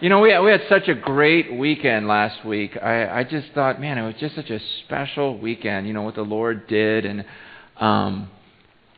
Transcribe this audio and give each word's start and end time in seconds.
You 0.00 0.08
know, 0.08 0.18
we 0.20 0.32
had, 0.32 0.40
we 0.40 0.50
had 0.50 0.62
such 0.68 0.88
a 0.88 0.94
great 0.94 1.54
weekend 1.54 2.08
last 2.08 2.44
week. 2.44 2.76
I, 2.76 3.20
I 3.20 3.24
just 3.24 3.52
thought, 3.54 3.80
man, 3.80 3.96
it 3.96 4.02
was 4.02 4.16
just 4.18 4.34
such 4.34 4.50
a 4.50 4.58
special 4.84 5.38
weekend, 5.38 5.86
you 5.86 5.92
know, 5.92 6.02
what 6.02 6.16
the 6.16 6.22
Lord 6.22 6.66
did. 6.66 7.04
And 7.04 7.24
um, 7.76 8.28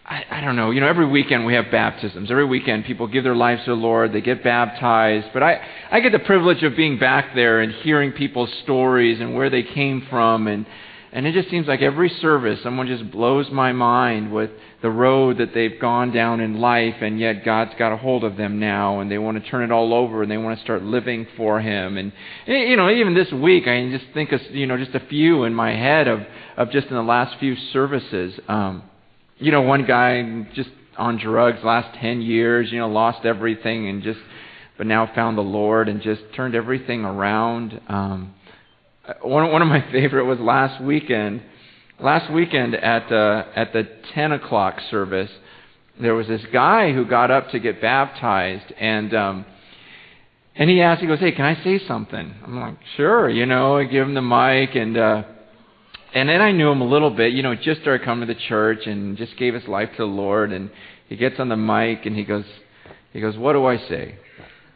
I, 0.06 0.24
I 0.30 0.40
don't 0.40 0.56
know, 0.56 0.70
you 0.70 0.80
know, 0.80 0.88
every 0.88 1.06
weekend 1.06 1.44
we 1.44 1.52
have 1.52 1.66
baptisms. 1.70 2.30
Every 2.30 2.46
weekend 2.46 2.86
people 2.86 3.08
give 3.08 3.24
their 3.24 3.36
lives 3.36 3.62
to 3.66 3.72
the 3.72 3.76
Lord, 3.76 4.14
they 4.14 4.22
get 4.22 4.42
baptized. 4.42 5.26
But 5.34 5.42
I, 5.42 5.60
I 5.90 6.00
get 6.00 6.12
the 6.12 6.18
privilege 6.18 6.62
of 6.62 6.76
being 6.76 6.98
back 6.98 7.34
there 7.34 7.60
and 7.60 7.72
hearing 7.72 8.12
people's 8.12 8.50
stories 8.62 9.20
and 9.20 9.34
where 9.34 9.50
they 9.50 9.64
came 9.64 10.06
from. 10.08 10.46
And, 10.46 10.64
and 11.12 11.26
it 11.26 11.34
just 11.34 11.50
seems 11.50 11.66
like 11.66 11.82
every 11.82 12.08
service, 12.08 12.58
someone 12.62 12.86
just 12.86 13.10
blows 13.10 13.50
my 13.50 13.72
mind 13.72 14.32
with 14.32 14.50
the 14.86 14.90
road 14.92 15.38
that 15.38 15.52
they've 15.52 15.80
gone 15.80 16.12
down 16.12 16.38
in 16.38 16.60
life, 16.60 16.94
and 17.00 17.18
yet 17.18 17.44
God's 17.44 17.72
got 17.76 17.92
a 17.92 17.96
hold 17.96 18.22
of 18.22 18.36
them 18.36 18.60
now, 18.60 19.00
and 19.00 19.10
they 19.10 19.18
want 19.18 19.42
to 19.42 19.50
turn 19.50 19.64
it 19.64 19.72
all 19.72 19.92
over, 19.92 20.22
and 20.22 20.30
they 20.30 20.36
want 20.36 20.56
to 20.56 20.62
start 20.62 20.80
living 20.80 21.26
for 21.36 21.60
Him. 21.60 21.96
And 21.96 22.12
you 22.46 22.76
know, 22.76 22.88
even 22.88 23.12
this 23.12 23.32
week, 23.32 23.66
I 23.66 23.90
just 23.90 24.04
think 24.14 24.30
of 24.30 24.40
you 24.52 24.64
know 24.64 24.76
just 24.76 24.94
a 24.94 25.04
few 25.08 25.42
in 25.42 25.52
my 25.56 25.72
head 25.72 26.06
of 26.06 26.20
of 26.56 26.70
just 26.70 26.86
in 26.86 26.94
the 26.94 27.02
last 27.02 27.36
few 27.40 27.56
services. 27.72 28.38
Um, 28.46 28.84
you 29.38 29.50
know, 29.50 29.62
one 29.62 29.86
guy 29.86 30.46
just 30.54 30.70
on 30.96 31.18
drugs 31.18 31.58
last 31.64 31.98
ten 31.98 32.22
years, 32.22 32.70
you 32.70 32.78
know, 32.78 32.88
lost 32.88 33.26
everything 33.26 33.88
and 33.88 34.04
just, 34.04 34.20
but 34.78 34.86
now 34.86 35.10
found 35.16 35.36
the 35.36 35.42
Lord 35.42 35.88
and 35.88 36.00
just 36.00 36.22
turned 36.36 36.54
everything 36.54 37.04
around. 37.04 37.80
Um, 37.88 38.34
one, 39.20 39.50
one 39.50 39.62
of 39.62 39.68
my 39.68 39.80
favorite 39.90 40.26
was 40.26 40.38
last 40.38 40.80
weekend. 40.80 41.42
Last 41.98 42.30
weekend 42.30 42.74
at 42.74 43.10
uh, 43.10 43.44
at 43.54 43.72
the 43.72 43.88
10 44.12 44.32
o'clock 44.32 44.80
service, 44.90 45.30
there 45.98 46.14
was 46.14 46.26
this 46.26 46.42
guy 46.52 46.92
who 46.92 47.06
got 47.06 47.30
up 47.30 47.50
to 47.52 47.58
get 47.58 47.80
baptized, 47.80 48.70
and 48.78 49.14
um, 49.14 49.46
and 50.54 50.68
he 50.68 50.82
asked, 50.82 51.00
he 51.00 51.06
goes, 51.06 51.20
"Hey, 51.20 51.32
can 51.32 51.46
I 51.46 51.62
say 51.64 51.80
something?" 51.88 52.34
I'm 52.44 52.60
like, 52.60 52.76
"Sure," 52.96 53.30
you 53.30 53.46
know. 53.46 53.78
I 53.78 53.84
give 53.84 54.06
him 54.06 54.12
the 54.12 54.20
mic, 54.20 54.74
and 54.74 54.94
uh, 54.94 55.22
and 56.14 56.28
then 56.28 56.42
I 56.42 56.52
knew 56.52 56.70
him 56.70 56.82
a 56.82 56.86
little 56.86 57.10
bit. 57.10 57.32
You 57.32 57.42
know, 57.42 57.54
just 57.54 57.80
started 57.80 58.04
coming 58.04 58.28
to 58.28 58.34
the 58.34 58.40
church 58.40 58.86
and 58.86 59.16
just 59.16 59.34
gave 59.38 59.54
his 59.54 59.66
life 59.66 59.88
to 59.92 59.98
the 59.98 60.04
Lord. 60.04 60.52
And 60.52 60.70
he 61.08 61.16
gets 61.16 61.40
on 61.40 61.48
the 61.48 61.56
mic 61.56 62.04
and 62.04 62.14
he 62.14 62.24
goes, 62.24 62.44
he 63.14 63.22
goes, 63.22 63.38
"What 63.38 63.54
do 63.54 63.64
I 63.64 63.78
say?" 63.78 64.18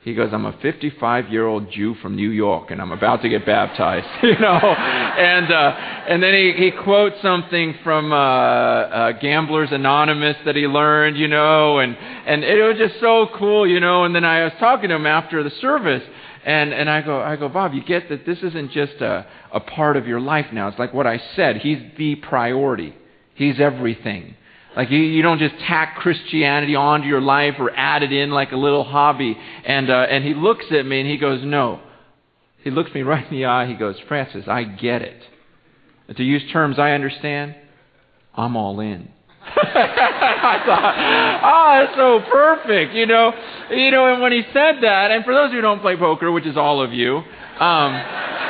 He 0.02 0.14
goes, 0.14 0.30
I'm 0.32 0.46
a 0.46 0.56
55 0.62 1.28
year 1.28 1.46
old 1.46 1.70
Jew 1.70 1.94
from 1.96 2.16
New 2.16 2.30
York, 2.30 2.70
and 2.70 2.80
I'm 2.80 2.90
about 2.90 3.20
to 3.20 3.28
get 3.28 3.44
baptized, 3.44 4.06
you 4.22 4.38
know. 4.38 4.56
And 4.56 5.52
uh, 5.52 5.76
and 6.08 6.22
then 6.22 6.32
he, 6.32 6.52
he 6.56 6.70
quotes 6.70 7.20
something 7.20 7.74
from 7.84 8.10
uh, 8.10 8.16
uh, 8.16 9.12
Gamblers 9.20 9.68
Anonymous 9.72 10.36
that 10.46 10.56
he 10.56 10.62
learned, 10.62 11.18
you 11.18 11.28
know, 11.28 11.80
and 11.80 11.94
and 11.98 12.42
it 12.42 12.64
was 12.64 12.78
just 12.78 12.98
so 12.98 13.28
cool, 13.36 13.66
you 13.66 13.78
know. 13.78 14.04
And 14.04 14.14
then 14.14 14.24
I 14.24 14.44
was 14.44 14.54
talking 14.58 14.88
to 14.88 14.94
him 14.94 15.04
after 15.04 15.42
the 15.42 15.50
service, 15.60 16.02
and 16.46 16.72
and 16.72 16.88
I 16.88 17.02
go 17.02 17.20
I 17.20 17.36
go 17.36 17.50
Bob, 17.50 17.74
you 17.74 17.84
get 17.84 18.08
that 18.08 18.24
this 18.24 18.38
isn't 18.38 18.72
just 18.72 18.94
a 19.02 19.26
a 19.52 19.60
part 19.60 19.98
of 19.98 20.06
your 20.06 20.20
life 20.20 20.46
now. 20.50 20.68
It's 20.68 20.78
like 20.78 20.94
what 20.94 21.06
I 21.06 21.20
said. 21.36 21.58
He's 21.58 21.78
the 21.98 22.14
priority. 22.14 22.96
He's 23.34 23.60
everything. 23.60 24.34
Like 24.76 24.90
you, 24.90 24.98
you 24.98 25.22
don't 25.22 25.38
just 25.38 25.56
tack 25.66 25.96
Christianity 25.96 26.76
onto 26.76 27.06
your 27.06 27.20
life 27.20 27.54
or 27.58 27.70
add 27.74 28.02
it 28.02 28.12
in 28.12 28.30
like 28.30 28.52
a 28.52 28.56
little 28.56 28.84
hobby. 28.84 29.36
And 29.64 29.90
uh, 29.90 30.06
and 30.08 30.24
he 30.24 30.34
looks 30.34 30.66
at 30.70 30.86
me 30.86 31.00
and 31.00 31.10
he 31.10 31.18
goes, 31.18 31.40
no. 31.44 31.80
He 32.62 32.70
looks 32.70 32.92
me 32.94 33.02
right 33.02 33.24
in 33.24 33.36
the 33.36 33.46
eye. 33.46 33.66
He 33.66 33.74
goes, 33.74 33.96
Francis, 34.06 34.44
I 34.46 34.64
get 34.64 35.02
it. 35.02 35.22
And 36.08 36.16
to 36.16 36.22
use 36.22 36.42
terms 36.52 36.78
I 36.78 36.92
understand, 36.92 37.54
I'm 38.34 38.56
all 38.56 38.80
in. 38.80 39.10
I 39.42 40.62
thought, 40.66 41.40
oh, 41.42 41.86
that's 41.86 41.96
so 41.96 42.20
perfect, 42.30 42.94
you 42.94 43.06
know, 43.06 43.32
you 43.70 43.90
know. 43.90 44.12
And 44.12 44.20
when 44.20 44.32
he 44.32 44.42
said 44.52 44.82
that, 44.82 45.10
and 45.10 45.24
for 45.24 45.32
those 45.32 45.50
who 45.50 45.60
don't 45.60 45.80
play 45.80 45.96
poker, 45.96 46.30
which 46.30 46.46
is 46.46 46.56
all 46.56 46.82
of 46.82 46.92
you, 46.92 47.16
um, 47.16 47.94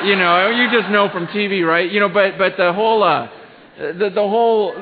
you 0.04 0.16
know, 0.16 0.50
you 0.50 0.70
just 0.70 0.90
know 0.90 1.08
from 1.10 1.28
TV, 1.28 1.64
right? 1.64 1.90
You 1.90 2.00
know, 2.00 2.08
but 2.08 2.36
but 2.36 2.56
the 2.58 2.72
whole. 2.72 3.02
Uh, 3.02 3.28
the, 3.80 4.10
the 4.14 4.20
whole 4.20 4.74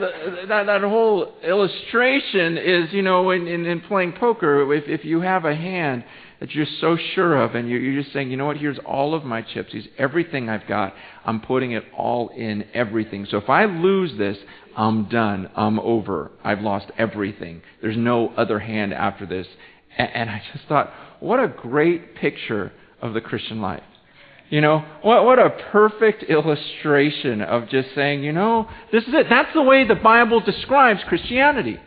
that, 0.48 0.66
that 0.66 0.80
whole 0.82 1.32
illustration 1.42 2.58
is 2.58 2.92
you 2.92 3.02
know 3.02 3.30
in, 3.30 3.46
in, 3.46 3.64
in 3.64 3.80
playing 3.82 4.12
poker 4.12 4.72
if, 4.74 4.84
if 4.88 5.04
you 5.04 5.20
have 5.20 5.44
a 5.44 5.54
hand 5.54 6.04
that 6.40 6.52
you're 6.52 6.66
so 6.80 6.96
sure 7.14 7.42
of 7.42 7.54
and 7.54 7.68
you're, 7.68 7.80
you're 7.80 8.02
just 8.02 8.12
saying 8.12 8.30
you 8.30 8.36
know 8.36 8.46
what? 8.46 8.56
Here's 8.56 8.78
all 8.86 9.14
of 9.14 9.24
my 9.24 9.42
chips. 9.42 9.70
Here's 9.72 9.88
everything 9.98 10.48
I've 10.48 10.66
got. 10.68 10.94
I'm 11.24 11.40
putting 11.40 11.72
it 11.72 11.84
all 11.96 12.28
in 12.28 12.64
everything. 12.74 13.26
So 13.28 13.38
if 13.38 13.48
I 13.48 13.64
lose 13.64 14.16
this 14.18 14.38
I'm 14.78 15.08
done. 15.08 15.50
I'm 15.56 15.80
over. 15.80 16.30
I've 16.44 16.60
lost 16.60 16.92
everything. 16.96 17.62
There's 17.82 17.96
no 17.96 18.28
other 18.36 18.60
hand 18.60 18.94
after 18.94 19.26
this. 19.26 19.46
And, 19.98 20.08
and 20.14 20.30
I 20.30 20.40
just 20.52 20.68
thought 20.68 20.92
what 21.18 21.40
a 21.40 21.48
great 21.48 22.14
picture 22.14 22.70
of 23.02 23.12
the 23.12 23.20
Christian 23.20 23.60
life 23.60 23.82
you 24.50 24.60
know, 24.60 24.84
what, 25.02 25.24
what 25.24 25.38
a 25.38 25.50
perfect 25.70 26.22
illustration 26.22 27.42
of 27.42 27.68
just 27.68 27.94
saying, 27.94 28.24
you 28.24 28.32
know, 28.32 28.68
this 28.90 29.04
is 29.04 29.12
it. 29.12 29.26
That's 29.28 29.52
the 29.52 29.62
way 29.62 29.86
the 29.86 29.94
Bible 29.94 30.40
describes 30.40 31.00
Christianity. 31.06 31.78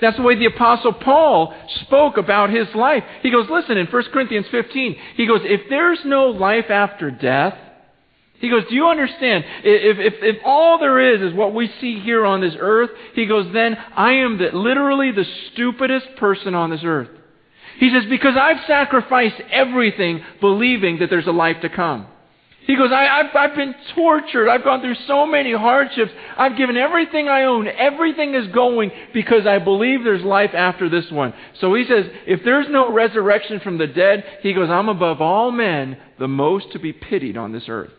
That's 0.00 0.16
the 0.16 0.22
way 0.22 0.34
the 0.34 0.46
Apostle 0.46 0.92
Paul 0.92 1.54
spoke 1.86 2.16
about 2.18 2.50
his 2.50 2.66
life. 2.74 3.04
He 3.22 3.30
goes, 3.30 3.48
listen, 3.48 3.78
in 3.78 3.86
1 3.86 4.02
Corinthians 4.12 4.46
15, 4.50 4.96
he 5.14 5.26
goes, 5.26 5.40
if 5.44 5.62
there's 5.70 6.00
no 6.04 6.26
life 6.26 6.70
after 6.70 7.10
death, 7.10 7.54
he 8.40 8.50
goes, 8.50 8.64
do 8.68 8.74
you 8.74 8.88
understand? 8.88 9.44
If, 9.62 9.98
if, 9.98 10.14
if 10.20 10.42
all 10.44 10.80
there 10.80 10.98
is 11.14 11.22
is 11.22 11.32
what 11.32 11.54
we 11.54 11.70
see 11.80 12.00
here 12.00 12.26
on 12.26 12.40
this 12.40 12.54
earth, 12.58 12.90
he 13.14 13.24
goes, 13.26 13.46
then 13.54 13.76
I 13.76 14.14
am 14.14 14.38
the, 14.38 14.50
literally 14.52 15.12
the 15.12 15.24
stupidest 15.52 16.16
person 16.16 16.52
on 16.52 16.70
this 16.70 16.80
earth. 16.82 17.08
He 17.82 17.90
says, 17.90 18.04
Because 18.08 18.36
I've 18.40 18.64
sacrificed 18.68 19.42
everything 19.50 20.22
believing 20.40 21.00
that 21.00 21.10
there's 21.10 21.26
a 21.26 21.32
life 21.32 21.56
to 21.62 21.68
come. 21.68 22.06
He 22.64 22.76
goes, 22.76 22.92
I, 22.92 23.24
have 23.24 23.34
I've 23.34 23.56
been 23.56 23.74
tortured. 23.96 24.48
I've 24.48 24.62
gone 24.62 24.82
through 24.82 24.94
so 25.08 25.26
many 25.26 25.52
hardships. 25.52 26.12
I've 26.38 26.56
given 26.56 26.76
everything 26.76 27.28
I 27.28 27.42
own. 27.42 27.66
Everything 27.66 28.36
is 28.36 28.46
going 28.54 28.92
because 29.12 29.48
I 29.48 29.58
believe 29.58 30.04
there's 30.04 30.22
life 30.22 30.52
after 30.54 30.88
this 30.88 31.10
one. 31.10 31.34
So 31.60 31.74
he 31.74 31.84
says, 31.84 32.06
if 32.24 32.44
there's 32.44 32.68
no 32.70 32.92
resurrection 32.92 33.58
from 33.58 33.78
the 33.78 33.88
dead, 33.88 34.22
he 34.42 34.52
goes, 34.52 34.70
I'm 34.70 34.88
above 34.88 35.20
all 35.20 35.50
men 35.50 35.98
the 36.20 36.28
most 36.28 36.70
to 36.74 36.78
be 36.78 36.92
pitied 36.92 37.36
on 37.36 37.50
this 37.50 37.64
earth. 37.66 37.90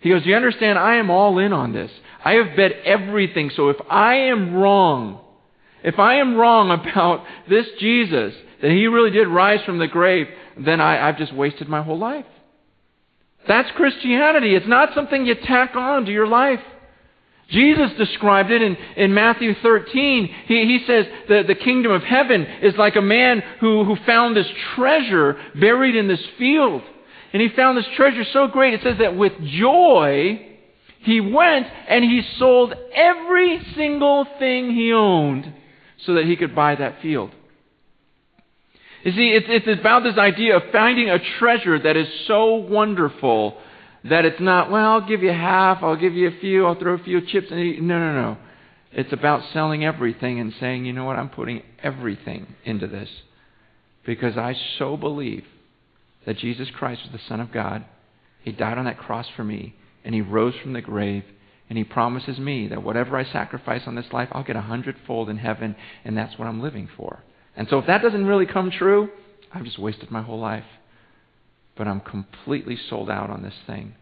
He 0.00 0.10
goes, 0.10 0.24
Do 0.24 0.28
you 0.28 0.36
understand? 0.36 0.78
I 0.78 0.96
am 0.96 1.08
all 1.08 1.38
in 1.38 1.54
on 1.54 1.72
this. 1.72 1.90
I 2.22 2.32
have 2.32 2.54
bet 2.58 2.72
everything. 2.84 3.50
So 3.56 3.70
if 3.70 3.78
I 3.88 4.16
am 4.16 4.52
wrong, 4.52 5.24
if 5.84 5.98
I 5.98 6.14
am 6.14 6.36
wrong 6.36 6.70
about 6.70 7.24
this 7.48 7.66
Jesus, 7.78 8.34
that 8.62 8.70
he 8.70 8.86
really 8.86 9.10
did 9.10 9.28
rise 9.28 9.62
from 9.64 9.78
the 9.78 9.86
grave, 9.86 10.26
then 10.58 10.80
I, 10.80 11.08
I've 11.08 11.18
just 11.18 11.34
wasted 11.34 11.68
my 11.68 11.82
whole 11.82 11.98
life. 11.98 12.24
That's 13.46 13.70
Christianity. 13.72 14.54
It's 14.54 14.66
not 14.66 14.94
something 14.94 15.26
you 15.26 15.34
tack 15.34 15.76
on 15.76 16.06
to 16.06 16.12
your 16.12 16.26
life. 16.26 16.60
Jesus 17.50 17.90
described 17.98 18.50
it 18.50 18.62
in, 18.62 18.74
in 18.96 19.12
Matthew 19.12 19.54
13. 19.62 20.34
He, 20.46 20.54
he 20.64 20.84
says 20.86 21.04
that 21.28 21.46
the 21.46 21.54
kingdom 21.54 21.92
of 21.92 22.02
heaven 22.02 22.42
is 22.62 22.74
like 22.78 22.96
a 22.96 23.02
man 23.02 23.42
who, 23.60 23.84
who 23.84 23.96
found 24.06 24.34
this 24.34 24.48
treasure 24.74 25.36
buried 25.54 25.94
in 25.94 26.08
this 26.08 26.24
field. 26.38 26.80
And 27.34 27.42
he 27.42 27.50
found 27.50 27.76
this 27.76 27.84
treasure 27.94 28.24
so 28.32 28.48
great, 28.48 28.72
it 28.72 28.80
says 28.82 28.96
that 29.00 29.16
with 29.16 29.32
joy, 29.44 30.56
he 31.00 31.20
went 31.20 31.66
and 31.88 32.02
he 32.02 32.22
sold 32.38 32.72
every 32.94 33.60
single 33.74 34.26
thing 34.38 34.70
he 34.70 34.94
owned 34.94 35.52
so 36.04 36.14
that 36.14 36.24
he 36.24 36.36
could 36.36 36.54
buy 36.54 36.74
that 36.74 37.00
field. 37.00 37.30
You 39.04 39.12
see, 39.12 39.28
it's, 39.28 39.46
it's 39.48 39.80
about 39.80 40.02
this 40.02 40.16
idea 40.16 40.56
of 40.56 40.62
finding 40.72 41.10
a 41.10 41.18
treasure 41.38 41.78
that 41.78 41.96
is 41.96 42.08
so 42.26 42.54
wonderful 42.54 43.58
that 44.04 44.24
it's 44.24 44.40
not, 44.40 44.70
well, 44.70 44.92
I'll 44.92 45.06
give 45.06 45.22
you 45.22 45.30
half, 45.30 45.82
I'll 45.82 45.96
give 45.96 46.14
you 46.14 46.28
a 46.28 46.40
few, 46.40 46.66
I'll 46.66 46.74
throw 46.74 46.94
a 46.94 46.98
few 46.98 47.20
chips 47.20 47.48
in. 47.50 47.86
No, 47.86 47.98
no, 47.98 48.12
no. 48.12 48.38
It's 48.92 49.12
about 49.12 49.42
selling 49.52 49.84
everything 49.84 50.40
and 50.40 50.54
saying, 50.60 50.84
you 50.84 50.92
know 50.92 51.04
what, 51.04 51.16
I'm 51.16 51.28
putting 51.30 51.62
everything 51.82 52.54
into 52.64 52.86
this 52.86 53.08
because 54.06 54.36
I 54.36 54.54
so 54.78 54.96
believe 54.96 55.44
that 56.26 56.38
Jesus 56.38 56.68
Christ 56.70 57.02
was 57.02 57.12
the 57.12 57.28
Son 57.28 57.40
of 57.40 57.52
God. 57.52 57.84
He 58.42 58.52
died 58.52 58.78
on 58.78 58.84
that 58.84 58.98
cross 58.98 59.26
for 59.36 59.44
me, 59.44 59.74
and 60.04 60.14
He 60.14 60.20
rose 60.20 60.54
from 60.62 60.74
the 60.74 60.80
grave, 60.80 61.24
and 61.68 61.78
He 61.78 61.84
promises 61.84 62.38
me 62.38 62.68
that 62.68 62.82
whatever 62.82 63.16
I 63.16 63.24
sacrifice 63.24 63.82
on 63.86 63.94
this 63.94 64.12
life, 64.12 64.28
I'll 64.32 64.44
get 64.44 64.56
a 64.56 64.62
hundredfold 64.62 65.30
in 65.30 65.38
heaven, 65.38 65.76
and 66.04 66.16
that's 66.16 66.38
what 66.38 66.46
I'm 66.46 66.62
living 66.62 66.88
for. 66.96 67.22
And 67.56 67.68
so 67.68 67.78
if 67.78 67.86
that 67.86 68.02
doesn't 68.02 68.26
really 68.26 68.46
come 68.46 68.70
true, 68.70 69.10
I've 69.52 69.64
just 69.64 69.78
wasted 69.78 70.10
my 70.10 70.22
whole 70.22 70.40
life. 70.40 70.64
But 71.76 71.88
I'm 71.88 72.00
completely 72.00 72.76
sold 72.88 73.10
out 73.10 73.30
on 73.30 73.42
this 73.42 73.54
thing. 73.66 73.94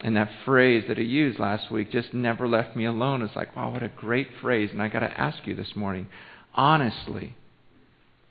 And 0.00 0.16
that 0.16 0.30
phrase 0.44 0.84
that 0.88 0.98
he 0.98 1.04
used 1.04 1.38
last 1.38 1.70
week 1.70 1.90
just 1.90 2.12
never 2.12 2.46
left 2.46 2.76
me 2.76 2.84
alone. 2.84 3.22
It's 3.22 3.36
like, 3.36 3.56
wow, 3.56 3.72
what 3.72 3.82
a 3.82 3.88
great 3.88 4.28
phrase. 4.40 4.70
And 4.72 4.82
I 4.82 4.88
got 4.88 5.00
to 5.00 5.20
ask 5.20 5.46
you 5.46 5.54
this 5.54 5.74
morning, 5.74 6.08
honestly, 6.54 7.34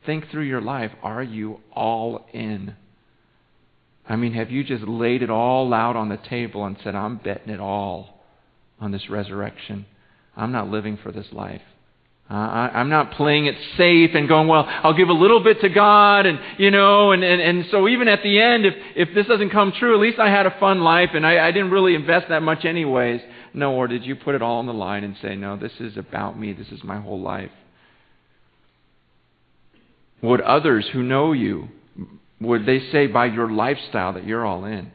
think 0.05 0.29
through 0.29 0.43
your 0.43 0.61
life. 0.61 0.91
Are 1.01 1.23
you 1.23 1.61
all 1.73 2.27
in? 2.33 2.75
I 4.07 4.15
mean, 4.15 4.33
have 4.33 4.51
you 4.51 4.63
just 4.63 4.83
laid 4.83 5.23
it 5.23 5.31
all 5.31 5.73
out 5.73 5.95
on 5.95 6.09
the 6.09 6.17
table 6.17 6.65
and 6.65 6.77
said, 6.83 6.93
I'm 6.93 7.17
betting 7.17 7.49
it 7.51 7.59
all 7.59 8.14
on 8.79 8.91
this 8.91 9.09
resurrection? 9.09 9.85
I'm 10.35 10.51
not 10.51 10.69
living 10.69 10.97
for 11.01 11.11
this 11.11 11.27
life. 11.31 11.61
Uh, 12.29 12.33
I, 12.33 12.71
I'm 12.73 12.89
not 12.89 13.11
playing 13.11 13.45
it 13.45 13.55
safe 13.77 14.11
and 14.15 14.27
going, 14.27 14.47
well, 14.47 14.65
I'll 14.67 14.97
give 14.97 15.09
a 15.09 15.13
little 15.13 15.43
bit 15.43 15.61
to 15.61 15.69
God, 15.69 16.25
and 16.25 16.39
you 16.57 16.71
know, 16.71 17.11
and, 17.11 17.23
and, 17.23 17.39
and 17.39 17.65
so 17.69 17.87
even 17.87 18.07
at 18.07 18.23
the 18.23 18.41
end, 18.41 18.65
if 18.65 18.73
if 18.95 19.09
this 19.13 19.27
doesn't 19.27 19.51
come 19.51 19.71
true, 19.71 19.93
at 19.93 20.01
least 20.01 20.17
I 20.17 20.31
had 20.31 20.47
a 20.47 20.59
fun 20.59 20.81
life, 20.81 21.11
and 21.13 21.25
I, 21.25 21.47
I 21.47 21.51
didn't 21.51 21.69
really 21.69 21.93
invest 21.93 22.29
that 22.29 22.41
much 22.41 22.65
anyways. 22.65 23.21
No, 23.53 23.75
or 23.75 23.87
did 23.87 24.03
you 24.05 24.15
put 24.15 24.33
it 24.33 24.41
all 24.41 24.57
on 24.57 24.65
the 24.65 24.73
line 24.73 25.03
and 25.03 25.15
say, 25.21 25.35
no, 25.35 25.55
this 25.55 25.71
is 25.79 25.97
about 25.97 26.37
me, 26.37 26.51
this 26.51 26.69
is 26.69 26.83
my 26.83 26.99
whole 26.99 27.21
life? 27.21 27.51
Would 30.23 30.41
others 30.41 30.89
who 30.91 31.03
know 31.03 31.31
you, 31.31 31.69
would 32.41 32.65
they 32.65 32.79
say 32.91 33.05
by 33.05 33.27
your 33.27 33.51
lifestyle 33.51 34.13
that 34.13 34.25
you're 34.25 34.45
all 34.45 34.65
in? 34.65 34.91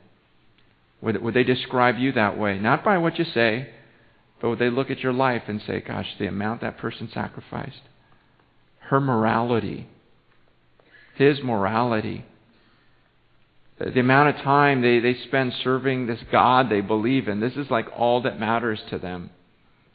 Would, 1.03 1.23
would 1.23 1.35
they 1.35 1.45
describe 1.45 1.99
you 1.99 2.13
that 2.13 2.39
way? 2.39 2.59
Not 2.59 2.85
by 2.85 2.99
what 2.99 3.19
you 3.19 3.25
say, 3.25 3.71
but 4.41 4.51
would 4.51 4.59
they 4.59 4.71
look 4.71 4.91
at 4.91 5.01
your 5.01 5.13
life 5.13 5.43
and 5.49 5.61
say, 5.67 5.81
gosh, 5.81 6.09
the 6.19 6.27
amount 6.27 6.61
that 6.61 6.79
person 6.79 7.11
sacrificed, 7.13 7.81
her 8.89 9.01
morality, 9.01 9.89
his 11.17 11.43
morality, 11.43 12.25
the 13.79 14.01
amount 14.01 14.37
of 14.37 14.45
time 14.45 14.83
they, 14.83 15.01
they 15.01 15.15
spend 15.27 15.55
serving 15.65 16.07
this 16.07 16.21
God 16.31 16.69
they 16.69 16.83
believe 16.83 17.29
in, 17.29 17.41
this 17.41 17.55
is 17.55 17.71
like 17.71 17.87
all 17.97 18.23
that 18.23 18.39
matters 18.39 18.81
to 18.91 18.99
them. 18.99 19.31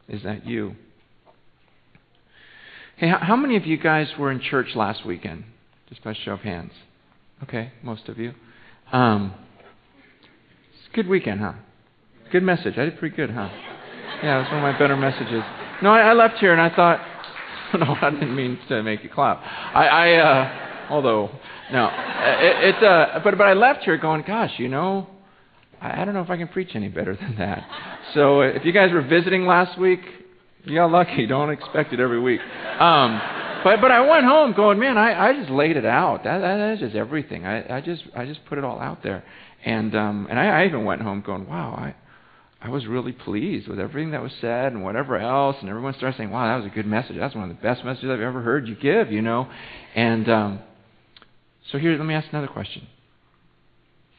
Is 0.08 0.24
that 0.24 0.46
you? 0.46 0.76
Hey, 2.98 3.10
how 3.10 3.36
many 3.36 3.58
of 3.58 3.66
you 3.66 3.78
guys 3.78 4.08
were 4.18 4.32
in 4.32 4.40
church 4.40 4.70
last 4.76 5.06
weekend? 5.06 5.44
Just 5.90 6.04
by 6.04 6.14
show 6.14 6.32
of 6.32 6.40
hands. 6.40 6.72
Okay, 7.44 7.72
most 7.84 8.08
of 8.08 8.18
you. 8.18 8.34
Um, 8.92 9.34
good 10.96 11.08
weekend, 11.08 11.42
huh? 11.42 11.54
Good 12.32 12.42
message. 12.42 12.78
I 12.78 12.86
did 12.86 12.98
pretty 12.98 13.16
good, 13.16 13.30
huh? 13.30 13.50
Yeah, 14.24 14.38
it 14.38 14.44
was 14.44 14.48
one 14.48 14.64
of 14.64 14.74
my 14.74 14.80
better 14.80 14.96
messages. 14.96 15.44
No, 15.84 15.92
I, 15.92 16.00
I 16.00 16.14
left 16.14 16.38
here 16.40 16.54
and 16.54 16.62
I 16.62 16.74
thought, 16.74 17.06
no, 17.78 17.98
I 18.02 18.10
didn't 18.12 18.34
mean 18.34 18.58
to 18.70 18.82
make 18.82 19.04
you 19.04 19.10
clap. 19.10 19.42
I, 19.44 19.88
I 19.88 20.14
uh, 20.14 20.88
although, 20.90 21.30
no, 21.74 21.88
it, 21.88 22.76
it 22.76 22.84
uh, 22.84 23.20
but 23.26 23.38
but 23.38 23.46
I 23.46 23.54
left 23.54 23.84
here 23.84 23.98
going, 23.98 24.24
gosh, 24.26 24.54
you 24.58 24.70
know, 24.70 25.08
I, 25.82 26.02
I 26.02 26.06
don't 26.06 26.14
know 26.14 26.22
if 26.22 26.30
I 26.30 26.38
can 26.38 26.48
preach 26.48 26.70
any 26.76 26.88
better 26.88 27.16
than 27.16 27.36
that. 27.40 27.68
So 28.14 28.42
if 28.42 28.64
you 28.64 28.72
guys 28.72 28.94
were 28.94 29.02
visiting 29.02 29.46
last 29.46 29.78
week, 29.78 30.00
you 30.64 30.76
got 30.76 30.92
lucky. 30.92 31.28
Don't 31.28 31.50
expect 31.50 31.92
it 31.92 32.00
every 32.00 32.22
week. 32.22 32.40
Um, 32.40 33.22
but 33.66 33.82
but 33.82 33.92
I 33.92 34.00
went 34.10 34.26
home 34.26 34.54
going, 34.54 34.80
man, 34.80 34.98
I, 34.98 35.30
I 35.30 35.34
just 35.34 35.50
laid 35.50 35.76
it 35.76 35.86
out. 35.86 36.24
That, 36.24 36.40
that, 36.40 36.58
that 36.58 36.74
is 36.76 36.80
just 36.80 36.96
everything. 36.96 37.46
I, 37.46 37.78
I 37.78 37.82
just 37.82 38.04
I 38.16 38.26
just 38.26 38.46
put 38.46 38.58
it 38.58 38.64
all 38.64 38.80
out 38.80 39.04
there. 39.04 39.26
And 39.66 39.96
um, 39.96 40.28
and 40.30 40.40
I, 40.40 40.62
I 40.62 40.66
even 40.66 40.86
went 40.86 41.02
home 41.02 41.24
going, 41.26 41.48
wow, 41.48 41.74
I 41.74 41.96
I 42.62 42.70
was 42.70 42.86
really 42.86 43.12
pleased 43.12 43.68
with 43.68 43.80
everything 43.80 44.12
that 44.12 44.22
was 44.22 44.32
said 44.40 44.72
and 44.72 44.84
whatever 44.84 45.18
else. 45.18 45.58
And 45.60 45.70
everyone 45.70 45.94
started 45.96 46.18
saying, 46.18 46.32
wow, 46.32 46.48
that 46.48 46.64
was 46.64 46.72
a 46.72 46.76
good 46.76 46.86
message. 46.86 47.18
That's 47.18 47.36
one 47.36 47.50
of 47.50 47.56
the 47.56 47.62
best 47.62 47.84
messages 47.84 48.10
I've 48.10 48.22
ever 48.22 48.42
heard 48.42 48.68
you 48.68 48.76
give, 48.76 49.12
you 49.12 49.22
know. 49.22 49.50
And 49.96 50.30
um, 50.30 50.60
so 51.72 51.78
here, 51.78 51.98
let 51.98 52.06
me 52.06 52.14
ask 52.14 52.28
another 52.32 52.48
question. 52.48 52.88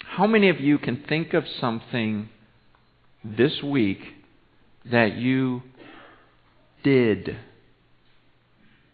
How 0.00 0.26
many 0.26 0.48
of 0.48 0.60
you 0.60 0.78
can 0.78 1.04
think 1.08 1.32
of 1.32 1.44
something 1.60 2.28
this 3.24 3.62
week 3.62 4.00
that 4.90 5.16
you 5.16 5.62
did 6.86 7.36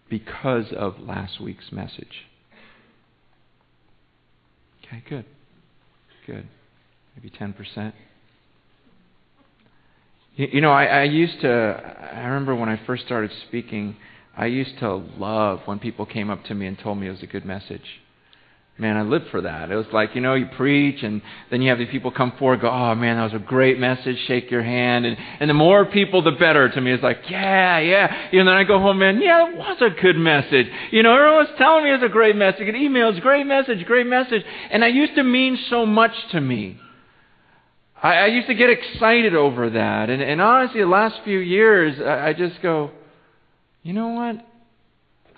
because 0.09 0.67
of 0.77 0.99
last 0.99 1.41
week's 1.41 1.71
message. 1.73 2.27
Okay, 4.85 5.03
good. 5.09 5.25
Good. 6.27 6.49
Maybe 7.17 7.31
10%. 7.31 7.93
You, 10.37 10.49
you 10.53 10.61
know, 10.61 10.71
I, 10.71 10.85
I 10.85 11.03
used 11.05 11.41
to, 11.41 11.51
I 11.51 12.27
remember 12.27 12.55
when 12.55 12.69
I 12.69 12.81
first 12.87 13.05
started 13.05 13.31
speaking, 13.49 13.97
I 14.37 14.47
used 14.47 14.79
to 14.79 14.95
love 14.95 15.61
when 15.67 15.79
people 15.79 16.07
came 16.07 16.31
up 16.31 16.45
to 16.45 16.55
me 16.55 16.67
and 16.67 16.79
told 16.79 16.99
me 16.99 17.09
it 17.09 17.11
was 17.11 17.23
a 17.23 17.27
good 17.27 17.45
message. 17.45 18.02
Man, 18.79 18.97
I 18.97 19.03
lived 19.03 19.27
for 19.31 19.43
that. 19.43 19.71
It 19.71 19.77
was 19.77 19.87
like, 19.93 20.15
you 20.15 20.23
know, 20.23 20.35
you 20.35 20.47
preach 20.57 21.03
and 21.03 21.21
then 21.51 21.61
you 21.61 21.69
have 21.69 21.79
the 21.79 21.87
people 21.87 22.11
come 22.11 22.33
forward 22.39 22.63
go, 22.63 22.71
oh 22.71 22.95
man, 22.95 23.17
that 23.17 23.33
was 23.33 23.35
a 23.35 23.45
great 23.45 23.79
message, 23.79 24.17
shake 24.27 24.51
your 24.51 24.63
hand. 24.63 25.05
And, 25.05 25.17
and 25.41 25.51
the 25.51 25.55
more 25.55 25.85
people, 25.85 26.23
the 26.23 26.33
better 26.33 26.71
to 26.71 26.81
me. 26.81 26.93
It's 26.93 27.03
like, 27.03 27.19
yeah, 27.29 27.79
yeah. 27.81 28.29
And 28.33 28.49
then 28.49 28.55
I 28.55 28.65
go 28.65 28.79
home, 28.79 28.99
man, 28.99 29.21
yeah, 29.21 29.51
it 29.51 29.57
was 29.57 29.77
a 29.83 29.91
good 30.01 30.17
message. 30.17 30.67
You 30.91 31.03
know, 31.03 31.15
everyone's 31.15 31.51
telling 31.59 31.85
me 31.85 31.91
it's 31.91 32.03
a 32.03 32.09
great 32.09 32.35
message. 32.35 32.67
An 32.67 32.75
emails, 32.75 33.21
great 33.21 33.47
message, 33.47 33.85
great 33.85 34.07
message. 34.07 34.43
And 34.71 34.83
that 34.83 34.95
used 34.95 35.17
to 35.17 35.23
mean 35.23 35.59
so 35.69 35.85
much 35.85 36.13
to 36.31 36.41
me. 36.41 36.79
I, 38.03 38.15
I 38.15 38.27
used 38.29 38.49
to 38.49 38.55
get 38.55 38.71
excited 38.71 39.35
over 39.35 39.69
that. 39.69 40.09
And, 40.09 40.23
and 40.23 40.41
honestly, 40.41 40.81
the 40.81 40.87
last 40.87 41.17
few 41.25 41.39
years, 41.39 42.01
I, 42.01 42.29
I 42.29 42.33
just 42.33 42.63
go, 42.63 42.91
you 43.83 43.93
know 43.93 44.09
what? 44.09 44.47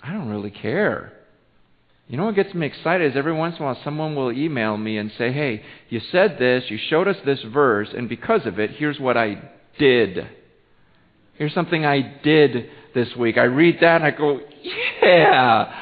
I 0.01 0.13
don't 0.13 0.29
really 0.29 0.51
care. 0.51 1.11
You 2.07 2.17
know 2.17 2.25
what 2.25 2.35
gets 2.35 2.53
me 2.53 2.67
excited 2.67 3.11
is 3.11 3.17
every 3.17 3.33
once 3.33 3.55
in 3.55 3.63
a 3.63 3.65
while 3.65 3.81
someone 3.83 4.15
will 4.15 4.31
email 4.31 4.77
me 4.77 4.97
and 4.97 5.11
say, 5.17 5.31
Hey, 5.31 5.63
you 5.89 5.99
said 6.11 6.37
this, 6.37 6.65
you 6.69 6.77
showed 6.89 7.07
us 7.07 7.17
this 7.25 7.41
verse, 7.51 7.89
and 7.95 8.07
because 8.07 8.45
of 8.45 8.59
it, 8.59 8.71
here's 8.71 8.99
what 8.99 9.17
I 9.17 9.41
did. 9.79 10.27
Here's 11.33 11.53
something 11.53 11.83
I 11.85 12.19
did 12.23 12.69
this 12.93 13.09
week. 13.15 13.37
I 13.37 13.43
read 13.43 13.77
that 13.81 14.01
and 14.01 14.03
I 14.03 14.11
go, 14.11 14.39
Yeah, 15.01 15.73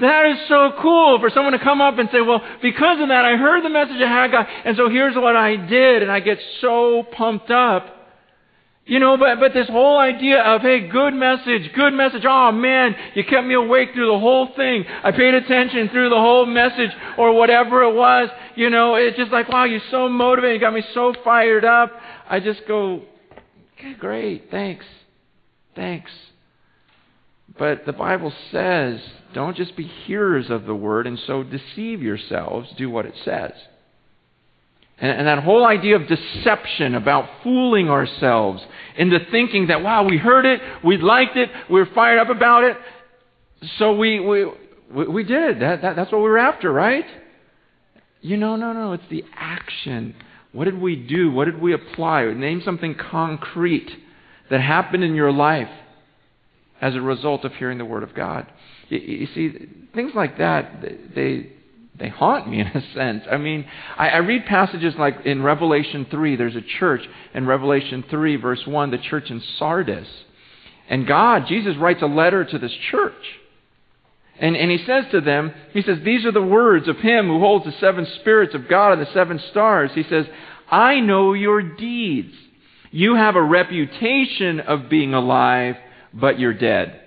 that 0.00 0.26
is 0.26 0.48
so 0.48 0.70
cool 0.80 1.18
for 1.20 1.30
someone 1.30 1.52
to 1.52 1.58
come 1.58 1.80
up 1.80 1.98
and 1.98 2.08
say, 2.12 2.20
Well, 2.20 2.40
because 2.62 3.00
of 3.00 3.08
that, 3.08 3.24
I 3.24 3.36
heard 3.36 3.64
the 3.64 3.68
message 3.68 4.00
of 4.00 4.08
Haggai, 4.08 4.42
and 4.64 4.76
so 4.76 4.88
here's 4.88 5.16
what 5.16 5.34
I 5.34 5.56
did, 5.56 6.02
and 6.02 6.12
I 6.12 6.20
get 6.20 6.38
so 6.60 7.02
pumped 7.16 7.50
up. 7.50 8.01
You 8.84 8.98
know, 8.98 9.16
but, 9.16 9.38
but 9.38 9.54
this 9.54 9.68
whole 9.68 9.96
idea 9.96 10.42
of, 10.42 10.62
hey, 10.62 10.88
good 10.88 11.14
message, 11.14 11.72
good 11.74 11.94
message. 11.94 12.24
Oh 12.26 12.50
man, 12.50 12.96
you 13.14 13.22
kept 13.22 13.46
me 13.46 13.54
awake 13.54 13.90
through 13.94 14.10
the 14.10 14.18
whole 14.18 14.48
thing. 14.56 14.84
I 15.04 15.12
paid 15.12 15.34
attention 15.34 15.88
through 15.90 16.08
the 16.08 16.16
whole 16.16 16.46
message 16.46 16.90
or 17.16 17.32
whatever 17.32 17.84
it 17.84 17.94
was. 17.94 18.28
You 18.56 18.70
know, 18.70 18.96
it's 18.96 19.16
just 19.16 19.30
like, 19.30 19.48
wow, 19.48 19.64
you're 19.64 19.80
so 19.92 20.08
motivated. 20.08 20.60
You 20.60 20.66
got 20.66 20.74
me 20.74 20.82
so 20.94 21.14
fired 21.22 21.64
up. 21.64 21.92
I 22.28 22.40
just 22.40 22.66
go, 22.66 23.02
okay, 23.78 23.94
great. 23.94 24.50
Thanks. 24.50 24.84
Thanks. 25.76 26.10
But 27.56 27.86
the 27.86 27.92
Bible 27.92 28.32
says, 28.50 29.00
don't 29.32 29.56
just 29.56 29.76
be 29.76 29.84
hearers 29.84 30.50
of 30.50 30.64
the 30.64 30.74
word 30.74 31.06
and 31.06 31.20
so 31.20 31.44
deceive 31.44 32.02
yourselves. 32.02 32.68
Do 32.76 32.90
what 32.90 33.06
it 33.06 33.14
says. 33.24 33.52
And, 35.02 35.18
and 35.18 35.26
that 35.26 35.42
whole 35.42 35.66
idea 35.66 35.96
of 35.96 36.06
deception 36.06 36.94
about 36.94 37.28
fooling 37.42 37.90
ourselves 37.90 38.62
into 38.96 39.18
thinking 39.30 39.66
that, 39.66 39.82
wow, 39.82 40.04
we 40.04 40.16
heard 40.16 40.46
it, 40.46 40.60
we 40.82 40.96
liked 40.96 41.36
it, 41.36 41.50
we 41.68 41.80
are 41.80 41.86
fired 41.86 42.20
up 42.20 42.30
about 42.30 42.64
it, 42.64 42.76
so 43.78 43.94
we, 43.96 44.20
we, 44.20 44.46
we 45.06 45.24
did 45.24 45.56
it. 45.56 45.60
That, 45.60 45.82
that, 45.82 45.96
that's 45.96 46.12
what 46.12 46.18
we 46.18 46.28
were 46.28 46.38
after, 46.38 46.72
right? 46.72 47.04
You 48.20 48.36
know, 48.36 48.54
no, 48.54 48.72
no, 48.72 48.92
it's 48.92 49.02
the 49.10 49.24
action. 49.34 50.14
What 50.52 50.66
did 50.66 50.80
we 50.80 50.94
do? 50.94 51.32
What 51.32 51.46
did 51.46 51.60
we 51.60 51.74
apply? 51.74 52.24
Name 52.32 52.62
something 52.64 52.94
concrete 52.94 53.90
that 54.50 54.60
happened 54.60 55.02
in 55.02 55.14
your 55.14 55.32
life 55.32 55.70
as 56.80 56.94
a 56.94 57.00
result 57.00 57.44
of 57.44 57.52
hearing 57.54 57.78
the 57.78 57.84
Word 57.84 58.04
of 58.04 58.14
God. 58.14 58.46
You, 58.88 58.98
you 58.98 59.26
see, 59.34 59.68
things 59.94 60.12
like 60.14 60.38
that, 60.38 60.82
they, 61.14 61.52
they 61.98 62.08
haunt 62.08 62.48
me 62.48 62.60
in 62.60 62.66
a 62.66 62.82
sense. 62.94 63.24
I 63.30 63.36
mean, 63.36 63.66
I, 63.96 64.10
I 64.10 64.16
read 64.18 64.46
passages 64.46 64.94
like 64.98 65.26
in 65.26 65.42
Revelation 65.42 66.06
3, 66.10 66.36
there's 66.36 66.56
a 66.56 66.62
church 66.62 67.02
in 67.34 67.46
Revelation 67.46 68.04
3, 68.08 68.36
verse 68.36 68.66
1, 68.66 68.90
the 68.90 68.98
church 68.98 69.30
in 69.30 69.42
Sardis. 69.58 70.08
And 70.88 71.06
God, 71.06 71.46
Jesus 71.48 71.76
writes 71.76 72.02
a 72.02 72.06
letter 72.06 72.44
to 72.44 72.58
this 72.58 72.72
church. 72.90 73.12
And, 74.38 74.56
and 74.56 74.70
he 74.70 74.78
says 74.84 75.04
to 75.12 75.20
them, 75.20 75.52
he 75.72 75.82
says, 75.82 75.98
These 76.04 76.24
are 76.24 76.32
the 76.32 76.42
words 76.42 76.88
of 76.88 76.96
him 76.96 77.28
who 77.28 77.38
holds 77.38 77.64
the 77.64 77.72
seven 77.72 78.06
spirits 78.20 78.54
of 78.54 78.68
God 78.68 78.92
and 78.92 79.02
the 79.02 79.12
seven 79.12 79.40
stars. 79.50 79.90
He 79.94 80.02
says, 80.04 80.26
I 80.70 81.00
know 81.00 81.34
your 81.34 81.62
deeds. 81.62 82.34
You 82.90 83.14
have 83.14 83.36
a 83.36 83.42
reputation 83.42 84.60
of 84.60 84.88
being 84.88 85.14
alive, 85.14 85.76
but 86.12 86.38
you're 86.38 86.54
dead. 86.54 87.01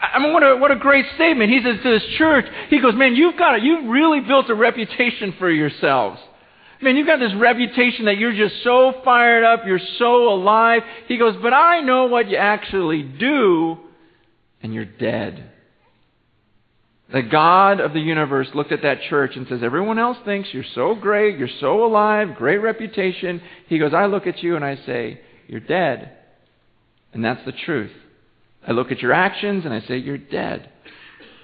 I 0.00 0.18
mean, 0.18 0.32
what 0.32 0.42
a, 0.42 0.56
what 0.56 0.70
a 0.70 0.76
great 0.76 1.04
statement. 1.14 1.50
He 1.50 1.62
says 1.62 1.76
to 1.82 1.90
this 1.90 2.08
church, 2.16 2.46
he 2.70 2.80
goes, 2.80 2.94
man, 2.94 3.14
you've 3.14 3.36
got 3.36 3.56
it. 3.56 3.62
You've 3.62 3.88
really 3.90 4.20
built 4.20 4.48
a 4.48 4.54
reputation 4.54 5.34
for 5.38 5.50
yourselves. 5.50 6.18
Man, 6.80 6.96
you've 6.96 7.06
got 7.06 7.20
this 7.20 7.34
reputation 7.34 8.06
that 8.06 8.16
you're 8.16 8.34
just 8.34 8.62
so 8.64 8.94
fired 9.04 9.44
up, 9.44 9.66
you're 9.66 9.78
so 9.98 10.32
alive. 10.32 10.82
He 11.08 11.18
goes, 11.18 11.36
but 11.42 11.52
I 11.52 11.80
know 11.80 12.06
what 12.06 12.30
you 12.30 12.38
actually 12.38 13.02
do, 13.02 13.76
and 14.62 14.72
you're 14.72 14.86
dead. 14.86 15.50
The 17.12 17.22
God 17.22 17.80
of 17.80 17.92
the 17.92 18.00
universe 18.00 18.48
looked 18.54 18.72
at 18.72 18.82
that 18.82 19.02
church 19.10 19.32
and 19.36 19.46
says, 19.48 19.60
everyone 19.62 19.98
else 19.98 20.16
thinks 20.24 20.48
you're 20.52 20.64
so 20.74 20.94
great, 20.94 21.38
you're 21.38 21.48
so 21.60 21.84
alive, 21.84 22.36
great 22.36 22.58
reputation. 22.58 23.42
He 23.66 23.78
goes, 23.78 23.92
I 23.92 24.06
look 24.06 24.26
at 24.26 24.42
you 24.42 24.56
and 24.56 24.64
I 24.64 24.76
say, 24.86 25.20
you're 25.48 25.60
dead. 25.60 26.16
And 27.12 27.22
that's 27.24 27.44
the 27.44 27.52
truth. 27.52 27.90
I 28.66 28.72
look 28.72 28.92
at 28.92 29.00
your 29.00 29.12
actions 29.12 29.64
and 29.64 29.74
I 29.74 29.80
say, 29.80 29.98
You're 29.98 30.18
dead. 30.18 30.68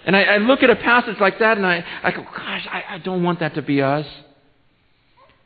And 0.04 0.16
I, 0.16 0.22
I 0.22 0.36
look 0.38 0.62
at 0.62 0.70
a 0.70 0.76
passage 0.76 1.16
like 1.20 1.38
that 1.40 1.56
and 1.56 1.66
I, 1.66 1.84
I 2.02 2.10
go, 2.10 2.22
Gosh, 2.22 2.66
I, 2.70 2.84
I 2.90 2.98
don't 2.98 3.22
want 3.22 3.40
that 3.40 3.54
to 3.54 3.62
be 3.62 3.82
us. 3.82 4.06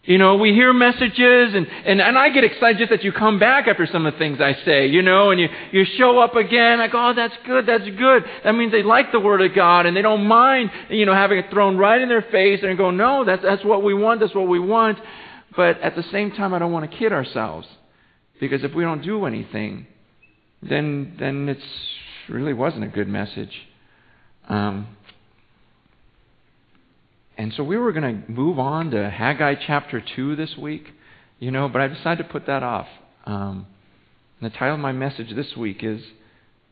You 0.02 0.16
know, 0.16 0.36
we 0.36 0.54
hear 0.54 0.72
messages 0.72 1.54
and, 1.54 1.66
and, 1.66 2.00
and 2.00 2.16
I 2.16 2.30
get 2.30 2.42
excited 2.42 2.78
just 2.78 2.90
that 2.90 3.04
you 3.04 3.12
come 3.12 3.38
back 3.38 3.68
after 3.68 3.86
some 3.86 4.06
of 4.06 4.14
the 4.14 4.18
things 4.18 4.40
I 4.40 4.54
say, 4.64 4.86
you 4.86 5.02
know, 5.02 5.30
and 5.30 5.38
you, 5.38 5.48
you 5.72 5.84
show 5.98 6.18
up 6.18 6.36
again. 6.36 6.80
I 6.80 6.88
go, 6.88 7.10
oh, 7.10 7.14
that's 7.14 7.34
good, 7.46 7.66
that's 7.66 7.84
good. 7.84 8.24
That 8.42 8.54
means 8.54 8.72
they 8.72 8.82
like 8.82 9.12
the 9.12 9.20
Word 9.20 9.42
of 9.42 9.54
God 9.54 9.84
and 9.84 9.94
they 9.94 10.00
don't 10.00 10.24
mind, 10.24 10.70
you 10.88 11.04
know, 11.04 11.12
having 11.12 11.38
it 11.38 11.50
thrown 11.50 11.76
right 11.76 12.00
in 12.00 12.08
their 12.08 12.22
face 12.22 12.60
and 12.62 12.78
go, 12.78 12.90
no, 12.90 13.26
that's, 13.26 13.42
that's 13.42 13.62
what 13.62 13.82
we 13.82 13.92
want, 13.92 14.20
that's 14.20 14.34
what 14.34 14.48
we 14.48 14.58
want. 14.58 14.98
But 15.54 15.80
at 15.82 15.96
the 15.96 16.02
same 16.04 16.30
time, 16.30 16.54
I 16.54 16.58
don't 16.58 16.72
want 16.72 16.90
to 16.90 16.96
kid 16.96 17.12
ourselves. 17.12 17.68
Because 18.40 18.64
if 18.64 18.74
we 18.74 18.82
don't 18.84 19.02
do 19.02 19.26
anything, 19.26 19.86
then, 20.62 21.16
then 21.18 21.48
it 21.48 21.58
really 22.28 22.52
wasn't 22.52 22.84
a 22.84 22.88
good 22.88 23.08
message. 23.08 23.52
Um, 24.48 24.96
and 27.38 27.52
so 27.56 27.64
we 27.64 27.76
were 27.76 27.92
going 27.92 28.24
to 28.24 28.30
move 28.30 28.58
on 28.58 28.90
to 28.90 29.08
Haggai 29.08 29.54
chapter 29.66 30.02
2 30.14 30.36
this 30.36 30.56
week, 30.56 30.88
you 31.38 31.50
know, 31.50 31.68
but 31.68 31.80
I 31.80 31.88
decided 31.88 32.24
to 32.24 32.28
put 32.28 32.46
that 32.46 32.62
off. 32.62 32.86
Um, 33.24 33.66
the 34.42 34.50
title 34.50 34.74
of 34.74 34.80
my 34.80 34.92
message 34.92 35.34
this 35.34 35.56
week 35.56 35.82
is 35.82 36.02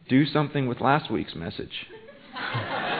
Do 0.08 0.26
Something 0.26 0.68
with 0.68 0.80
Last 0.80 1.10
Week's 1.10 1.34
Message. 1.34 1.86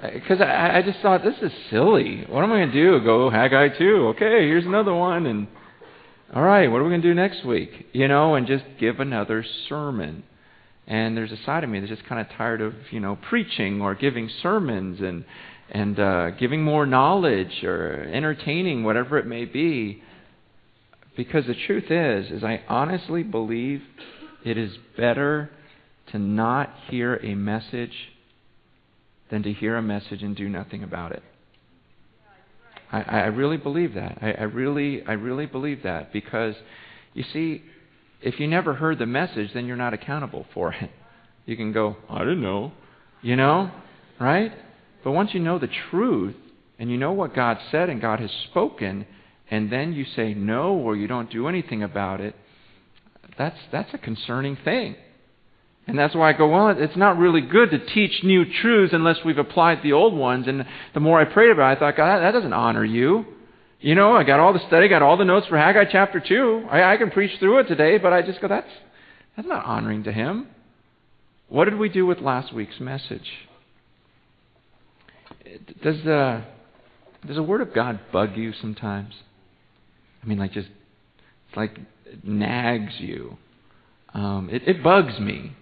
Because 0.00 0.40
I, 0.40 0.78
I 0.78 0.82
just 0.82 1.00
thought, 1.00 1.24
this 1.24 1.34
is 1.42 1.50
silly. 1.70 2.24
What 2.28 2.44
am 2.44 2.52
I 2.52 2.58
going 2.58 2.70
to 2.70 2.72
do? 2.72 3.04
Go 3.04 3.30
Haggai 3.30 3.76
2. 3.76 4.14
Okay, 4.14 4.46
here's 4.46 4.64
another 4.64 4.94
one. 4.94 5.26
And 5.26 5.48
all 6.34 6.42
right, 6.42 6.68
what 6.68 6.78
are 6.80 6.84
we 6.84 6.90
going 6.90 7.00
to 7.00 7.08
do 7.08 7.14
next 7.14 7.44
week? 7.44 7.70
You 7.92 8.06
know, 8.06 8.34
and 8.34 8.46
just 8.46 8.64
give 8.78 9.00
another 9.00 9.44
sermon. 9.68 10.24
And 10.86 11.16
there's 11.16 11.32
a 11.32 11.42
side 11.44 11.64
of 11.64 11.70
me 11.70 11.80
that's 11.80 11.90
just 11.90 12.06
kind 12.06 12.20
of 12.20 12.36
tired 12.36 12.60
of, 12.60 12.74
you 12.90 13.00
know, 13.00 13.18
preaching 13.28 13.80
or 13.80 13.94
giving 13.94 14.30
sermons 14.42 15.00
and 15.00 15.24
and 15.70 16.00
uh, 16.00 16.30
giving 16.30 16.62
more 16.62 16.86
knowledge 16.86 17.62
or 17.62 18.02
entertaining, 18.12 18.84
whatever 18.84 19.18
it 19.18 19.26
may 19.26 19.44
be. 19.44 20.02
Because 21.16 21.46
the 21.46 21.54
truth 21.66 21.90
is, 21.90 22.30
is 22.30 22.44
I 22.44 22.62
honestly 22.68 23.22
believe 23.22 23.82
it 24.44 24.56
is 24.56 24.72
better 24.96 25.50
to 26.12 26.18
not 26.18 26.70
hear 26.88 27.16
a 27.16 27.34
message 27.34 27.92
than 29.30 29.42
to 29.42 29.52
hear 29.52 29.76
a 29.76 29.82
message 29.82 30.22
and 30.22 30.34
do 30.34 30.48
nothing 30.48 30.82
about 30.82 31.12
it. 31.12 31.22
I, 32.90 33.00
I 33.02 33.26
really 33.26 33.56
believe 33.56 33.94
that. 33.94 34.18
I, 34.22 34.32
I 34.32 34.42
really, 34.44 35.02
I 35.06 35.12
really 35.12 35.46
believe 35.46 35.82
that 35.82 36.12
because, 36.12 36.54
you 37.14 37.24
see, 37.32 37.62
if 38.20 38.40
you 38.40 38.46
never 38.46 38.74
heard 38.74 38.98
the 38.98 39.06
message, 39.06 39.52
then 39.52 39.66
you're 39.66 39.76
not 39.76 39.94
accountable 39.94 40.46
for 40.54 40.72
it. 40.72 40.90
You 41.46 41.56
can 41.56 41.72
go, 41.72 41.96
I 42.08 42.20
didn't 42.20 42.42
know. 42.42 42.72
You 43.22 43.36
know? 43.36 43.70
Right? 44.20 44.52
But 45.04 45.12
once 45.12 45.34
you 45.34 45.40
know 45.40 45.58
the 45.58 45.68
truth 45.90 46.34
and 46.78 46.90
you 46.90 46.96
know 46.96 47.12
what 47.12 47.34
God 47.34 47.58
said 47.70 47.88
and 47.88 48.00
God 48.00 48.20
has 48.20 48.30
spoken, 48.50 49.06
and 49.50 49.70
then 49.70 49.92
you 49.92 50.04
say 50.04 50.34
no 50.34 50.74
or 50.74 50.96
you 50.96 51.06
don't 51.06 51.30
do 51.30 51.48
anything 51.48 51.82
about 51.82 52.20
it, 52.20 52.34
that's, 53.36 53.58
that's 53.70 53.94
a 53.94 53.98
concerning 53.98 54.56
thing. 54.64 54.96
And 55.88 55.98
that's 55.98 56.14
why 56.14 56.28
I 56.28 56.32
go, 56.34 56.46
well, 56.48 56.68
it's 56.68 56.96
not 56.98 57.16
really 57.16 57.40
good 57.40 57.70
to 57.70 57.78
teach 57.78 58.22
new 58.22 58.44
truths 58.60 58.92
unless 58.92 59.16
we've 59.24 59.38
applied 59.38 59.82
the 59.82 59.94
old 59.94 60.14
ones. 60.14 60.46
And 60.46 60.66
the 60.92 61.00
more 61.00 61.18
I 61.18 61.24
prayed 61.24 61.50
about 61.50 61.72
it, 61.72 61.76
I 61.76 61.80
thought, 61.80 61.96
God, 61.96 62.18
that 62.20 62.32
doesn't 62.32 62.52
honor 62.52 62.84
you. 62.84 63.24
You 63.80 63.94
know, 63.94 64.12
I 64.12 64.22
got 64.22 64.38
all 64.38 64.52
the 64.52 64.66
study, 64.66 64.88
got 64.88 65.00
all 65.00 65.16
the 65.16 65.24
notes 65.24 65.46
for 65.46 65.56
Haggai 65.56 65.86
chapter 65.90 66.20
2. 66.20 66.66
I, 66.70 66.92
I 66.92 66.96
can 66.98 67.10
preach 67.10 67.38
through 67.38 67.60
it 67.60 67.68
today, 67.68 67.96
but 67.96 68.12
I 68.12 68.20
just 68.20 68.38
go, 68.38 68.48
that's, 68.48 68.68
that's 69.34 69.48
not 69.48 69.64
honoring 69.64 70.04
to 70.04 70.12
Him. 70.12 70.48
What 71.48 71.64
did 71.64 71.78
we 71.78 71.88
do 71.88 72.04
with 72.04 72.18
last 72.18 72.52
week's 72.52 72.78
message? 72.80 73.26
Does 75.82 75.96
the, 76.04 76.44
does 77.26 77.36
the 77.36 77.42
Word 77.42 77.62
of 77.62 77.72
God 77.72 77.98
bug 78.12 78.36
you 78.36 78.52
sometimes? 78.52 79.14
I 80.22 80.26
mean, 80.26 80.38
like 80.38 80.52
just, 80.52 80.68
it's 81.48 81.56
like 81.56 81.78
it 82.04 82.24
nags 82.24 82.92
you. 82.98 83.38
Um, 84.12 84.50
it, 84.52 84.68
it 84.68 84.82
bugs 84.82 85.18
me. 85.18 85.54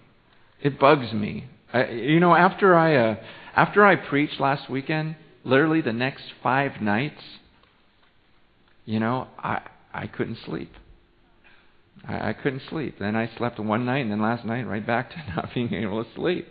It 0.61 0.79
bugs 0.79 1.13
me. 1.13 1.45
I, 1.73 1.87
you 1.89 2.19
know, 2.19 2.33
after 2.33 2.75
I, 2.75 2.95
uh, 2.95 3.15
after 3.55 3.85
I 3.85 3.95
preached 3.95 4.39
last 4.39 4.69
weekend, 4.69 5.15
literally 5.43 5.81
the 5.81 5.93
next 5.93 6.23
five 6.41 6.81
nights, 6.81 7.21
you 8.85 8.99
know, 8.99 9.27
I, 9.37 9.61
I 9.93 10.07
couldn't 10.07 10.37
sleep. 10.45 10.71
I, 12.07 12.29
I 12.29 12.33
couldn't 12.33 12.63
sleep. 12.69 12.97
Then 12.99 13.15
I 13.15 13.29
slept 13.37 13.59
one 13.59 13.85
night, 13.85 13.99
and 13.99 14.11
then 14.11 14.21
last 14.21 14.45
night, 14.45 14.67
right 14.67 14.85
back 14.85 15.11
to 15.11 15.17
not 15.35 15.49
being 15.53 15.73
able 15.73 16.03
to 16.03 16.09
sleep. 16.15 16.47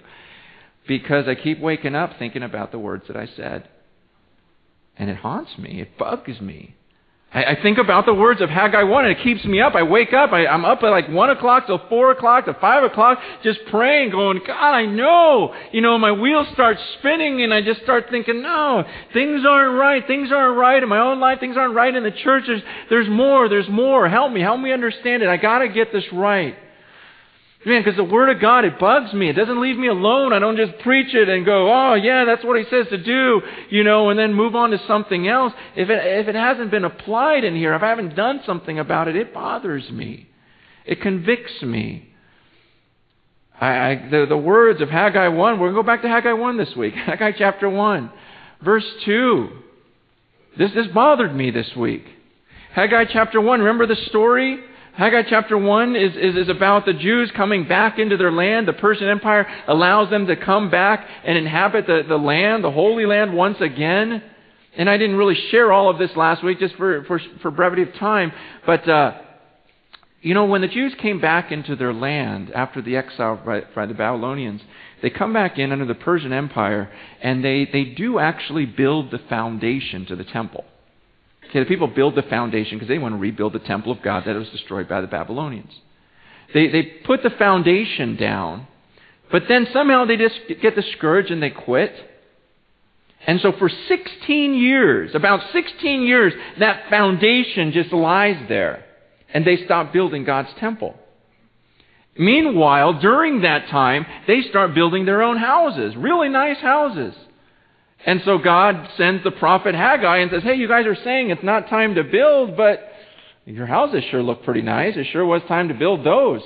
Because 0.87 1.27
I 1.27 1.35
keep 1.35 1.59
waking 1.61 1.95
up 1.95 2.13
thinking 2.19 2.43
about 2.43 2.71
the 2.71 2.79
words 2.79 3.05
that 3.09 3.17
I 3.17 3.27
said. 3.27 3.69
And 4.97 5.11
it 5.11 5.17
haunts 5.17 5.59
me, 5.59 5.81
it 5.81 5.99
bugs 5.99 6.41
me. 6.41 6.75
I, 7.37 7.53
I 7.53 7.63
think 7.63 7.77
about 7.77 8.07
the 8.07 8.15
words 8.15 8.41
of 8.41 8.49
Haggai 8.49 8.83
1 8.83 9.05
and 9.05 9.17
it 9.17 9.23
keeps 9.23 9.45
me 9.45 9.61
up. 9.61 9.75
I 9.75 9.83
wake 9.83 10.15
up, 10.15 10.33
I, 10.33 10.47
I'm 10.47 10.65
up 10.65 10.83
at 10.83 10.89
like 10.89 11.09
1 11.09 11.31
o'clock 11.31 11.67
till 11.67 11.81
4 11.89 12.13
o'clock 12.13 12.47
to 12.47 12.55
5 12.55 12.85
o'clock 12.85 13.19
just 13.43 13.61
praying, 13.71 14.11
going, 14.11 14.41
God, 14.47 14.73
I 14.73 14.87
know. 14.87 15.55
You 15.71 15.83
know, 15.83 15.99
my 15.99 16.13
wheels 16.13 16.49
start 16.55 16.79
spinning 16.99 17.43
and 17.43 17.53
I 17.53 17.61
just 17.61 17.83
start 17.83 18.07
thinking, 18.11 18.43
no, 18.43 18.85
things 19.13 19.43
aren't 19.47 19.79
right. 19.79 20.05
Things 20.07 20.31
aren't 20.33 20.59
right 20.59 20.83
in 20.83 20.89
my 20.89 20.99
own 20.99 21.21
life. 21.21 21.39
Things 21.39 21.57
aren't 21.59 21.75
right 21.75 21.95
in 21.95 22.03
the 22.03 22.11
church. 22.11 22.45
There's, 22.47 22.63
there's 22.89 23.09
more. 23.09 23.49
There's 23.51 23.69
more. 23.69 24.09
Help 24.09 24.33
me. 24.33 24.41
Help 24.41 24.61
me 24.61 24.73
understand 24.73 25.23
it. 25.23 25.29
I 25.29 25.37
got 25.37 25.59
to 25.59 25.69
get 25.69 25.93
this 25.93 26.05
right. 26.13 26.57
Man, 27.67 27.83
because 27.83 27.97
the 27.97 28.05
Word 28.05 28.29
of 28.29 28.41
God, 28.41 28.65
it 28.65 28.79
bugs 28.79 29.13
me. 29.13 29.29
It 29.29 29.33
doesn't 29.33 29.61
leave 29.61 29.77
me 29.77 29.89
alone. 29.89 30.33
I 30.33 30.39
don't 30.39 30.57
just 30.57 30.79
preach 30.85 31.13
it 31.17 31.29
and 31.29 31.45
go, 31.45 31.69
oh, 31.69 31.95
yeah, 31.95 32.25
that's 32.25 32.45
what 32.45 32.57
He 32.57 32.65
says 32.71 32.87
to 32.91 32.97
do, 32.97 33.43
you 33.71 33.83
know, 33.83 34.09
and 34.09 34.17
then 34.17 34.35
move 34.35 34.55
on 34.55 34.71
to 34.71 34.79
something 34.87 35.27
else. 35.27 35.53
If 35.75 35.91
it, 35.91 36.21
if 36.21 36.29
it 36.29 36.37
hasn't 36.37 36.71
been 36.71 36.85
applied 36.85 37.43
in 37.43 37.57
here, 37.57 37.75
if 37.75 37.83
I 37.83 37.89
haven't 37.89 38.15
done 38.15 38.41
something 38.47 38.79
about 38.79 39.09
it, 39.09 39.17
it 39.17 39.35
bothers 39.35 39.91
me. 39.91 40.29
It 40.85 41.01
convicts 41.01 41.61
me. 41.61 42.09
I, 43.61 43.67
I, 43.67 44.09
the, 44.13 44.27
the 44.29 44.37
words 44.37 44.81
of 44.81 44.89
Haggai 44.89 45.27
1, 45.27 45.59
we're 45.59 45.73
going 45.73 45.75
to 45.75 45.83
go 45.83 45.87
back 45.87 46.03
to 46.03 46.09
Haggai 46.09 46.35
1 46.35 46.57
this 46.57 46.77
week. 46.77 46.95
Haggai 47.07 47.33
chapter 47.37 47.69
1, 47.69 48.13
verse 48.63 48.87
2. 49.05 49.49
This, 50.57 50.71
this 50.73 50.87
bothered 50.95 51.35
me 51.35 51.51
this 51.51 51.75
week. 51.77 52.05
Haggai 52.75 53.07
chapter 53.13 53.41
1, 53.41 53.59
remember 53.59 53.89
the 53.89 54.01
story? 54.07 54.61
Haggai 54.97 55.25
chapter 55.29 55.59
1 55.59 55.95
is, 55.95 56.17
is, 56.17 56.37
is, 56.37 56.49
about 56.49 56.87
the 56.87 56.95
Jews 56.95 57.31
coming 57.37 57.69
back 57.69 57.99
into 57.99 58.17
their 58.17 58.33
land. 58.33 58.67
The 58.67 58.73
Persian 58.73 59.09
Empire 59.09 59.47
allows 59.69 60.09
them 60.09 60.27
to 60.27 60.37
come 60.37 60.71
back 60.71 61.07
and 61.23 61.37
inhabit 61.37 61.87
the, 61.87 62.03
the 62.09 62.17
land, 62.17 62.65
the 62.65 62.71
Holy 62.71 63.05
Land, 63.05 63.35
once 63.35 63.59
again. 63.61 64.23
And 64.75 64.89
I 64.89 64.97
didn't 64.97 65.17
really 65.17 65.37
share 65.51 65.71
all 65.71 65.91
of 65.91 65.99
this 65.99 66.17
last 66.17 66.43
week 66.43 66.61
just 66.61 66.77
for, 66.77 67.05
for, 67.05 67.21
for 67.43 67.51
brevity 67.51 67.83
of 67.83 67.93
time. 67.97 68.33
But, 68.65 68.89
uh, 68.89 69.19
you 70.23 70.33
know, 70.33 70.47
when 70.47 70.63
the 70.63 70.69
Jews 70.69 70.95
came 70.99 71.21
back 71.21 71.53
into 71.53 71.77
their 71.77 71.93
land 71.93 72.51
after 72.53 72.81
the 72.81 72.97
exile 72.97 73.39
by, 73.45 73.65
by 73.75 73.85
the 73.85 73.93
Babylonians, 73.93 74.63
they 75.03 75.11
come 75.11 75.35
back 75.35 75.59
in 75.59 75.73
under 75.73 75.85
the 75.85 75.95
Persian 75.95 76.33
Empire 76.33 76.91
and 77.21 77.45
they, 77.45 77.69
they 77.71 77.85
do 77.85 78.19
actually 78.19 78.65
build 78.65 79.11
the 79.11 79.21
foundation 79.29 80.07
to 80.07 80.17
the 80.17 80.25
temple. 80.25 80.65
Okay, 81.49 81.61
the 81.61 81.67
people 81.67 81.87
build 81.87 82.15
the 82.15 82.23
foundation 82.23 82.77
because 82.77 82.89
they 82.89 82.99
want 82.99 83.15
to 83.15 83.19
rebuild 83.19 83.53
the 83.53 83.61
temple 83.61 83.93
of 83.93 84.03
God 84.03 84.25
that 84.27 84.35
was 84.35 84.49
destroyed 84.51 84.89
by 84.89 85.01
the 85.01 85.07
Babylonians. 85.07 85.73
They, 86.53 86.69
they 86.69 86.83
put 87.05 87.23
the 87.23 87.31
foundation 87.31 88.17
down, 88.17 88.67
but 89.31 89.45
then 89.49 89.67
somehow 89.73 90.05
they 90.05 90.17
just 90.17 90.39
get 90.61 90.75
discouraged 90.75 91.31
and 91.31 91.43
they 91.43 91.51
quit. 91.51 91.93
And 93.27 93.41
so 93.41 93.53
for 93.59 93.69
16 93.69 94.55
years, 94.55 95.15
about 95.15 95.41
16 95.53 96.03
years, 96.03 96.33
that 96.59 96.89
foundation 96.89 97.73
just 97.73 97.93
lies 97.93 98.37
there. 98.49 98.85
And 99.35 99.45
they 99.45 99.65
stop 99.65 99.93
building 99.93 100.25
God's 100.25 100.51
temple. 100.59 100.95
Meanwhile, 102.17 103.01
during 103.01 103.43
that 103.43 103.69
time, 103.69 104.07
they 104.27 104.43
start 104.43 104.75
building 104.75 105.05
their 105.05 105.23
own 105.23 105.37
houses, 105.37 105.95
really 105.97 106.29
nice 106.29 106.59
houses. 106.59 107.15
And 108.07 108.23
so 108.25 108.39
God 108.39 108.89
sends 108.97 109.25
the 109.25 109.33
prophet 109.33 109.75
Haggai 109.75 110.19
and 110.19 110.31
says, 110.31 110.45
Hey, 110.45 110.55
you 110.55 110.69
guys 110.69 110.87
are 110.87 110.95
saying 110.95 111.31
it's 111.31 111.43
not 111.43 111.69
time 111.69 111.97
to 111.97 112.05
build, 112.05 112.57
but 112.57 112.81
your 113.45 113.67
houses 113.67 114.05
sure 114.11 114.23
look 114.23 114.45
pretty 114.45 114.63
nice. 114.63 114.97
It 114.97 115.09
sure 115.13 115.27
was 115.27 115.43
time 115.49 115.69
to 115.69 115.75
build 115.75 116.07
those. 116.07 116.43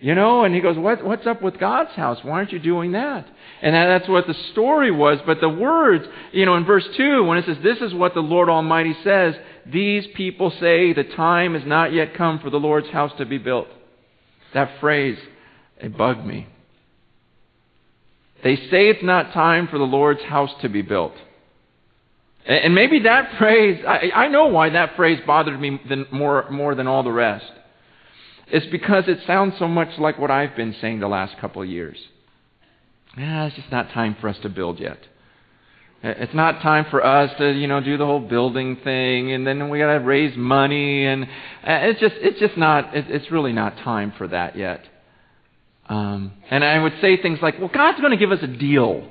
You 0.00 0.16
know, 0.16 0.44
and 0.44 0.52
he 0.52 0.60
goes, 0.60 0.76
what, 0.76 1.04
What's 1.04 1.26
up 1.26 1.42
with 1.42 1.60
God's 1.60 1.92
house? 1.92 2.18
Why 2.22 2.32
aren't 2.32 2.52
you 2.52 2.58
doing 2.58 2.92
that? 2.92 3.28
And 3.60 3.74
that's 3.74 4.08
what 4.08 4.26
the 4.26 4.34
story 4.52 4.90
was. 4.90 5.18
But 5.26 5.40
the 5.42 5.48
words, 5.48 6.06
you 6.32 6.46
know, 6.46 6.56
in 6.56 6.64
verse 6.64 6.88
2, 6.96 7.22
when 7.22 7.36
it 7.36 7.44
says, 7.44 7.58
This 7.62 7.78
is 7.78 7.92
what 7.92 8.14
the 8.14 8.20
Lord 8.20 8.48
Almighty 8.48 8.96
says, 9.04 9.34
these 9.70 10.06
people 10.16 10.50
say 10.58 10.94
the 10.94 11.04
time 11.04 11.54
has 11.54 11.64
not 11.66 11.92
yet 11.92 12.14
come 12.14 12.40
for 12.40 12.48
the 12.48 12.58
Lord's 12.58 12.88
house 12.88 13.12
to 13.18 13.26
be 13.26 13.38
built. 13.38 13.68
That 14.54 14.80
phrase, 14.80 15.18
it 15.78 15.96
bugged 15.96 16.24
me. 16.26 16.48
They 18.42 18.56
say 18.56 18.88
it's 18.88 19.02
not 19.02 19.32
time 19.32 19.68
for 19.68 19.78
the 19.78 19.84
Lord's 19.84 20.22
house 20.22 20.50
to 20.62 20.68
be 20.68 20.82
built. 20.82 21.14
And 22.44 22.74
maybe 22.74 23.00
that 23.00 23.32
phrase, 23.38 23.84
I, 23.86 24.10
I 24.14 24.28
know 24.28 24.46
why 24.46 24.70
that 24.70 24.96
phrase 24.96 25.20
bothered 25.26 25.60
me 25.60 25.80
than, 25.88 26.06
more, 26.10 26.50
more 26.50 26.74
than 26.74 26.86
all 26.86 27.02
the 27.02 27.12
rest. 27.12 27.50
It's 28.48 28.66
because 28.66 29.04
it 29.06 29.18
sounds 29.26 29.54
so 29.58 29.68
much 29.68 29.98
like 29.98 30.18
what 30.18 30.30
I've 30.30 30.56
been 30.56 30.74
saying 30.80 31.00
the 31.00 31.08
last 31.08 31.38
couple 31.38 31.62
of 31.62 31.68
years. 31.68 31.96
Yeah, 33.16 33.46
it's 33.46 33.56
just 33.56 33.70
not 33.70 33.90
time 33.90 34.16
for 34.20 34.28
us 34.28 34.36
to 34.42 34.48
build 34.48 34.80
yet. 34.80 34.98
It's 36.04 36.34
not 36.34 36.62
time 36.62 36.86
for 36.90 37.04
us 37.04 37.30
to, 37.38 37.52
you 37.52 37.68
know, 37.68 37.80
do 37.80 37.96
the 37.96 38.04
whole 38.04 38.20
building 38.20 38.76
thing, 38.82 39.32
and 39.32 39.46
then 39.46 39.68
we 39.68 39.78
got 39.78 39.92
to 39.92 40.00
raise 40.00 40.36
money, 40.36 41.06
and 41.06 41.28
it's 41.62 42.00
just, 42.00 42.16
it's 42.18 42.40
just 42.40 42.56
not, 42.56 42.90
it's 42.94 43.30
really 43.30 43.52
not 43.52 43.76
time 43.78 44.12
for 44.18 44.26
that 44.26 44.56
yet. 44.56 44.84
Um, 45.92 46.32
and 46.50 46.64
I 46.64 46.82
would 46.82 46.94
say 47.02 47.20
things 47.20 47.40
like, 47.42 47.58
well, 47.58 47.70
God's 47.72 48.00
going 48.00 48.12
to 48.12 48.16
give 48.16 48.32
us 48.32 48.38
a 48.42 48.46
deal. 48.46 49.06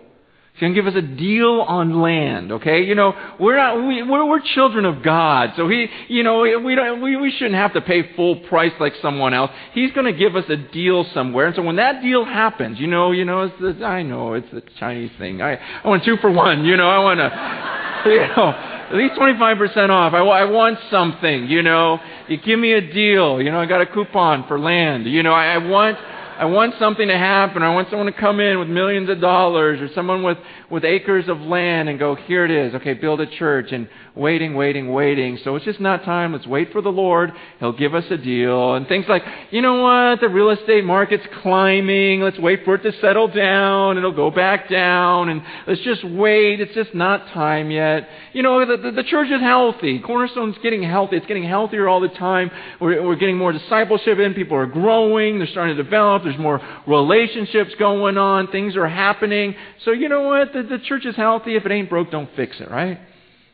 He's 0.53 0.61
going 0.61 0.73
to 0.73 0.81
give 0.81 0.87
us 0.87 0.95
a 0.95 1.01
deal 1.03 1.61
on 1.61 2.01
land, 2.01 2.51
okay? 2.53 2.83
You 2.83 2.95
know, 2.95 3.13
we're 3.39 3.55
not, 3.55 3.87
we, 3.87 4.01
we're, 4.01 4.25
we're 4.25 4.41
children 4.55 4.85
of 4.85 5.03
God, 5.03 5.51
so 5.55 5.69
he, 5.69 5.85
you 6.07 6.23
know, 6.23 6.41
we 6.41 6.73
don't, 6.73 7.01
we, 7.01 7.17
we 7.17 7.29
shouldn't 7.31 7.55
have 7.55 7.73
to 7.73 7.81
pay 7.81 8.15
full 8.15 8.37
price 8.47 8.71
like 8.79 8.93
someone 8.99 9.35
else. 9.35 9.51
He's 9.73 9.91
going 9.91 10.11
to 10.11 10.17
give 10.17 10.35
us 10.35 10.45
a 10.49 10.57
deal 10.57 11.05
somewhere, 11.13 11.45
and 11.45 11.55
so 11.55 11.61
when 11.61 11.75
that 11.75 12.01
deal 12.01 12.25
happens, 12.25 12.79
you 12.79 12.87
know, 12.87 13.11
you 13.11 13.25
know, 13.25 13.43
it's 13.43 13.79
the, 13.79 13.85
I 13.85 14.01
know 14.01 14.33
it's 14.33 14.49
the 14.51 14.63
Chinese 14.79 15.11
thing. 15.19 15.39
I, 15.39 15.57
I 15.83 15.87
want 15.87 16.03
two 16.03 16.17
for 16.17 16.31
one, 16.31 16.65
you 16.65 16.77
know, 16.77 16.89
I 16.89 16.97
want 16.97 17.19
to, 17.19 18.09
you 18.11 18.27
know, 18.35 18.49
at 18.49 18.95
least 18.95 19.13
25% 19.13 19.89
off. 19.89 20.13
I, 20.13 20.17
I 20.17 20.45
want 20.45 20.79
something, 20.89 21.47
you 21.47 21.61
know. 21.61 21.99
You 22.27 22.37
give 22.37 22.59
me 22.59 22.73
a 22.73 22.81
deal, 22.81 23.39
you 23.39 23.51
know, 23.51 23.59
I 23.59 23.67
got 23.67 23.81
a 23.81 23.85
coupon 23.85 24.47
for 24.47 24.59
land, 24.59 25.05
you 25.05 25.21
know, 25.21 25.33
I, 25.33 25.53
I 25.53 25.57
want, 25.59 25.97
I 26.41 26.45
want 26.45 26.73
something 26.79 27.07
to 27.07 27.17
happen. 27.19 27.61
I 27.61 27.71
want 27.71 27.91
someone 27.91 28.11
to 28.11 28.19
come 28.19 28.39
in 28.39 28.57
with 28.57 28.67
millions 28.67 29.11
of 29.11 29.21
dollars 29.21 29.79
or 29.79 29.93
someone 29.93 30.23
with, 30.23 30.39
with 30.71 30.83
acres 30.83 31.29
of 31.29 31.39
land 31.39 31.87
and 31.87 31.99
go, 31.99 32.15
here 32.15 32.43
it 32.43 32.49
is. 32.49 32.73
Okay, 32.73 32.95
build 32.95 33.21
a 33.21 33.27
church. 33.27 33.71
And 33.71 33.87
waiting, 34.15 34.55
waiting, 34.55 34.91
waiting. 34.91 35.39
So 35.43 35.55
it's 35.55 35.65
just 35.65 35.79
not 35.79 36.03
time. 36.03 36.33
Let's 36.33 36.47
wait 36.47 36.71
for 36.71 36.81
the 36.81 36.89
Lord. 36.89 37.31
He'll 37.59 37.71
give 37.71 37.95
us 37.95 38.03
a 38.09 38.17
deal. 38.17 38.75
And 38.75 38.87
things 38.87 39.05
like, 39.07 39.23
you 39.51 39.61
know 39.61 39.81
what? 39.81 40.19
The 40.19 40.27
real 40.27 40.49
estate 40.49 40.83
market's 40.83 41.25
climbing. 41.41 42.21
Let's 42.21 42.39
wait 42.39 42.65
for 42.65 42.75
it 42.75 42.83
to 42.83 42.91
settle 42.99 43.27
down. 43.29 43.97
It'll 43.97 44.11
go 44.11 44.29
back 44.29 44.69
down. 44.69 45.29
And 45.29 45.41
let's 45.67 45.81
just 45.81 46.03
wait. 46.03 46.59
It's 46.59 46.73
just 46.73 46.93
not 46.93 47.27
time 47.27 47.71
yet. 47.71 48.09
You 48.33 48.43
know, 48.43 48.65
the, 48.65 48.77
the, 48.77 48.91
the 48.91 49.03
church 49.03 49.29
is 49.31 49.41
healthy. 49.41 49.99
Cornerstone's 49.99 50.57
getting 50.61 50.83
healthy. 50.83 51.15
It's 51.15 51.25
getting 51.25 51.43
healthier 51.43 51.87
all 51.87 52.01
the 52.01 52.09
time. 52.09 52.51
We're, 52.79 53.05
we're 53.05 53.15
getting 53.15 53.37
more 53.37 53.53
discipleship 53.53 54.19
in. 54.19 54.33
People 54.33 54.57
are 54.57 54.65
growing. 54.65 55.37
They're 55.37 55.47
starting 55.47 55.77
to 55.77 55.83
develop. 55.83 56.23
There's 56.23 56.37
more 56.37 56.61
relationships 56.85 57.71
going 57.79 58.17
on. 58.17 58.47
Things 58.47 58.75
are 58.75 58.87
happening. 58.87 59.55
So 59.85 59.91
you 59.91 60.09
know 60.09 60.23
what? 60.23 60.51
The, 60.53 60.63
the 60.63 60.79
church 60.79 61.05
is 61.05 61.15
healthy. 61.15 61.55
If 61.55 61.65
it 61.65 61.71
ain't 61.71 61.89
broke, 61.89 62.11
don't 62.11 62.29
fix 62.35 62.59
it, 62.59 62.69
right? 62.69 62.99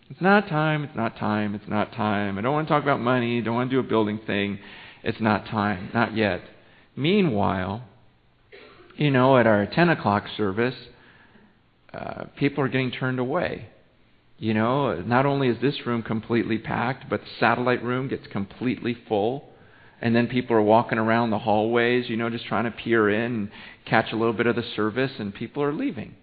It's 0.10 0.22
not 0.22 0.48
time. 0.48 0.84
It's 0.84 0.96
not 0.96 1.18
time. 1.18 1.54
It's 1.56 1.68
not 1.68 1.92
time. 1.94 2.38
I 2.38 2.42
don't 2.42 2.54
want 2.54 2.68
to 2.68 2.74
talk 2.74 2.84
about 2.84 3.02
money. 3.02 3.42
Don't 3.42 3.56
want 3.56 3.70
to 3.70 3.76
do 3.76 3.80
a 3.80 3.84
building 3.84 4.20
thing. 4.26 4.60
It's 5.04 5.20
not 5.20 5.46
time. 5.48 5.90
Not 5.94 6.16
yet. 6.16 6.42
Meanwhile, 6.96 7.84
you 8.96 9.12
know, 9.12 9.38
at 9.38 9.46
our 9.46 9.66
10 9.66 9.90
o'clock 9.90 10.24
service, 10.36 10.76
uh, 11.94 12.26
people 12.38 12.64
are 12.64 12.70
getting 12.70 12.92
turned 12.92 13.20
away. 13.20 13.68
You 14.40 14.54
know, 14.54 15.02
not 15.02 15.26
only 15.26 15.50
is 15.50 15.58
this 15.62 15.86
room 15.86 16.04
completely 16.04 16.58
packed, 16.58 17.10
but 17.10 17.22
the 17.22 17.28
satellite 17.40 17.84
room 17.84 18.08
gets 18.08 18.28
completely 18.28 18.96
full. 19.08 19.50
And 20.00 20.16
then 20.16 20.28
people 20.28 20.56
are 20.56 20.62
walking 20.62 21.00
around 21.00 21.32
the 21.32 21.40
hallways, 21.40 22.08
you 22.08 22.18
know, 22.18 22.30
just 22.30 22.46
trying 22.46 22.66
to 22.66 22.72
peer 22.72 23.10
in 23.10 23.22
and 23.34 23.52
catch 23.86 24.12
a 24.12 24.16
little 24.16 24.34
bit 24.34 24.46
of 24.46 24.56
the 24.56 24.64
service, 24.76 25.12
and 25.18 25.34
people 25.34 25.64
are 25.64 25.74
leaving. 25.74 26.16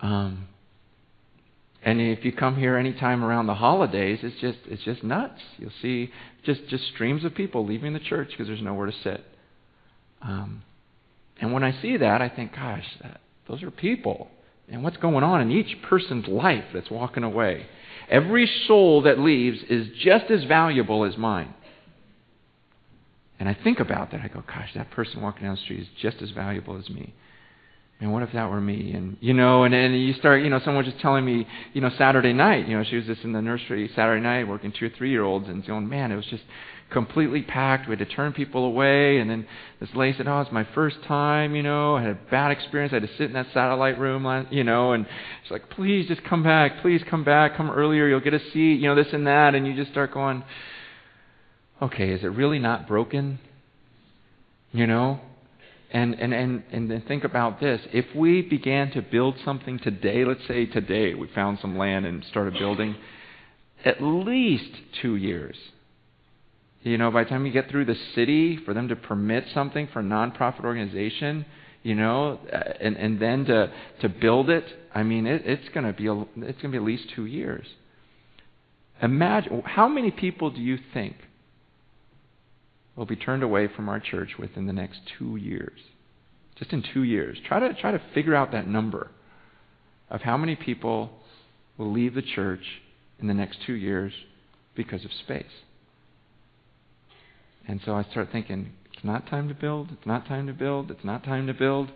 Um, 0.00 0.48
and 1.84 2.00
if 2.00 2.24
you 2.24 2.32
come 2.32 2.56
here 2.56 2.76
anytime 2.76 3.24
around 3.24 3.46
the 3.46 3.54
holidays, 3.54 4.20
it's 4.22 4.40
just 4.40 4.58
it's 4.66 4.84
just 4.84 5.02
nuts. 5.02 5.40
You'll 5.58 5.72
see 5.80 6.10
just 6.44 6.68
just 6.68 6.86
streams 6.88 7.24
of 7.24 7.34
people 7.34 7.66
leaving 7.66 7.92
the 7.92 8.00
church 8.00 8.28
because 8.30 8.46
there's 8.46 8.62
nowhere 8.62 8.86
to 8.86 8.96
sit. 9.02 9.24
Um, 10.22 10.62
and 11.40 11.52
when 11.52 11.64
I 11.64 11.80
see 11.82 11.96
that, 11.96 12.22
I 12.22 12.28
think, 12.28 12.54
gosh, 12.54 12.86
that, 13.02 13.20
those 13.48 13.64
are 13.64 13.70
people. 13.70 14.28
And 14.68 14.84
what's 14.84 14.96
going 14.96 15.24
on 15.24 15.40
in 15.40 15.50
each 15.50 15.82
person's 15.82 16.28
life 16.28 16.64
that's 16.72 16.90
walking 16.90 17.24
away? 17.24 17.66
Every 18.08 18.48
soul 18.68 19.02
that 19.02 19.18
leaves 19.18 19.58
is 19.68 19.88
just 20.00 20.30
as 20.30 20.44
valuable 20.44 21.04
as 21.04 21.16
mine. 21.16 21.52
And 23.40 23.48
I 23.48 23.56
think 23.60 23.80
about 23.80 24.12
that. 24.12 24.20
I 24.20 24.28
go, 24.28 24.44
gosh, 24.46 24.70
that 24.76 24.92
person 24.92 25.20
walking 25.20 25.44
down 25.44 25.56
the 25.56 25.60
street 25.62 25.80
is 25.80 25.88
just 26.00 26.22
as 26.22 26.30
valuable 26.30 26.78
as 26.78 26.88
me. 26.88 27.12
And 28.02 28.12
what 28.12 28.24
if 28.24 28.32
that 28.32 28.50
were 28.50 28.60
me? 28.60 28.92
And 28.92 29.16
you 29.20 29.32
know, 29.32 29.62
and 29.62 29.72
and 29.72 29.94
you 29.94 30.12
start, 30.14 30.42
you 30.42 30.50
know, 30.50 30.58
someone 30.58 30.84
was 30.84 30.92
just 30.92 31.00
telling 31.00 31.24
me, 31.24 31.46
you 31.72 31.80
know, 31.80 31.90
Saturday 31.96 32.32
night, 32.32 32.66
you 32.66 32.76
know, 32.76 32.82
she 32.82 32.96
was 32.96 33.06
just 33.06 33.22
in 33.22 33.32
the 33.32 33.40
nursery 33.40 33.88
Saturday 33.94 34.20
night 34.20 34.48
working 34.48 34.72
two 34.72 34.86
or 34.86 34.90
three 34.90 35.10
year 35.10 35.22
olds, 35.22 35.48
and 35.48 35.64
going, 35.64 35.88
man, 35.88 36.10
it 36.10 36.16
was 36.16 36.26
just 36.26 36.42
completely 36.90 37.42
packed. 37.42 37.88
We 37.88 37.96
had 37.96 38.06
to 38.06 38.12
turn 38.12 38.32
people 38.32 38.64
away, 38.64 39.18
and 39.18 39.30
then 39.30 39.46
this 39.78 39.88
lady 39.94 40.16
said, 40.16 40.26
oh, 40.26 40.40
it's 40.40 40.50
my 40.50 40.66
first 40.74 40.96
time, 41.06 41.54
you 41.54 41.62
know, 41.62 41.94
I 41.94 42.02
had 42.02 42.10
a 42.10 42.18
bad 42.30 42.50
experience. 42.50 42.92
I 42.92 42.96
had 42.96 43.08
to 43.08 43.16
sit 43.16 43.28
in 43.28 43.32
that 43.34 43.46
satellite 43.54 43.98
room, 43.98 44.26
uh, 44.26 44.42
you 44.50 44.64
know, 44.64 44.92
and 44.92 45.06
she's 45.44 45.52
like, 45.52 45.70
please 45.70 46.08
just 46.08 46.24
come 46.24 46.42
back, 46.42 46.82
please 46.82 47.02
come 47.08 47.22
back, 47.22 47.56
come 47.56 47.70
earlier, 47.70 48.08
you'll 48.08 48.20
get 48.20 48.34
a 48.34 48.40
seat, 48.52 48.80
you 48.80 48.88
know, 48.88 48.96
this 48.96 49.12
and 49.12 49.26
that, 49.28 49.54
and 49.54 49.64
you 49.66 49.74
just 49.76 49.92
start 49.92 50.12
going 50.12 50.42
okay, 51.82 52.10
is 52.10 52.22
it 52.22 52.28
really 52.28 52.60
not 52.60 52.86
broken? 52.86 53.40
You 54.72 54.86
know? 54.86 55.20
And, 55.92 56.14
and, 56.14 56.32
and, 56.32 56.62
and 56.72 56.90
then 56.90 57.02
think 57.06 57.22
about 57.22 57.60
this. 57.60 57.80
If 57.92 58.06
we 58.16 58.40
began 58.40 58.90
to 58.92 59.02
build 59.02 59.36
something 59.44 59.78
today, 59.78 60.24
let's 60.24 60.40
say 60.48 60.64
today 60.64 61.12
we 61.12 61.28
found 61.34 61.58
some 61.60 61.76
land 61.76 62.06
and 62.06 62.24
started 62.24 62.54
building, 62.54 62.96
at 63.84 64.02
least 64.02 64.70
two 65.02 65.16
years. 65.16 65.54
You 66.82 66.96
know, 66.96 67.10
by 67.10 67.24
the 67.24 67.30
time 67.30 67.44
you 67.44 67.52
get 67.52 67.68
through 67.70 67.84
the 67.84 67.96
city, 68.14 68.56
for 68.56 68.72
them 68.72 68.88
to 68.88 68.96
permit 68.96 69.44
something 69.52 69.86
for 69.92 70.00
a 70.00 70.02
nonprofit 70.02 70.64
organization, 70.64 71.44
you 71.82 71.94
know, 71.94 72.40
uh, 72.50 72.56
and, 72.80 72.96
and 72.96 73.20
then 73.20 73.44
to, 73.44 73.70
to 74.00 74.08
build 74.08 74.48
it, 74.48 74.64
I 74.94 75.02
mean, 75.02 75.26
it, 75.26 75.42
it's 75.44 75.68
going 75.74 75.84
to 75.84 75.92
be 75.92 76.06
a, 76.06 76.14
it's 76.14 76.26
going 76.36 76.54
to 76.62 76.68
be 76.70 76.76
at 76.78 76.82
least 76.82 77.04
two 77.14 77.26
years. 77.26 77.66
Imagine 79.02 79.62
how 79.66 79.88
many 79.88 80.10
people 80.10 80.50
do 80.50 80.60
you 80.60 80.78
think 80.94 81.16
will 82.96 83.06
be 83.06 83.16
turned 83.16 83.42
away 83.42 83.68
from 83.68 83.88
our 83.88 84.00
church 84.00 84.30
within 84.38 84.66
the 84.66 84.72
next 84.72 85.00
two 85.18 85.36
years. 85.36 85.78
Just 86.58 86.72
in 86.72 86.84
two 86.92 87.02
years. 87.02 87.38
Try 87.46 87.60
to, 87.60 87.74
try 87.74 87.92
to 87.92 88.02
figure 88.14 88.34
out 88.34 88.52
that 88.52 88.68
number 88.68 89.10
of 90.10 90.20
how 90.22 90.36
many 90.36 90.54
people 90.54 91.10
will 91.78 91.90
leave 91.90 92.14
the 92.14 92.22
church 92.22 92.82
in 93.18 93.26
the 93.26 93.34
next 93.34 93.58
two 93.66 93.72
years 93.72 94.12
because 94.74 95.04
of 95.04 95.10
space. 95.12 95.44
And 97.66 97.80
so 97.84 97.94
I 97.94 98.02
start 98.04 98.28
thinking, 98.30 98.72
it's 98.92 99.04
not 99.04 99.26
time 99.28 99.48
to 99.48 99.54
build, 99.54 99.88
it's 99.92 100.06
not 100.06 100.26
time 100.26 100.46
to 100.46 100.52
build, 100.52 100.90
it's 100.90 101.04
not 101.04 101.24
time 101.24 101.46
to 101.46 101.54
build. 101.54 101.90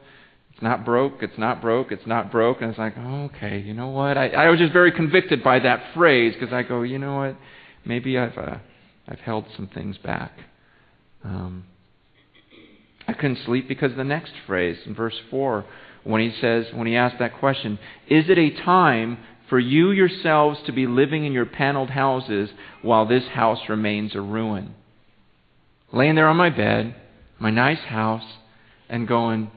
It's 0.56 0.62
not 0.62 0.86
broke, 0.86 1.22
it's 1.22 1.36
not 1.36 1.60
broke, 1.60 1.92
it's 1.92 2.06
not 2.06 2.32
broke. 2.32 2.62
And 2.62 2.70
it's 2.70 2.78
like, 2.78 2.96
okay, 2.96 3.58
you 3.58 3.74
know 3.74 3.88
what? 3.88 4.16
I, 4.16 4.28
I 4.28 4.48
was 4.48 4.58
just 4.58 4.72
very 4.72 4.90
convicted 4.90 5.44
by 5.44 5.58
that 5.58 5.92
phrase 5.92 6.32
because 6.32 6.50
I 6.50 6.62
go, 6.62 6.80
you 6.80 6.98
know 6.98 7.16
what? 7.16 7.36
Maybe 7.84 8.16
I've, 8.16 8.38
uh, 8.38 8.56
I've 9.06 9.18
held 9.18 9.44
some 9.54 9.68
things 9.68 9.98
back. 9.98 10.32
Um, 11.26 11.64
I 13.08 13.12
couldn't 13.12 13.40
sleep 13.44 13.66
because 13.68 13.96
the 13.96 14.04
next 14.04 14.32
phrase 14.46 14.78
in 14.86 14.94
verse 14.94 15.18
4 15.30 15.64
when 16.04 16.20
he 16.20 16.32
says, 16.40 16.66
when 16.72 16.86
he 16.86 16.94
asked 16.94 17.18
that 17.18 17.38
question, 17.38 17.78
Is 18.08 18.26
it 18.28 18.38
a 18.38 18.62
time 18.62 19.18
for 19.50 19.58
you 19.58 19.90
yourselves 19.90 20.60
to 20.66 20.72
be 20.72 20.86
living 20.86 21.24
in 21.24 21.32
your 21.32 21.46
paneled 21.46 21.90
houses 21.90 22.50
while 22.82 23.06
this 23.06 23.24
house 23.28 23.58
remains 23.68 24.14
a 24.14 24.20
ruin? 24.20 24.74
Laying 25.92 26.14
there 26.14 26.28
on 26.28 26.36
my 26.36 26.50
bed, 26.50 26.94
my 27.40 27.50
nice 27.50 27.80
house, 27.80 28.24
and 28.88 29.08
going, 29.08 29.50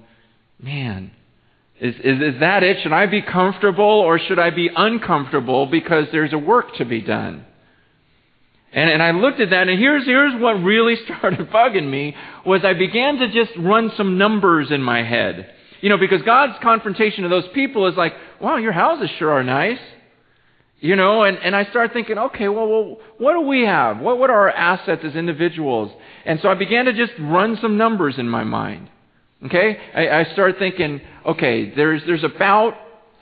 Man, 0.59 1.11
is, 1.79 1.95
is, 1.95 2.19
is 2.21 2.39
that 2.39 2.63
it? 2.63 2.77
Should 2.81 2.93
I 2.93 3.05
be 3.05 3.21
comfortable 3.21 3.85
or 3.85 4.19
should 4.19 4.39
I 4.39 4.49
be 4.49 4.69
uncomfortable 4.75 5.67
because 5.67 6.07
there's 6.11 6.33
a 6.33 6.37
work 6.37 6.75
to 6.77 6.85
be 6.85 7.01
done? 7.01 7.45
And, 8.71 8.89
and 8.89 9.01
I 9.01 9.11
looked 9.11 9.39
at 9.39 9.49
that, 9.49 9.67
and 9.67 9.79
here's, 9.79 10.05
here's 10.05 10.39
what 10.39 10.53
really 10.53 10.95
started 11.05 11.49
bugging 11.49 11.89
me, 11.89 12.15
was 12.45 12.63
I 12.63 12.73
began 12.73 13.17
to 13.17 13.31
just 13.31 13.51
run 13.57 13.91
some 13.97 14.17
numbers 14.17 14.71
in 14.71 14.81
my 14.81 15.03
head. 15.03 15.51
You 15.81 15.89
know, 15.89 15.97
because 15.97 16.21
God's 16.23 16.53
confrontation 16.61 17.23
to 17.23 17.29
those 17.29 17.47
people 17.53 17.87
is 17.87 17.95
like, 17.95 18.13
wow, 18.41 18.57
your 18.57 18.73
houses 18.73 19.09
sure 19.17 19.31
are 19.31 19.43
nice. 19.43 19.79
You 20.81 20.95
know, 20.95 21.23
and, 21.23 21.37
and 21.37 21.55
I 21.55 21.65
start 21.65 21.91
thinking, 21.91 22.17
okay, 22.17 22.47
well, 22.47 22.67
well, 22.67 22.97
what 23.17 23.33
do 23.33 23.41
we 23.41 23.63
have? 23.63 23.99
What, 23.99 24.17
what 24.17 24.29
are 24.29 24.39
our 24.39 24.51
assets 24.51 25.01
as 25.03 25.15
individuals? 25.15 25.91
And 26.25 26.39
so 26.41 26.49
I 26.49 26.55
began 26.55 26.85
to 26.85 26.93
just 26.93 27.11
run 27.19 27.57
some 27.61 27.77
numbers 27.77 28.17
in 28.17 28.29
my 28.29 28.45
mind. 28.45 28.89
Okay? 29.45 29.77
I, 29.93 30.21
I 30.21 30.23
start 30.33 30.55
thinking, 30.57 31.01
okay, 31.25 31.73
there's, 31.75 32.01
there's 32.05 32.23
about, 32.23 32.75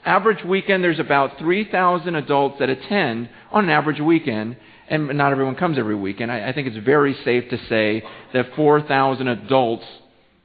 average 0.04 0.44
weekend, 0.44 0.84
there's 0.84 1.00
about 1.00 1.38
3,000 1.38 2.14
adults 2.14 2.60
that 2.60 2.68
attend 2.68 3.28
on 3.50 3.64
an 3.64 3.70
average 3.70 4.00
weekend 4.00 4.56
and 4.90 5.16
not 5.16 5.32
everyone 5.32 5.54
comes 5.54 5.78
every 5.78 5.94
week, 5.94 6.20
and 6.20 6.30
I, 6.30 6.48
I 6.48 6.52
think 6.52 6.68
it's 6.68 6.84
very 6.84 7.14
safe 7.24 7.48
to 7.50 7.58
say 7.68 8.02
that 8.32 8.54
4,000 8.56 9.28
adults 9.28 9.84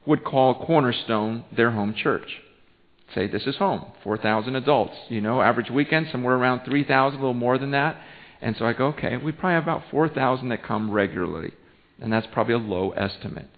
would 0.06 0.24
call 0.24 0.66
Cornerstone 0.66 1.44
their 1.56 1.70
home 1.70 1.94
church. 1.94 2.28
Say, 3.14 3.26
this 3.28 3.46
is 3.46 3.56
home. 3.56 3.86
4,000 4.02 4.56
adults. 4.56 4.94
You 5.08 5.20
know, 5.20 5.40
average 5.40 5.70
weekend, 5.70 6.08
somewhere 6.10 6.34
around 6.34 6.64
3,000, 6.64 7.18
a 7.18 7.20
little 7.20 7.34
more 7.34 7.58
than 7.58 7.70
that. 7.70 7.96
And 8.40 8.56
so 8.56 8.66
I 8.66 8.72
go, 8.72 8.88
okay, 8.88 9.16
we 9.16 9.32
probably 9.32 9.54
have 9.54 9.62
about 9.62 9.84
4,000 9.90 10.48
that 10.48 10.64
come 10.64 10.90
regularly. 10.90 11.52
And 12.00 12.12
that's 12.12 12.26
probably 12.32 12.54
a 12.54 12.58
low 12.58 12.90
estimate. 12.90 13.48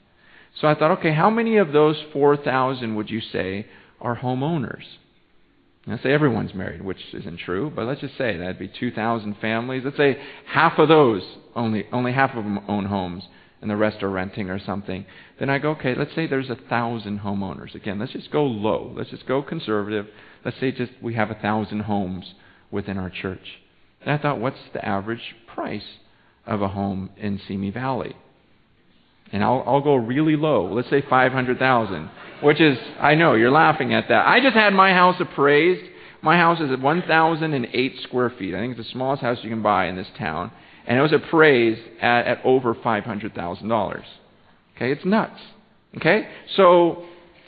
So 0.60 0.68
I 0.68 0.74
thought, 0.74 0.98
okay, 0.98 1.12
how 1.12 1.30
many 1.30 1.56
of 1.56 1.72
those 1.72 1.96
4,000 2.12 2.94
would 2.94 3.10
you 3.10 3.20
say 3.20 3.66
are 4.00 4.16
homeowners? 4.16 4.84
Let's 5.86 6.02
say 6.02 6.12
everyone's 6.12 6.52
married, 6.52 6.82
which 6.82 6.98
isn't 7.12 7.38
true, 7.38 7.70
but 7.74 7.86
let's 7.86 8.00
just 8.00 8.18
say 8.18 8.36
that'd 8.36 8.58
be 8.58 8.66
2,000 8.68 9.36
families. 9.40 9.82
Let's 9.84 9.96
say 9.96 10.18
half 10.46 10.78
of 10.78 10.88
those, 10.88 11.22
only, 11.54 11.86
only 11.92 12.12
half 12.12 12.30
of 12.30 12.42
them 12.42 12.58
own 12.66 12.86
homes, 12.86 13.22
and 13.60 13.70
the 13.70 13.76
rest 13.76 14.02
are 14.02 14.10
renting 14.10 14.50
or 14.50 14.58
something. 14.58 15.06
Then 15.38 15.48
I 15.48 15.58
go, 15.58 15.70
okay, 15.70 15.94
let's 15.94 16.14
say 16.14 16.26
there's 16.26 16.50
a 16.50 16.56
thousand 16.56 17.20
homeowners. 17.20 17.74
Again, 17.76 18.00
let's 18.00 18.12
just 18.12 18.32
go 18.32 18.44
low. 18.44 18.92
Let's 18.96 19.10
just 19.10 19.26
go 19.26 19.42
conservative. 19.42 20.08
Let's 20.44 20.58
say 20.58 20.72
just 20.72 20.92
we 21.00 21.14
have 21.14 21.30
a 21.30 21.34
thousand 21.34 21.80
homes 21.80 22.34
within 22.72 22.98
our 22.98 23.10
church. 23.10 23.60
And 24.00 24.10
I 24.10 24.18
thought, 24.18 24.40
what's 24.40 24.58
the 24.72 24.84
average 24.84 25.36
price 25.46 25.86
of 26.46 26.62
a 26.62 26.68
home 26.68 27.10
in 27.16 27.40
Simi 27.46 27.70
Valley? 27.70 28.16
And 29.32 29.42
I'll, 29.42 29.62
I'll 29.66 29.80
go 29.80 29.96
really 29.96 30.36
low. 30.36 30.72
Let's 30.72 30.88
say 30.88 31.02
500,000, 31.02 32.10
which 32.42 32.60
is, 32.60 32.78
I 33.00 33.14
know, 33.14 33.34
you're 33.34 33.50
laughing 33.50 33.92
at 33.92 34.08
that. 34.08 34.26
I 34.26 34.40
just 34.40 34.54
had 34.54 34.72
my 34.72 34.92
house 34.92 35.16
appraised. 35.20 35.84
My 36.22 36.36
house 36.36 36.60
is 36.60 36.70
at 36.70 36.80
1,008 36.80 38.00
square 38.02 38.30
feet. 38.30 38.54
I 38.54 38.58
think 38.58 38.76
it's 38.76 38.86
the 38.86 38.92
smallest 38.92 39.22
house 39.22 39.38
you 39.42 39.50
can 39.50 39.62
buy 39.62 39.86
in 39.86 39.96
this 39.96 40.06
town. 40.18 40.52
And 40.86 40.98
it 40.98 41.02
was 41.02 41.12
appraised 41.12 41.80
at, 42.00 42.26
at 42.26 42.44
over 42.44 42.74
$500,000. 42.74 44.02
Okay, 44.76 44.92
it's 44.92 45.04
nuts. 45.04 45.40
Okay? 45.96 46.28
So, 46.56 47.04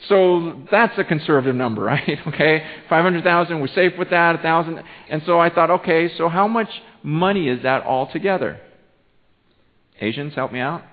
so 0.07 0.61
that's 0.71 0.97
a 0.97 1.03
conservative 1.03 1.55
number, 1.55 1.81
right? 1.83 2.17
Okay? 2.27 2.63
500,000, 2.89 3.59
we're 3.59 3.67
safe 3.67 3.93
with 3.97 4.09
that, 4.09 4.33
1,000. 4.35 4.83
And 5.09 5.21
so 5.25 5.39
I 5.39 5.49
thought, 5.49 5.71
okay, 5.71 6.09
so 6.17 6.27
how 6.27 6.47
much 6.47 6.69
money 7.03 7.47
is 7.47 7.63
that 7.63 7.83
altogether? 7.83 8.59
Asians, 10.01 10.33
help 10.35 10.51
me 10.51 10.59
out. 10.59 10.83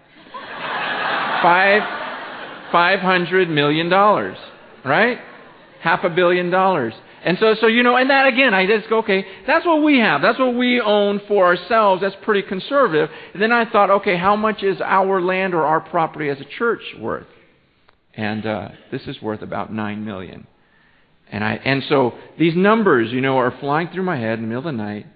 Five, 1.47 2.73
five 2.73 2.99
hundred 2.99 3.49
million 3.49 3.89
dollars, 3.89 4.37
right? 4.85 5.19
Half 5.81 6.03
a 6.03 6.11
billion 6.11 6.51
dollars. 6.51 6.93
And 7.25 7.39
so, 7.39 7.55
so 7.61 7.69
you 7.69 7.85
know, 7.85 7.95
and 7.95 8.11
that 8.11 8.27
again, 8.27 8.53
I 8.53 8.67
just 8.67 8.89
go, 8.89 8.99
okay, 8.99 9.25
that's 9.47 9.65
what 9.65 9.85
we 9.85 10.01
have. 10.01 10.23
That's 10.23 10.41
what 10.41 10.57
we 10.57 10.81
own 10.81 11.21
for 11.29 11.47
ourselves. 11.47 12.03
That's 12.03 12.17
pretty 12.23 12.49
conservative. 12.49 13.11
And 13.33 13.41
then 13.41 13.53
I 13.53 13.71
thought, 13.71 13.91
okay, 13.91 14.17
how 14.17 14.35
much 14.35 14.65
is 14.65 14.81
our 14.81 15.21
land 15.21 15.55
or 15.55 15.65
our 15.65 15.81
property 15.81 16.31
as 16.31 16.41
a 16.41 16.45
church 16.59 16.83
worth? 16.99 17.29
And 18.15 18.45
uh, 18.45 18.69
this 18.91 19.03
is 19.03 19.23
worth 19.23 19.43
about 19.43 19.73
nine 19.73 20.05
million. 20.05 20.49
And 21.31 21.45
I, 21.45 21.53
and 21.65 21.85
so 21.89 22.15
these 22.41 22.57
numbers, 22.57 23.13
you 23.13 23.21
know, 23.21 23.39
are 23.39 23.57
flying 23.61 23.89
through 23.91 24.03
my 24.03 24.17
head 24.17 24.41
in 24.41 24.43
the 24.43 24.49
middle 24.49 24.67
of 24.67 24.77
the 24.77 24.83
night. 24.83 25.07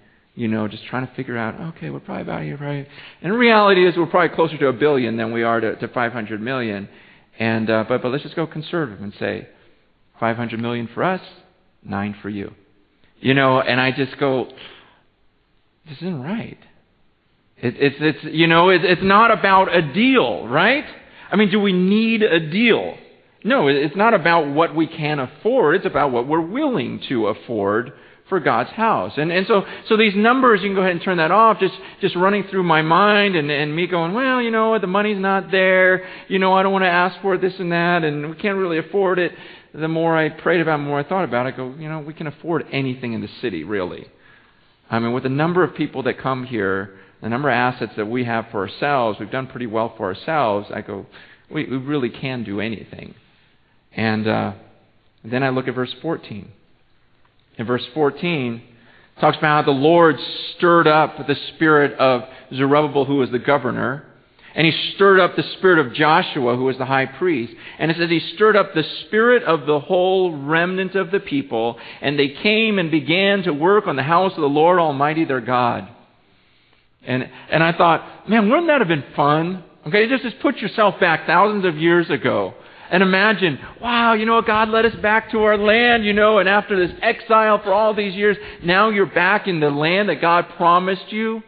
You 0.41 0.49
know, 0.49 0.69
just 0.69 0.87
trying 0.87 1.07
to 1.07 1.15
figure 1.17 1.37
out, 1.37 1.61
okay, 1.77 1.91
we're 1.91 2.01
probably 2.01 2.23
about 2.23 2.43
here, 2.45 2.57
right? 2.57 2.89
And 3.21 3.31
reality 3.35 3.87
is, 3.87 3.95
we're 3.95 4.07
probably 4.07 4.35
closer 4.35 4.57
to 4.57 4.69
a 4.69 4.73
billion 4.73 5.19
than 5.19 5.35
we 5.35 5.43
are 5.43 5.61
to, 5.61 5.77
to 5.77 5.89
500 5.89 6.41
million. 6.41 6.89
And 7.39 7.69
uh, 7.69 7.85
but 7.87 8.01
but 8.01 8.11
let's 8.11 8.23
just 8.23 8.37
go 8.37 8.47
conservative 8.47 9.03
and 9.03 9.13
say, 9.21 9.47
500 10.19 10.59
million 10.59 10.89
for 10.95 11.05
us, 11.05 11.21
nine 11.85 12.17
for 12.23 12.31
you. 12.31 12.55
You 13.19 13.35
know, 13.35 13.61
and 13.61 13.79
I 13.79 13.91
just 13.91 14.19
go, 14.19 14.47
this 15.87 15.99
isn't 15.99 16.23
right. 16.23 16.57
It, 17.59 17.75
it's, 17.77 17.97
it's, 18.01 18.35
you 18.35 18.47
know, 18.47 18.71
it, 18.71 18.83
it's 18.83 19.03
not 19.05 19.31
about 19.31 19.77
a 19.77 19.93
deal, 19.93 20.49
right? 20.49 20.87
I 21.31 21.37
mean, 21.37 21.51
do 21.51 21.61
we 21.61 21.75
need 21.75 22.23
a 22.23 22.41
deal? 22.41 22.97
No, 23.45 23.69
it's 23.69 23.95
not 23.95 24.15
about 24.15 24.49
what 24.49 24.75
we 24.75 24.87
can 24.87 25.19
afford. 25.19 25.77
It's 25.77 25.87
about 25.87 26.13
what 26.13 26.27
we're 26.27 26.41
willing 26.41 27.03
to 27.11 27.27
afford 27.27 27.93
for 28.31 28.41
God's 28.41 28.71
house. 28.71 29.13
And, 29.19 29.31
and 29.31 29.47
so, 29.47 29.65
so 29.89 29.99
these 29.99 30.15
numbers, 30.17 30.61
you 30.63 30.69
can 30.69 30.75
go 30.75 30.81
ahead 30.81 30.93
and 30.93 31.03
turn 31.03 31.19
that 31.19 31.31
off, 31.31 31.61
just, 31.61 31.75
just 32.01 32.17
running 32.17 32.45
through 32.45 32.63
my 32.63 32.81
mind 32.81 33.37
and, 33.37 33.51
and 33.51 33.77
me 33.77 33.87
going, 33.87 34.15
well, 34.15 34.41
you 34.41 34.51
know, 34.51 34.79
the 34.79 34.87
money's 34.87 35.21
not 35.21 35.51
there. 35.51 36.09
You 36.29 36.39
know, 36.39 36.55
I 36.55 36.63
don't 36.63 36.73
want 36.73 36.85
to 36.85 36.89
ask 36.89 37.21
for 37.21 37.37
this 37.37 37.53
and 37.59 37.73
that, 37.73 38.05
and 38.05 38.31
we 38.31 38.37
can't 38.37 38.57
really 38.57 38.79
afford 38.79 39.19
it 39.19 39.33
the 39.73 39.89
more 39.89 40.17
I 40.17 40.29
prayed 40.29 40.61
about 40.61 40.81
it, 40.81 40.83
the 40.83 40.89
more 40.89 40.99
I 40.99 41.05
thought 41.05 41.25
about 41.25 41.47
it, 41.47 41.55
I 41.55 41.57
go, 41.57 41.75
you 41.79 41.89
know, 41.89 42.01
we 42.01 42.15
can 42.15 42.27
afford 42.27 42.67
anything 42.73 43.13
in 43.13 43.21
the 43.21 43.29
city, 43.41 43.65
really. 43.65 44.07
I 44.91 44.99
mean, 44.99 45.13
with 45.13 45.23
the 45.23 45.29
number 45.29 45.63
of 45.63 45.75
people 45.75 46.03
that 46.05 46.19
come 46.19 46.45
here, 46.45 46.99
the 47.23 47.29
number 47.29 47.49
of 47.49 47.55
assets 47.55 47.93
that 47.97 48.07
we 48.07 48.25
have 48.25 48.47
for 48.51 48.67
ourselves, 48.67 49.19
we've 49.21 49.31
done 49.31 49.47
pretty 49.47 49.67
well 49.67 49.95
for 49.97 50.07
ourselves. 50.07 50.69
I 50.75 50.81
go, 50.81 51.07
we, 51.51 51.67
we 51.67 51.77
really 51.77 52.11
can 52.11 52.43
do 52.43 52.61
anything. 52.61 53.15
And 53.93 54.27
uh, 54.27 54.53
then 55.25 55.43
I 55.43 55.51
look 55.51 55.69
at 55.69 55.75
verse 55.75 55.95
14. 56.03 56.51
In 57.61 57.67
verse 57.67 57.85
14, 57.93 58.63
talks 59.21 59.37
about 59.37 59.67
how 59.67 59.71
the 59.71 59.79
Lord 59.79 60.17
stirred 60.57 60.87
up 60.87 61.27
the 61.27 61.37
spirit 61.55 61.93
of 61.99 62.23
Zerubbabel, 62.55 63.05
who 63.05 63.17
was 63.17 63.31
the 63.31 63.39
governor, 63.39 64.03
and 64.55 64.67
he 64.67 64.95
stirred 64.95 65.21
up 65.21 65.37
the 65.37 65.43
spirit 65.59 65.79
of 65.79 65.93
Joshua, 65.93 66.57
who 66.57 66.65
was 66.65 66.79
the 66.79 66.87
high 66.87 67.05
priest. 67.05 67.53
And 67.79 67.91
it 67.91 67.99
says 67.99 68.09
he 68.09 68.19
stirred 68.35 68.57
up 68.57 68.73
the 68.73 68.83
spirit 69.07 69.43
of 69.43 69.67
the 69.67 69.79
whole 69.79 70.35
remnant 70.35 70.95
of 70.95 71.11
the 71.11 71.21
people, 71.21 71.79
and 72.01 72.19
they 72.19 72.29
came 72.29 72.79
and 72.79 72.91
began 72.91 73.43
to 73.43 73.53
work 73.53 73.87
on 73.87 73.97
the 73.97 74.03
house 74.03 74.33
of 74.37 74.41
the 74.41 74.47
Lord 74.47 74.79
Almighty 74.79 75.27
their 75.27 75.43
God. 75.43 75.87
And, 77.07 77.29
and 77.51 77.63
I 77.63 77.77
thought, 77.77 78.27
man, 78.27 78.49
wouldn't 78.49 78.69
that 78.69 78.81
have 78.81 78.89
been 78.89 79.05
fun? 79.15 79.65
Okay, 79.87 80.09
just, 80.09 80.23
just 80.23 80.41
put 80.41 80.57
yourself 80.57 80.99
back 80.99 81.27
thousands 81.27 81.67
of 81.67 81.77
years 81.77 82.09
ago. 82.09 82.55
And 82.91 83.03
imagine, 83.05 83.59
wow, 83.81 84.15
you 84.15 84.27
know, 84.27 84.35
what? 84.35 84.47
God 84.47 84.69
led 84.69 84.85
us 84.85 84.95
back 84.97 85.31
to 85.31 85.39
our 85.45 85.57
land, 85.57 86.05
you 86.05 86.13
know, 86.13 86.39
and 86.39 86.49
after 86.49 86.77
this 86.77 86.97
exile 87.01 87.63
for 87.63 87.73
all 87.73 87.95
these 87.95 88.15
years, 88.15 88.37
now 88.65 88.91
you're 88.91 89.07
back 89.07 89.47
in 89.47 89.61
the 89.61 89.71
land 89.71 90.09
that 90.09 90.21
God 90.21 90.47
promised 90.57 91.13
you 91.13 91.43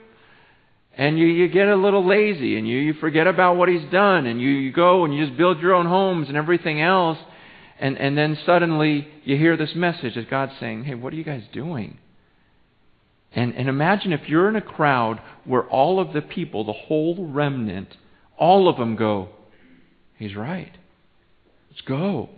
and 0.96 1.18
you, 1.18 1.26
you 1.26 1.48
get 1.48 1.68
a 1.68 1.74
little 1.74 2.06
lazy 2.06 2.56
and 2.56 2.68
you, 2.68 2.78
you 2.78 2.92
forget 2.94 3.26
about 3.26 3.56
what 3.56 3.68
he's 3.68 3.90
done 3.90 4.26
and 4.26 4.40
you, 4.40 4.50
you 4.50 4.72
go 4.72 5.04
and 5.04 5.12
you 5.14 5.26
just 5.26 5.36
build 5.36 5.58
your 5.58 5.74
own 5.74 5.86
homes 5.86 6.28
and 6.28 6.36
everything 6.36 6.80
else 6.80 7.18
and, 7.82 7.98
and 7.98 8.16
then 8.16 8.38
suddenly 8.46 9.08
you 9.24 9.36
hear 9.36 9.56
this 9.56 9.74
message 9.74 10.14
that 10.14 10.30
God's 10.30 10.52
saying, 10.60 10.84
Hey, 10.84 10.94
what 10.94 11.12
are 11.12 11.16
you 11.16 11.24
guys 11.24 11.42
doing? 11.52 11.98
And, 13.32 13.54
and 13.56 13.68
imagine 13.68 14.12
if 14.12 14.28
you're 14.28 14.48
in 14.48 14.54
a 14.54 14.60
crowd 14.60 15.20
where 15.44 15.64
all 15.64 15.98
of 15.98 16.12
the 16.12 16.22
people, 16.22 16.62
the 16.62 16.72
whole 16.72 17.26
remnant, 17.26 17.96
all 18.38 18.68
of 18.68 18.76
them 18.76 18.94
go, 18.94 19.30
He's 20.16 20.36
right. 20.36 20.70
Let's 21.72 21.80
go. 21.88 22.28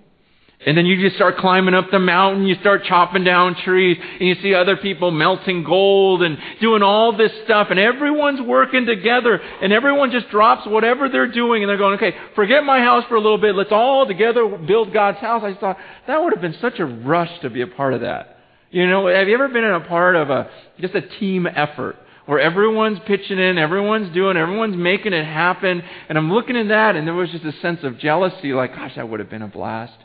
And 0.65 0.79
then 0.79 0.87
you 0.87 1.03
just 1.03 1.17
start 1.17 1.39
climbing 1.39 1.75
up 1.75 1.91
the 1.91 1.99
mountain, 1.99 2.47
you 2.47 2.55
start 2.61 2.85
chopping 2.85 3.25
down 3.25 3.57
trees, 3.65 3.99
and 4.01 4.29
you 4.29 4.37
see 4.41 4.55
other 4.55 4.77
people 4.77 5.11
melting 5.11 5.65
gold 5.65 6.23
and 6.23 6.39
doing 6.61 6.83
all 6.85 7.17
this 7.17 7.33
stuff, 7.45 7.67
and 7.71 7.81
everyone's 7.81 8.41
working 8.41 8.87
together, 8.87 9.35
and 9.35 9.73
everyone 9.73 10.13
just 10.13 10.31
drops 10.31 10.69
whatever 10.69 11.09
they're 11.09 11.33
doing, 11.33 11.65
and 11.65 11.69
they're 11.69 11.77
going, 11.77 11.97
okay, 11.97 12.17
forget 12.37 12.63
my 12.63 12.79
house 12.79 13.05
for 13.09 13.17
a 13.17 13.21
little 13.21 13.37
bit, 13.37 13.57
let's 13.57 13.73
all 13.73 14.07
together 14.07 14.47
build 14.47 14.93
God's 14.93 15.19
house. 15.19 15.43
I 15.45 15.59
thought, 15.59 15.79
that 16.07 16.23
would 16.23 16.33
have 16.33 16.41
been 16.41 16.57
such 16.61 16.79
a 16.79 16.87
rush 16.87 17.41
to 17.43 17.51
be 17.51 17.61
a 17.61 17.67
part 17.67 17.93
of 17.93 18.03
that. 18.03 18.39
You 18.71 18.89
know, 18.89 19.09
have 19.09 19.27
you 19.27 19.35
ever 19.35 19.49
been 19.49 19.65
in 19.65 19.75
a 19.75 19.81
part 19.81 20.15
of 20.15 20.31
a, 20.31 20.49
just 20.79 20.95
a 20.95 21.03
team 21.03 21.49
effort? 21.49 21.97
Where 22.27 22.41
everyone's 22.41 22.99
pitching 23.07 23.39
in, 23.39 23.59
everyone's 23.59 24.13
doing, 24.15 24.37
everyone's 24.37 24.77
making 24.77 25.13
it 25.13 25.27
happen, 25.27 25.83
and 26.09 26.17
I'm 26.17 26.33
looking 26.33 26.57
at 26.57 26.69
that, 26.69 26.97
and 26.97 27.07
there 27.07 27.15
was 27.15 27.31
just 27.31 27.45
a 27.45 27.53
sense 27.61 27.81
of 27.83 27.99
jealousy, 27.99 28.55
like, 28.55 28.75
gosh, 28.75 28.95
that 28.97 29.09
would 29.09 29.21
have 29.21 29.29
been 29.29 29.43
a 29.43 29.49
blast. 29.49 29.99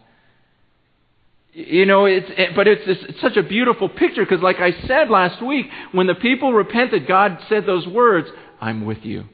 You 1.53 1.85
know, 1.85 2.05
it's, 2.05 2.27
it, 2.29 2.55
but 2.55 2.67
it's, 2.67 2.81
it's 2.85 3.21
such 3.21 3.37
a 3.37 3.43
beautiful 3.43 3.87
picture 3.87 4.23
because, 4.25 4.41
like 4.41 4.57
I 4.59 4.71
said 4.85 5.09
last 5.09 5.41
week, 5.41 5.67
when 5.93 6.07
the 6.07 6.15
people 6.15 6.51
repented, 6.53 7.07
God 7.07 7.39
said 7.47 7.65
those 7.65 7.87
words, 7.87 8.27
I'm 8.59 8.85
with 8.85 8.99
you. 9.03 9.25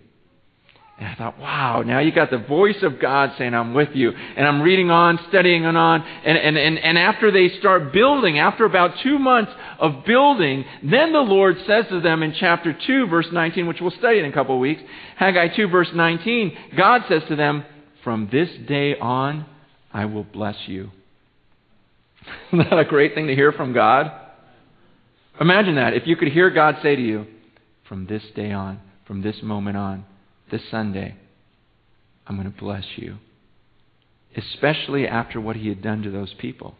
And 0.97 1.09
I 1.09 1.15
thought, 1.15 1.37
wow, 1.37 1.81
now 1.81 1.99
you 1.99 2.13
got 2.13 2.31
the 2.31 2.37
voice 2.37 2.81
of 2.81 3.01
God 3.01 3.33
saying, 3.37 3.53
I'm 3.53 3.73
with 3.73 3.89
you. 3.93 4.11
And 4.11 4.47
I'm 4.47 4.61
reading 4.61 4.89
on, 4.89 5.19
studying 5.27 5.65
on, 5.65 6.01
and, 6.01 6.37
and, 6.37 6.57
and, 6.57 6.79
and 6.79 6.97
after 6.97 7.31
they 7.31 7.49
start 7.59 7.91
building, 7.91 8.39
after 8.39 8.63
about 8.63 8.91
two 9.03 9.19
months 9.19 9.51
of 9.77 10.05
building, 10.05 10.63
then 10.83 11.11
the 11.11 11.19
Lord 11.19 11.57
says 11.67 11.85
to 11.89 11.99
them 11.99 12.23
in 12.23 12.33
chapter 12.39 12.77
2, 12.87 13.07
verse 13.07 13.27
19, 13.29 13.67
which 13.67 13.81
we'll 13.81 13.91
study 13.91 14.19
in 14.19 14.25
a 14.25 14.31
couple 14.31 14.55
of 14.55 14.61
weeks, 14.61 14.81
Haggai 15.17 15.49
2, 15.49 15.67
verse 15.67 15.89
19, 15.93 16.57
God 16.77 17.01
says 17.09 17.23
to 17.27 17.35
them, 17.35 17.65
From 18.05 18.29
this 18.31 18.49
day 18.65 18.97
on, 18.97 19.45
I 19.93 20.05
will 20.05 20.23
bless 20.23 20.55
you. 20.65 20.91
Isn't 22.53 22.69
that 22.69 22.79
a 22.79 22.85
great 22.85 23.15
thing 23.15 23.27
to 23.27 23.35
hear 23.35 23.51
from 23.51 23.73
God? 23.73 24.11
Imagine 25.41 25.75
that. 25.75 25.93
If 25.93 26.07
you 26.07 26.15
could 26.15 26.29
hear 26.29 26.49
God 26.49 26.77
say 26.81 26.95
to 26.95 27.01
you, 27.01 27.27
from 27.89 28.07
this 28.07 28.23
day 28.33 28.53
on, 28.53 28.79
from 29.05 29.21
this 29.21 29.35
moment 29.43 29.75
on, 29.75 30.05
this 30.51 30.61
Sunday, 30.69 31.15
I'm 32.27 32.35
going 32.35 32.51
to 32.51 32.57
bless 32.57 32.85
you. 32.95 33.17
Especially 34.35 35.07
after 35.07 35.39
what 35.39 35.55
he 35.55 35.69
had 35.69 35.81
done 35.81 36.01
to 36.03 36.11
those 36.11 36.33
people. 36.33 36.75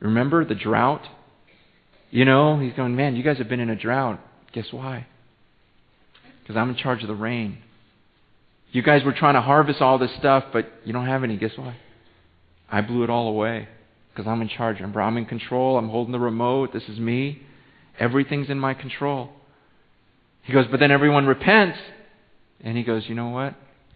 Remember 0.00 0.44
the 0.44 0.54
drought? 0.54 1.06
You 2.10 2.24
know, 2.24 2.58
he's 2.58 2.72
going, 2.74 2.96
man, 2.96 3.16
you 3.16 3.22
guys 3.22 3.38
have 3.38 3.48
been 3.48 3.60
in 3.60 3.70
a 3.70 3.76
drought. 3.76 4.20
Guess 4.52 4.66
why? 4.72 5.06
Because 6.42 6.56
I'm 6.56 6.70
in 6.70 6.76
charge 6.76 7.02
of 7.02 7.08
the 7.08 7.14
rain. 7.14 7.58
You 8.72 8.82
guys 8.82 9.04
were 9.04 9.12
trying 9.12 9.34
to 9.34 9.40
harvest 9.40 9.80
all 9.80 9.98
this 9.98 10.14
stuff, 10.18 10.44
but 10.52 10.70
you 10.84 10.92
don't 10.92 11.06
have 11.06 11.24
any. 11.24 11.36
Guess 11.36 11.52
what? 11.56 11.74
I 12.70 12.80
blew 12.80 13.02
it 13.02 13.10
all 13.10 13.28
away 13.28 13.68
because 14.12 14.28
I'm 14.28 14.42
in 14.42 14.48
charge. 14.48 14.76
Remember, 14.76 15.00
I'm 15.00 15.16
in 15.16 15.26
control. 15.26 15.78
I'm 15.78 15.88
holding 15.88 16.12
the 16.12 16.20
remote. 16.20 16.72
This 16.72 16.88
is 16.88 16.98
me. 16.98 17.42
Everything's 17.98 18.48
in 18.48 18.58
my 18.58 18.74
control. 18.74 19.30
He 20.42 20.52
goes, 20.52 20.66
but 20.70 20.80
then 20.80 20.90
everyone 20.90 21.26
repents. 21.26 21.78
And 22.62 22.76
he 22.76 22.82
goes, 22.82 23.04
you 23.08 23.14
know 23.14 23.28
what? 23.28 23.54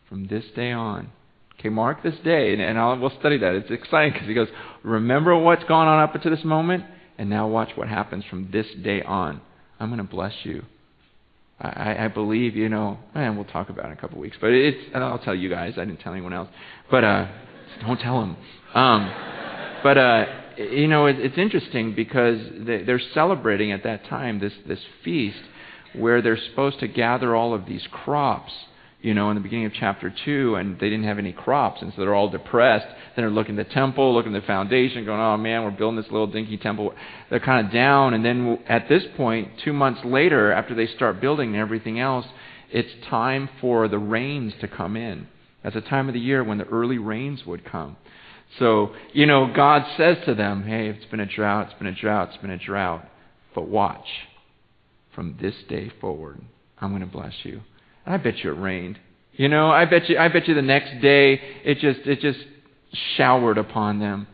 From 0.08 0.26
this 0.26 0.44
day 0.54 0.72
on, 0.72 1.10
okay, 1.58 1.68
mark 1.68 2.02
this 2.02 2.14
day, 2.24 2.52
and, 2.52 2.62
and 2.62 2.78
I'll, 2.78 2.98
we'll 2.98 3.18
study 3.18 3.38
that. 3.38 3.54
It's 3.54 3.70
exciting 3.70 4.12
because 4.12 4.28
he 4.28 4.34
goes, 4.34 4.48
remember 4.82 5.36
what's 5.36 5.64
gone 5.64 5.88
on 5.88 6.02
up 6.02 6.14
until 6.14 6.30
this 6.30 6.44
moment, 6.44 6.84
and 7.18 7.30
now 7.30 7.48
watch 7.48 7.70
what 7.74 7.88
happens 7.88 8.24
from 8.28 8.50
this 8.50 8.66
day 8.82 9.02
on. 9.02 9.40
I'm 9.80 9.88
going 9.88 9.98
to 9.98 10.04
bless 10.04 10.34
you. 10.44 10.64
I, 11.60 12.04
I 12.04 12.08
believe, 12.08 12.56
you 12.56 12.68
know, 12.68 12.98
and 13.14 13.36
we'll 13.36 13.44
talk 13.46 13.68
about 13.68 13.86
it 13.86 13.88
in 13.88 13.92
a 13.92 14.00
couple 14.00 14.18
of 14.18 14.22
weeks. 14.22 14.36
But 14.40 14.50
it's, 14.50 14.78
I'll 14.94 15.18
tell 15.18 15.34
you 15.34 15.48
guys. 15.48 15.74
I 15.76 15.84
didn't 15.84 16.00
tell 16.00 16.12
anyone 16.12 16.32
else. 16.32 16.48
But 16.90 17.04
uh, 17.04 17.28
don't 17.80 18.00
tell 18.00 18.20
them. 18.20 18.36
Um, 18.74 19.12
but 19.82 19.96
uh, 19.98 20.24
you 20.58 20.88
know, 20.88 21.06
it, 21.06 21.18
it's 21.18 21.38
interesting 21.38 21.94
because 21.94 22.40
they, 22.58 22.82
they're 22.82 23.00
celebrating 23.12 23.72
at 23.72 23.84
that 23.84 24.06
time 24.06 24.40
this 24.40 24.52
this 24.66 24.80
feast 25.04 25.38
where 25.94 26.22
they're 26.22 26.38
supposed 26.50 26.80
to 26.80 26.88
gather 26.88 27.34
all 27.34 27.54
of 27.54 27.66
these 27.66 27.86
crops 27.90 28.52
you 29.04 29.12
know, 29.12 29.28
in 29.28 29.34
the 29.34 29.42
beginning 29.42 29.66
of 29.66 29.72
chapter 29.74 30.10
2, 30.24 30.54
and 30.54 30.80
they 30.80 30.88
didn't 30.88 31.04
have 31.04 31.18
any 31.18 31.32
crops, 31.32 31.82
and 31.82 31.92
so 31.92 32.00
they're 32.00 32.14
all 32.14 32.30
depressed. 32.30 32.86
Then 32.86 33.24
they're 33.24 33.30
looking 33.30 33.58
at 33.58 33.68
the 33.68 33.74
temple, 33.74 34.14
looking 34.14 34.34
at 34.34 34.40
the 34.40 34.46
foundation, 34.46 35.04
going, 35.04 35.20
oh 35.20 35.36
man, 35.36 35.62
we're 35.62 35.72
building 35.72 36.00
this 36.00 36.10
little 36.10 36.26
dinky 36.26 36.56
temple. 36.56 36.94
They're 37.28 37.38
kind 37.38 37.66
of 37.66 37.70
down, 37.70 38.14
and 38.14 38.24
then 38.24 38.60
at 38.66 38.88
this 38.88 39.02
point, 39.14 39.50
two 39.62 39.74
months 39.74 40.00
later, 40.06 40.50
after 40.52 40.74
they 40.74 40.86
start 40.86 41.20
building 41.20 41.50
and 41.50 41.58
everything 41.58 42.00
else, 42.00 42.24
it's 42.70 42.88
time 43.10 43.50
for 43.60 43.88
the 43.88 43.98
rains 43.98 44.54
to 44.62 44.68
come 44.68 44.96
in. 44.96 45.28
That's 45.62 45.76
a 45.76 45.82
time 45.82 46.08
of 46.08 46.14
the 46.14 46.20
year 46.20 46.42
when 46.42 46.56
the 46.56 46.64
early 46.64 46.96
rains 46.96 47.44
would 47.44 47.62
come. 47.62 47.98
So, 48.58 48.94
you 49.12 49.26
know, 49.26 49.52
God 49.54 49.84
says 49.98 50.16
to 50.24 50.34
them, 50.34 50.62
hey, 50.62 50.88
it's 50.88 51.04
been 51.10 51.20
a 51.20 51.26
drought, 51.26 51.66
it's 51.68 51.78
been 51.78 51.88
a 51.88 51.94
drought, 51.94 52.30
it's 52.30 52.40
been 52.40 52.50
a 52.50 52.58
drought. 52.58 53.06
But 53.54 53.68
watch. 53.68 54.06
From 55.14 55.36
this 55.40 55.54
day 55.68 55.92
forward, 56.00 56.40
I'm 56.78 56.90
going 56.90 57.00
to 57.00 57.06
bless 57.06 57.34
you. 57.44 57.60
And 58.04 58.14
I 58.14 58.18
bet 58.18 58.38
you 58.38 58.50
it 58.50 58.58
rained. 58.58 58.98
You 59.32 59.48
know, 59.48 59.70
I 59.70 59.84
bet 59.84 60.08
you 60.08 60.18
I 60.18 60.28
bet 60.28 60.46
you 60.46 60.54
the 60.54 60.62
next 60.62 61.00
day 61.00 61.40
it 61.64 61.78
just 61.78 62.00
it 62.06 62.20
just 62.20 62.38
showered 63.16 63.58
upon 63.58 63.98
them. 63.98 64.26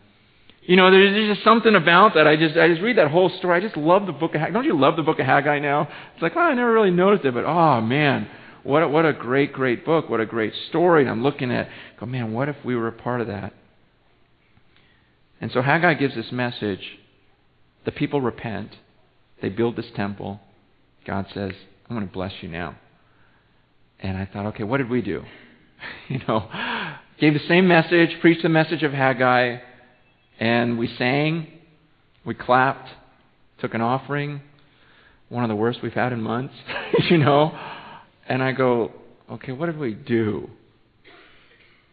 You 0.63 0.77
know, 0.77 0.91
there's, 0.91 1.35
just 1.35 1.43
something 1.43 1.75
about 1.75 2.15
that. 2.15 2.27
I 2.27 2.37
just 2.37 2.57
I 2.57 2.69
just 2.69 2.83
read 2.83 2.99
that 2.99 3.11
whole 3.11 3.31
story. 3.39 3.57
I 3.57 3.61
just 3.61 3.77
love 3.77 4.07
the 4.07 4.13
book 4.13 4.35
of 4.35 4.41
Haggai. 4.41 4.53
Don't 4.53 4.67
you 4.67 4.79
love 4.79 4.97
the 4.97 5.03
book 5.03 5.19
of 5.19 5.27
Haggai 5.27 5.59
now? 5.59 5.89
It's 6.15 6.23
like, 6.23 6.33
oh, 6.37 6.41
I 6.41 6.55
never 6.55 6.73
really 6.73 6.91
noticed 6.91 7.25
it, 7.25 7.33
but 7.33 7.45
oh 7.45 7.81
man, 7.81 8.29
what 8.63 8.83
a, 8.83 8.89
what 8.89 9.07
a 9.07 9.13
great 9.13 9.53
great 9.55 9.87
book. 9.87 10.11
What 10.11 10.21
a 10.21 10.27
great 10.27 10.53
story. 10.69 11.03
And 11.03 11.11
I'm 11.11 11.23
looking 11.23 11.51
at 11.51 11.69
go, 11.99 12.07
man, 12.07 12.33
what 12.33 12.49
if 12.49 12.57
we 12.65 12.77
were 12.77 12.89
a 12.89 12.93
part 12.93 13.23
of 13.23 13.29
that? 13.29 13.55
And 15.41 15.51
so 15.51 15.63
Haggai 15.63 15.95
gives 15.95 16.15
this 16.15 16.31
message. 16.31 16.99
The 17.87 17.93
people 17.93 18.21
repent. 18.21 18.77
They 19.41 19.49
build 19.49 19.77
this 19.77 19.91
temple. 19.97 20.41
God 21.07 21.27
says, 21.35 21.53
I'm 21.89 21.97
going 21.97 22.07
to 22.07 22.13
bless 22.13 22.33
you 22.41 22.49
now. 22.49 22.77
And 23.99 24.17
I 24.17 24.29
thought, 24.33 24.47
okay, 24.47 24.65
what 24.65 24.79
did 24.79 24.89
we 24.89 25.03
do? 25.03 25.25
you 26.09 26.21
know, 26.27 26.49
gave 27.19 27.35
the 27.35 27.41
same 27.49 27.69
message, 27.69 28.11
preached 28.21 28.43
the 28.43 28.49
message 28.49 28.83
of 28.83 28.93
Haggai, 28.93 29.59
and 30.39 30.79
we 30.79 30.89
sang, 30.97 31.49
we 32.25 32.35
clapped, 32.35 32.89
took 33.61 33.75
an 33.75 33.81
offering, 33.81 34.41
one 35.29 35.45
of 35.45 35.49
the 35.49 35.57
worst 35.57 35.81
we've 35.83 35.93
had 35.93 36.13
in 36.13 36.23
months, 36.23 36.55
you 37.11 37.19
know. 37.19 37.57
And 38.29 38.43
I 38.43 38.53
go, 38.53 38.93
okay, 39.31 39.53
what 39.53 39.67
did 39.67 39.79
we 39.79 39.95
do? 39.95 40.49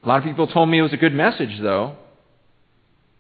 A 0.04 0.08
lot 0.08 0.20
of 0.20 0.24
people 0.24 0.48
told 0.48 0.70
me 0.70 0.80
it 0.80 0.84
was 0.84 0.93
a 0.93 0.98
good 0.98 1.13
message, 1.13 1.60
though. 1.62 1.96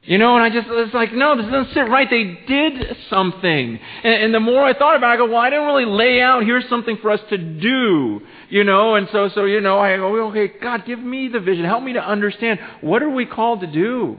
You 0.07 0.17
know, 0.17 0.37
and 0.37 0.43
I 0.43 0.49
just 0.49 0.69
was 0.69 0.91
like, 0.93 1.11
no, 1.11 1.35
this 1.35 1.51
doesn't 1.51 1.73
sit 1.73 1.81
right. 1.81 2.09
They 2.09 2.39
did 2.47 2.95
something. 3.09 3.77
And, 4.03 4.13
and, 4.23 4.33
the 4.33 4.39
more 4.39 4.63
I 4.63 4.73
thought 4.73 4.95
about 4.95 5.11
it, 5.11 5.13
I 5.15 5.17
go, 5.17 5.25
well, 5.25 5.41
I 5.41 5.49
didn't 5.49 5.65
really 5.65 5.85
lay 5.85 6.21
out, 6.21 6.45
here's 6.45 6.67
something 6.69 6.97
for 7.01 7.11
us 7.11 7.19
to 7.29 7.37
do. 7.37 8.21
You 8.47 8.63
know, 8.63 8.95
and 8.95 9.09
so, 9.11 9.29
so, 9.35 9.43
you 9.43 9.59
know, 9.59 9.79
I 9.79 9.97
go, 9.97 10.29
okay, 10.29 10.47
God, 10.61 10.85
give 10.85 10.99
me 10.99 11.27
the 11.27 11.41
vision. 11.41 11.65
Help 11.65 11.83
me 11.83 11.91
to 11.91 11.99
understand. 11.99 12.57
What 12.79 13.03
are 13.03 13.09
we 13.09 13.25
called 13.25 13.59
to 13.59 13.67
do? 13.67 14.17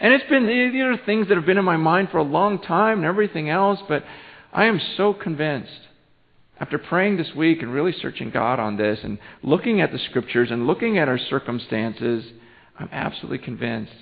And 0.00 0.14
it's 0.14 0.26
been, 0.30 0.46
these 0.46 0.80
are 0.80 0.96
things 1.04 1.28
that 1.28 1.36
have 1.36 1.44
been 1.44 1.58
in 1.58 1.64
my 1.64 1.76
mind 1.76 2.08
for 2.10 2.16
a 2.16 2.22
long 2.22 2.58
time 2.62 3.00
and 3.00 3.04
everything 3.04 3.50
else, 3.50 3.80
but 3.86 4.04
I 4.50 4.64
am 4.64 4.80
so 4.96 5.12
convinced. 5.12 5.88
After 6.58 6.78
praying 6.78 7.18
this 7.18 7.34
week 7.36 7.60
and 7.60 7.70
really 7.70 7.92
searching 7.92 8.30
God 8.30 8.58
on 8.58 8.78
this 8.78 9.00
and 9.02 9.18
looking 9.42 9.82
at 9.82 9.92
the 9.92 9.98
scriptures 9.98 10.50
and 10.50 10.66
looking 10.66 10.96
at 10.96 11.08
our 11.08 11.18
circumstances, 11.18 12.24
I'm 12.78 12.88
absolutely 12.90 13.40
convinced 13.40 13.92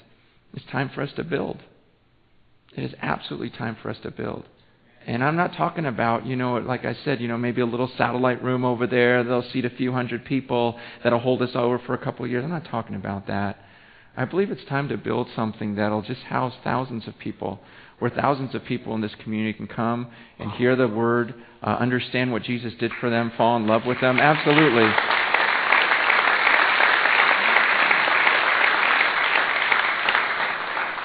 it's 0.54 0.64
time 0.66 0.90
for 0.94 1.02
us 1.02 1.10
to 1.16 1.24
build. 1.24 1.58
It 2.76 2.84
is 2.84 2.94
absolutely 3.00 3.50
time 3.50 3.76
for 3.82 3.90
us 3.90 3.98
to 4.02 4.10
build. 4.10 4.44
And 5.06 5.24
I'm 5.24 5.36
not 5.36 5.54
talking 5.54 5.86
about, 5.86 6.26
you 6.26 6.36
know, 6.36 6.58
like 6.58 6.84
I 6.84 6.94
said, 7.04 7.20
you 7.20 7.28
know, 7.28 7.38
maybe 7.38 7.62
a 7.62 7.66
little 7.66 7.90
satellite 7.96 8.42
room 8.42 8.64
over 8.64 8.86
there. 8.86 9.24
They'll 9.24 9.48
seat 9.50 9.64
a 9.64 9.70
few 9.70 9.92
hundred 9.92 10.24
people 10.24 10.78
that'll 11.02 11.18
hold 11.18 11.42
us 11.42 11.50
over 11.54 11.78
for 11.78 11.94
a 11.94 11.98
couple 11.98 12.24
of 12.24 12.30
years. 12.30 12.44
I'm 12.44 12.50
not 12.50 12.66
talking 12.66 12.94
about 12.96 13.26
that. 13.26 13.64
I 14.16 14.24
believe 14.24 14.50
it's 14.50 14.64
time 14.68 14.88
to 14.88 14.98
build 14.98 15.28
something 15.34 15.76
that'll 15.76 16.02
just 16.02 16.22
house 16.22 16.54
thousands 16.62 17.06
of 17.08 17.18
people, 17.18 17.60
where 17.98 18.10
thousands 18.10 18.54
of 18.54 18.64
people 18.64 18.94
in 18.94 19.00
this 19.00 19.14
community 19.22 19.54
can 19.54 19.68
come 19.68 20.08
and 20.38 20.50
hear 20.52 20.76
the 20.76 20.88
word, 20.88 21.34
uh, 21.62 21.76
understand 21.78 22.30
what 22.30 22.42
Jesus 22.42 22.74
did 22.78 22.92
for 23.00 23.08
them, 23.08 23.32
fall 23.36 23.56
in 23.56 23.66
love 23.66 23.86
with 23.86 24.00
them. 24.00 24.18
Absolutely. 24.18 24.90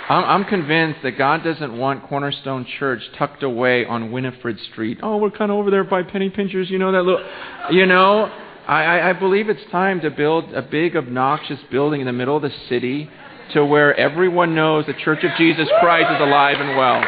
I'm, 0.07 0.45
convinced 0.45 0.99
that 1.03 1.17
God 1.17 1.43
doesn't 1.43 1.75
want 1.75 2.07
Cornerstone 2.07 2.65
Church 2.77 3.01
tucked 3.17 3.41
away 3.41 3.85
on 3.85 4.11
Winifred 4.11 4.59
Street. 4.71 4.99
Oh, 5.01 5.17
we're 5.17 5.31
kind 5.31 5.51
of 5.51 5.57
over 5.57 5.71
there 5.71 5.83
by 5.83 6.03
Penny 6.03 6.29
Pinchers, 6.29 6.69
you 6.69 6.77
know 6.77 6.91
that 6.91 7.01
little, 7.01 7.25
you 7.71 7.85
know. 7.85 8.31
I, 8.67 9.09
I 9.09 9.13
believe 9.13 9.47
it's 9.47 9.61
time 9.71 10.01
to 10.01 10.09
build 10.09 10.53
a 10.53 10.61
big, 10.63 10.95
obnoxious 10.95 11.59
building 11.69 12.01
in 12.01 12.07
the 12.07 12.13
middle 12.13 12.35
of 12.35 12.41
the 12.41 12.51
city 12.67 13.09
to 13.53 13.63
where 13.63 13.95
everyone 13.95 14.55
knows 14.55 14.87
the 14.87 14.93
Church 14.93 15.23
of 15.23 15.31
Jesus 15.37 15.67
Christ 15.79 16.07
is 16.15 16.19
alive 16.19 16.57
and 16.59 16.75
well. 16.75 17.03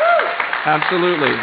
Absolutely. 0.65 1.35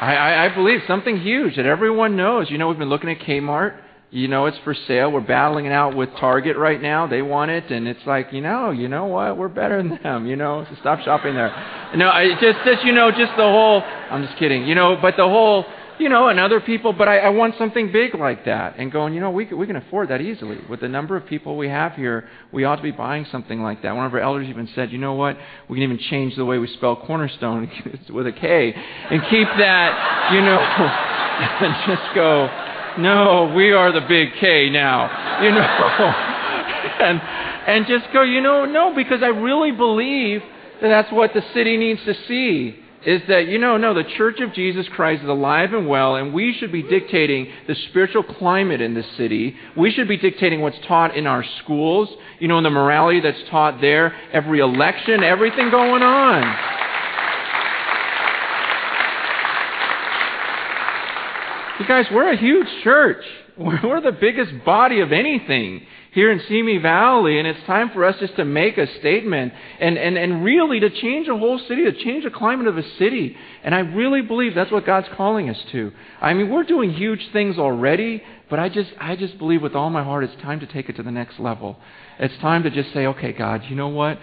I, 0.00 0.14
I, 0.14 0.44
I 0.44 0.54
believe 0.54 0.80
something 0.86 1.18
huge 1.18 1.56
that 1.56 1.64
everyone 1.64 2.14
knows. 2.14 2.50
You 2.50 2.58
know, 2.58 2.68
we've 2.68 2.78
been 2.78 2.90
looking 2.90 3.08
at 3.08 3.20
Kmart 3.20 3.80
you 4.10 4.28
know 4.28 4.46
it's 4.46 4.56
for 4.58 4.74
sale. 4.86 5.10
We're 5.10 5.20
battling 5.20 5.66
it 5.66 5.72
out 5.72 5.96
with 5.96 6.10
Target 6.20 6.56
right 6.56 6.80
now. 6.80 7.06
They 7.06 7.22
want 7.22 7.50
it, 7.50 7.70
and 7.70 7.88
it's 7.88 8.06
like, 8.06 8.32
you 8.32 8.40
know, 8.40 8.70
you 8.70 8.88
know 8.88 9.06
what? 9.06 9.36
We're 9.36 9.48
better 9.48 9.82
than 9.82 9.98
them. 10.02 10.26
You 10.26 10.36
know, 10.36 10.64
so 10.70 10.76
stop 10.80 11.00
shopping 11.00 11.34
there. 11.34 11.50
No, 11.96 12.08
I 12.08 12.30
just, 12.40 12.58
just 12.64 12.84
you 12.84 12.92
know, 12.92 13.10
just 13.10 13.32
the 13.36 13.42
whole. 13.42 13.82
I'm 13.82 14.24
just 14.24 14.38
kidding. 14.38 14.66
You 14.66 14.76
know, 14.76 14.96
but 15.02 15.16
the 15.16 15.24
whole, 15.24 15.64
you 15.98 16.08
know, 16.08 16.28
and 16.28 16.38
other 16.38 16.60
people. 16.60 16.92
But 16.92 17.08
I, 17.08 17.18
I 17.18 17.28
want 17.30 17.56
something 17.58 17.90
big 17.90 18.14
like 18.14 18.44
that, 18.44 18.78
and 18.78 18.92
going, 18.92 19.12
you 19.12 19.20
know, 19.20 19.32
we 19.32 19.44
can, 19.44 19.58
we 19.58 19.66
can 19.66 19.74
afford 19.74 20.10
that 20.10 20.20
easily 20.20 20.58
with 20.70 20.80
the 20.80 20.88
number 20.88 21.16
of 21.16 21.26
people 21.26 21.56
we 21.56 21.68
have 21.68 21.94
here. 21.94 22.28
We 22.52 22.62
ought 22.62 22.76
to 22.76 22.82
be 22.82 22.92
buying 22.92 23.26
something 23.32 23.60
like 23.60 23.82
that. 23.82 23.96
One 23.96 24.06
of 24.06 24.14
our 24.14 24.20
elders 24.20 24.46
even 24.48 24.68
said, 24.76 24.92
you 24.92 24.98
know 24.98 25.14
what? 25.14 25.36
We 25.68 25.76
can 25.76 25.82
even 25.82 25.98
change 25.98 26.36
the 26.36 26.44
way 26.44 26.58
we 26.58 26.68
spell 26.68 26.94
cornerstone 26.94 27.68
with 28.10 28.28
a 28.28 28.32
K, 28.32 28.72
and 28.72 29.20
keep 29.22 29.48
that, 29.58 30.30
you 30.32 30.42
know, 30.42 30.60
and 31.66 31.74
just 31.88 32.14
go 32.14 32.72
no, 32.98 33.52
we 33.54 33.72
are 33.72 33.92
the 33.92 34.06
big 34.06 34.28
K 34.40 34.70
now, 34.70 35.42
you 35.42 35.50
know. 35.50 35.60
and, 37.06 37.20
and 37.20 37.86
just 37.86 38.12
go, 38.12 38.22
you 38.22 38.40
know, 38.40 38.64
no, 38.64 38.94
because 38.94 39.22
I 39.22 39.28
really 39.28 39.72
believe 39.72 40.42
that 40.80 40.88
that's 40.88 41.12
what 41.12 41.32
the 41.34 41.42
city 41.54 41.76
needs 41.76 42.00
to 42.04 42.14
see 42.26 42.82
is 43.06 43.22
that, 43.28 43.46
you 43.46 43.56
know, 43.56 43.76
no, 43.76 43.94
the 43.94 44.02
Church 44.16 44.40
of 44.40 44.52
Jesus 44.52 44.86
Christ 44.88 45.22
is 45.22 45.28
alive 45.28 45.72
and 45.72 45.86
well, 45.86 46.16
and 46.16 46.34
we 46.34 46.52
should 46.52 46.72
be 46.72 46.82
dictating 46.82 47.46
the 47.68 47.76
spiritual 47.88 48.24
climate 48.24 48.80
in 48.80 48.94
the 48.94 49.04
city. 49.16 49.54
We 49.76 49.92
should 49.92 50.08
be 50.08 50.16
dictating 50.16 50.60
what's 50.60 50.78
taught 50.88 51.16
in 51.16 51.24
our 51.24 51.44
schools, 51.62 52.08
you 52.40 52.48
know, 52.48 52.56
and 52.56 52.66
the 52.66 52.70
morality 52.70 53.20
that's 53.20 53.38
taught 53.48 53.80
there, 53.80 54.12
every 54.32 54.58
election, 54.58 55.22
everything 55.22 55.70
going 55.70 56.02
on. 56.02 56.85
You 61.78 61.86
guys, 61.86 62.06
we're 62.10 62.32
a 62.32 62.36
huge 62.36 62.68
church. 62.84 63.22
We're 63.58 64.02
the 64.02 64.12
biggest 64.12 64.52
body 64.66 65.00
of 65.00 65.12
anything 65.12 65.86
here 66.12 66.30
in 66.30 66.42
Simi 66.46 66.76
Valley, 66.76 67.38
and 67.38 67.48
it's 67.48 67.62
time 67.66 67.90
for 67.90 68.04
us 68.04 68.14
just 68.20 68.36
to 68.36 68.44
make 68.44 68.76
a 68.76 68.86
statement 68.98 69.54
and, 69.80 69.96
and, 69.96 70.18
and 70.18 70.44
really 70.44 70.78
to 70.80 70.90
change 70.90 71.26
a 71.28 71.36
whole 71.36 71.58
city, 71.58 71.84
to 71.84 71.92
change 71.92 72.24
the 72.24 72.30
climate 72.30 72.66
of 72.66 72.76
a 72.76 72.82
city. 72.98 73.34
And 73.64 73.74
I 73.74 73.78
really 73.78 74.20
believe 74.20 74.54
that's 74.54 74.70
what 74.70 74.84
God's 74.84 75.08
calling 75.16 75.48
us 75.48 75.56
to. 75.72 75.90
I 76.20 76.34
mean, 76.34 76.50
we're 76.50 76.64
doing 76.64 76.90
huge 76.92 77.30
things 77.32 77.58
already, 77.58 78.22
but 78.50 78.58
I 78.58 78.68
just, 78.68 78.90
I 79.00 79.16
just 79.16 79.38
believe 79.38 79.62
with 79.62 79.74
all 79.74 79.88
my 79.88 80.04
heart 80.04 80.24
it's 80.24 80.42
time 80.42 80.60
to 80.60 80.66
take 80.66 80.90
it 80.90 80.96
to 80.96 81.02
the 81.02 81.10
next 81.10 81.38
level. 81.38 81.78
It's 82.18 82.36
time 82.38 82.62
to 82.64 82.70
just 82.70 82.92
say, 82.92 83.06
okay, 83.06 83.32
God, 83.32 83.62
you 83.68 83.76
know 83.76 83.88
what? 83.88 84.18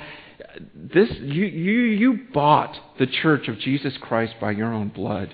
This, 0.75 1.09
you, 1.19 1.45
you, 1.45 1.81
you 1.81 2.19
bought 2.33 2.75
the 2.99 3.07
church 3.07 3.47
of 3.47 3.57
Jesus 3.57 3.93
Christ 3.99 4.35
by 4.39 4.51
your 4.51 4.71
own 4.71 4.89
blood. 4.89 5.33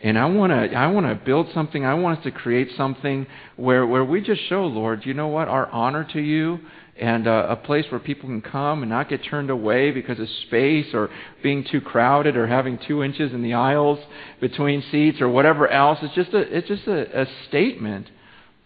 And 0.00 0.16
I 0.16 0.26
want 0.26 0.52
to 0.52 0.76
I 0.76 0.86
want 0.88 1.06
to 1.06 1.14
build 1.24 1.48
something. 1.52 1.84
I 1.84 1.94
want 1.94 2.18
us 2.18 2.24
to 2.24 2.30
create 2.30 2.68
something 2.76 3.26
where 3.56 3.84
where 3.86 4.04
we 4.04 4.20
just 4.20 4.42
show, 4.48 4.64
Lord, 4.66 5.04
you 5.04 5.14
know 5.14 5.26
what? 5.28 5.48
Our 5.48 5.66
honor 5.70 6.06
to 6.12 6.20
you 6.20 6.60
and 7.00 7.26
uh, 7.28 7.46
a 7.48 7.56
place 7.56 7.84
where 7.90 8.00
people 8.00 8.28
can 8.28 8.40
come 8.40 8.82
and 8.82 8.90
not 8.90 9.08
get 9.08 9.24
turned 9.24 9.50
away 9.50 9.90
because 9.90 10.18
of 10.20 10.28
space 10.46 10.86
or 10.94 11.10
being 11.42 11.64
too 11.64 11.80
crowded 11.80 12.36
or 12.36 12.46
having 12.46 12.78
two 12.86 13.02
inches 13.02 13.32
in 13.32 13.42
the 13.42 13.54
aisles 13.54 13.98
between 14.40 14.82
seats 14.90 15.20
or 15.20 15.28
whatever 15.28 15.66
else. 15.68 15.98
It's 16.02 16.14
just 16.14 16.32
a 16.32 16.38
it's 16.56 16.68
just 16.68 16.86
a, 16.86 17.22
a 17.22 17.26
statement. 17.48 18.08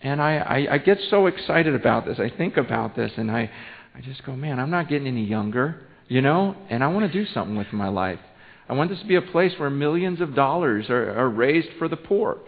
And 0.03 0.21
I, 0.21 0.37
I, 0.37 0.75
I 0.75 0.79
get 0.79 0.99
so 1.11 1.27
excited 1.27 1.75
about 1.75 2.05
this. 2.07 2.18
I 2.18 2.29
think 2.29 2.57
about 2.59 2.95
this 2.95 3.12
and 3.16 3.31
I 3.31 3.51
I 3.95 4.01
just 4.03 4.25
go, 4.27 4.35
man, 4.37 4.59
I'm 4.59 4.71
not 4.71 4.88
getting 4.88 5.07
any 5.07 5.25
younger. 5.25 5.77
you 6.09 6.21
know, 6.21 6.57
and 6.68 6.85
I 6.85 6.88
want 6.88 7.11
to 7.11 7.12
do 7.12 7.25
something 7.33 7.57
with 7.57 7.73
my 7.73 7.88
life. 7.88 8.18
I 8.73 8.75
want 8.75 8.89
this 8.89 9.01
to 9.01 9.07
be 9.07 9.17
a 9.17 9.21
place 9.21 9.53
where 9.59 9.69
millions 9.69 10.23
of 10.23 10.35
dollars 10.35 10.89
are, 10.89 11.11
are 11.11 11.29
raised 11.29 11.69
for 11.79 11.89
the 11.89 11.97
poor 11.97 12.39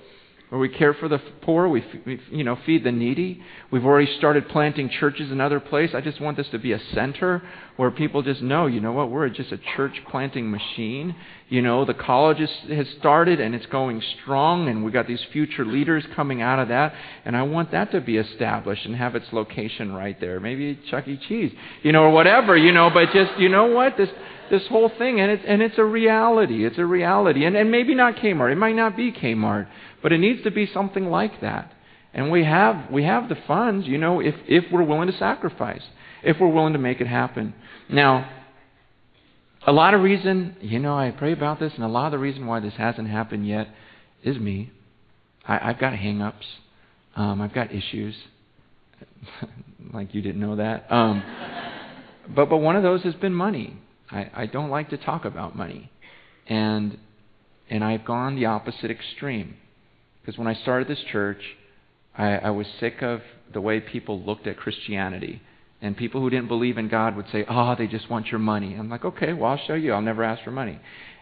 where 0.55 0.61
we 0.61 0.69
care 0.69 0.95
for 0.95 1.09
the 1.09 1.19
poor, 1.43 1.69
we, 1.69 1.85
we, 2.07 2.21
you 2.31 2.45
know 2.45 2.57
feed 2.65 2.85
the 2.85 2.93
needy. 2.93 3.43
We've 3.73 3.85
already 3.85 4.07
started 4.19 4.49
planting 4.49 4.89
churches 4.89 5.33
in 5.33 5.41
other 5.41 5.59
places. 5.59 5.97
I 5.97 6.01
just 6.01 6.21
want 6.21 6.37
this 6.37 6.49
to 6.51 6.61
be 6.61 6.71
a 6.71 6.79
center 6.93 7.43
where 7.77 7.91
people 7.91 8.23
just 8.23 8.41
know, 8.41 8.67
you 8.67 8.81
know 8.81 8.93
what, 8.93 9.11
we're 9.11 9.29
just 9.31 9.51
a 9.51 9.59
church 9.75 10.01
planting 10.09 10.53
machine. 10.53 11.17
You 11.49 11.61
know, 11.61 11.85
the 11.85 11.95
college 11.95 12.39
is, 12.39 12.51
has 12.69 12.87
started 13.01 13.41
and 13.41 13.53
it's 13.53 13.67
going 13.67 14.01
strong, 14.23 14.69
and 14.69 14.85
we've 14.85 14.93
got 14.93 15.09
these 15.09 15.25
future 15.33 15.65
leaders 15.65 16.05
coming 16.15 16.41
out 16.41 16.61
of 16.61 16.69
that, 16.69 16.95
and 17.25 17.37
I 17.37 17.43
want 17.43 17.73
that 17.73 17.91
to 17.91 18.01
be 18.01 18.17
established 18.17 18.87
and 18.87 18.95
have 18.95 19.17
its 19.17 19.27
location 19.33 19.93
right 19.93 20.21
there. 20.21 20.39
Maybe 20.39 20.79
Chuck 20.89 21.09
E. 21.09 21.19
Cheese, 21.29 21.53
you 21.83 21.91
know, 21.91 22.05
or 22.05 22.11
whatever, 22.11 22.57
you 22.57 22.71
know. 22.71 22.91
But 22.91 23.13
just, 23.13 23.41
you 23.41 23.49
know 23.49 23.67
what, 23.67 23.97
this 23.97 24.11
this 24.59 24.69
whole 24.69 24.91
thing, 24.99 25.21
and 25.21 25.31
it's 25.31 25.45
and 25.47 25.63
it's 25.63 25.79
a 25.79 25.85
reality. 25.85 26.65
It's 26.65 26.79
a 26.79 26.87
reality, 26.87 27.45
and 27.45 27.57
and 27.57 27.71
maybe 27.71 27.95
not 27.95 28.17
Kmart. 28.17 28.53
It 28.53 28.59
might 28.59 28.77
not 28.77 28.97
be 28.97 29.13
Kmart. 29.13 29.67
But 30.05 30.13
it 30.13 30.19
needs 30.19 30.43
to 30.43 30.51
be 30.51 30.67
something 30.67 31.07
like 31.07 31.41
that. 31.41 31.73
And 32.13 32.31
we 32.31 32.45
have 32.45 32.91
we 32.91 33.05
have 33.05 33.31
the 33.31 33.39
funds, 33.47 33.87
you 33.87 33.97
know, 33.97 34.21
if 34.21 34.35
if 34.47 34.65
we're 34.71 34.85
willing 34.85 35.11
to 35.11 35.17
sacrifice, 35.17 35.81
if 36.23 36.37
we're 36.39 36.53
willing 36.53 36.75
to 36.75 36.79
make 36.79 37.01
it 37.01 37.07
happen. 37.07 37.55
Now, 37.89 38.31
a 39.67 39.73
lot 39.73 39.95
of 39.95 40.03
reason, 40.03 40.57
you 40.61 40.79
know, 40.79 40.97
I 40.97 41.11
pray 41.11 41.33
about 41.33 41.59
this, 41.59 41.73
and 41.75 41.83
a 41.83 41.89
lot 41.89 42.05
of 42.05 42.13
the 42.13 42.19
reason 42.19 42.47
why 42.47 42.61
this 42.61 42.75
hasn't 42.75 43.09
happened 43.09 43.49
yet 43.49 43.69
is 44.23 44.39
me. 44.39 44.71
I, 45.49 45.71
I've 45.71 45.79
got 45.79 45.95
hang-ups. 45.95 46.47
Um, 47.17 47.41
I've 47.41 47.55
got 47.55 47.73
issues. 47.73 48.15
like 49.95 50.15
you 50.15 50.21
didn't 50.21 50.41
know 50.41 50.57
that. 50.57 50.93
Um, 50.93 51.23
but 52.37 52.51
but 52.51 52.59
one 52.59 52.77
of 52.77 52.83
those 52.83 53.03
has 53.05 53.15
been 53.15 53.35
money. 53.35 53.79
I, 54.11 54.31
I 54.35 54.47
don't 54.47 54.71
like 54.71 54.91
to 54.91 54.97
talk 54.97 55.25
about 55.25 55.57
money, 55.57 55.91
and 56.47 56.99
and 57.71 57.83
I've 57.83 58.05
gone 58.05 58.37
the 58.37 58.47
opposite 58.47 58.91
extreme. 58.91 59.57
Because 60.21 60.39
when 60.39 60.49
I 60.49 60.55
started 60.55 60.89
this 60.89 61.03
church, 61.13 61.43
I, 62.17 62.37
I 62.37 62.51
was 62.51 62.67
sick 62.81 63.03
of 63.03 63.21
the 63.53 63.61
way 63.61 63.81
people 63.81 64.23
looked 64.23 64.47
at 64.47 64.57
Christianity. 64.57 65.43
And 65.83 65.95
people 65.95 66.21
who 66.23 66.31
didn't 66.31 66.49
believe 66.49 66.79
in 66.79 66.89
God 66.89 67.15
would 67.15 67.27
say, 67.31 67.45
oh, 67.49 67.75
they 67.77 67.87
just 67.87 68.09
want 68.09 68.29
your 68.29 68.39
money. 68.39 68.75
I'm 68.75 68.89
like, 68.89 69.05
okay, 69.05 69.35
well, 69.35 69.51
I'll 69.51 69.67
show 69.67 69.75
you. 69.75 69.93
I'll 69.93 70.01
never 70.01 70.25
ask 70.25 70.43
for 70.43 70.51
money. 70.51 70.79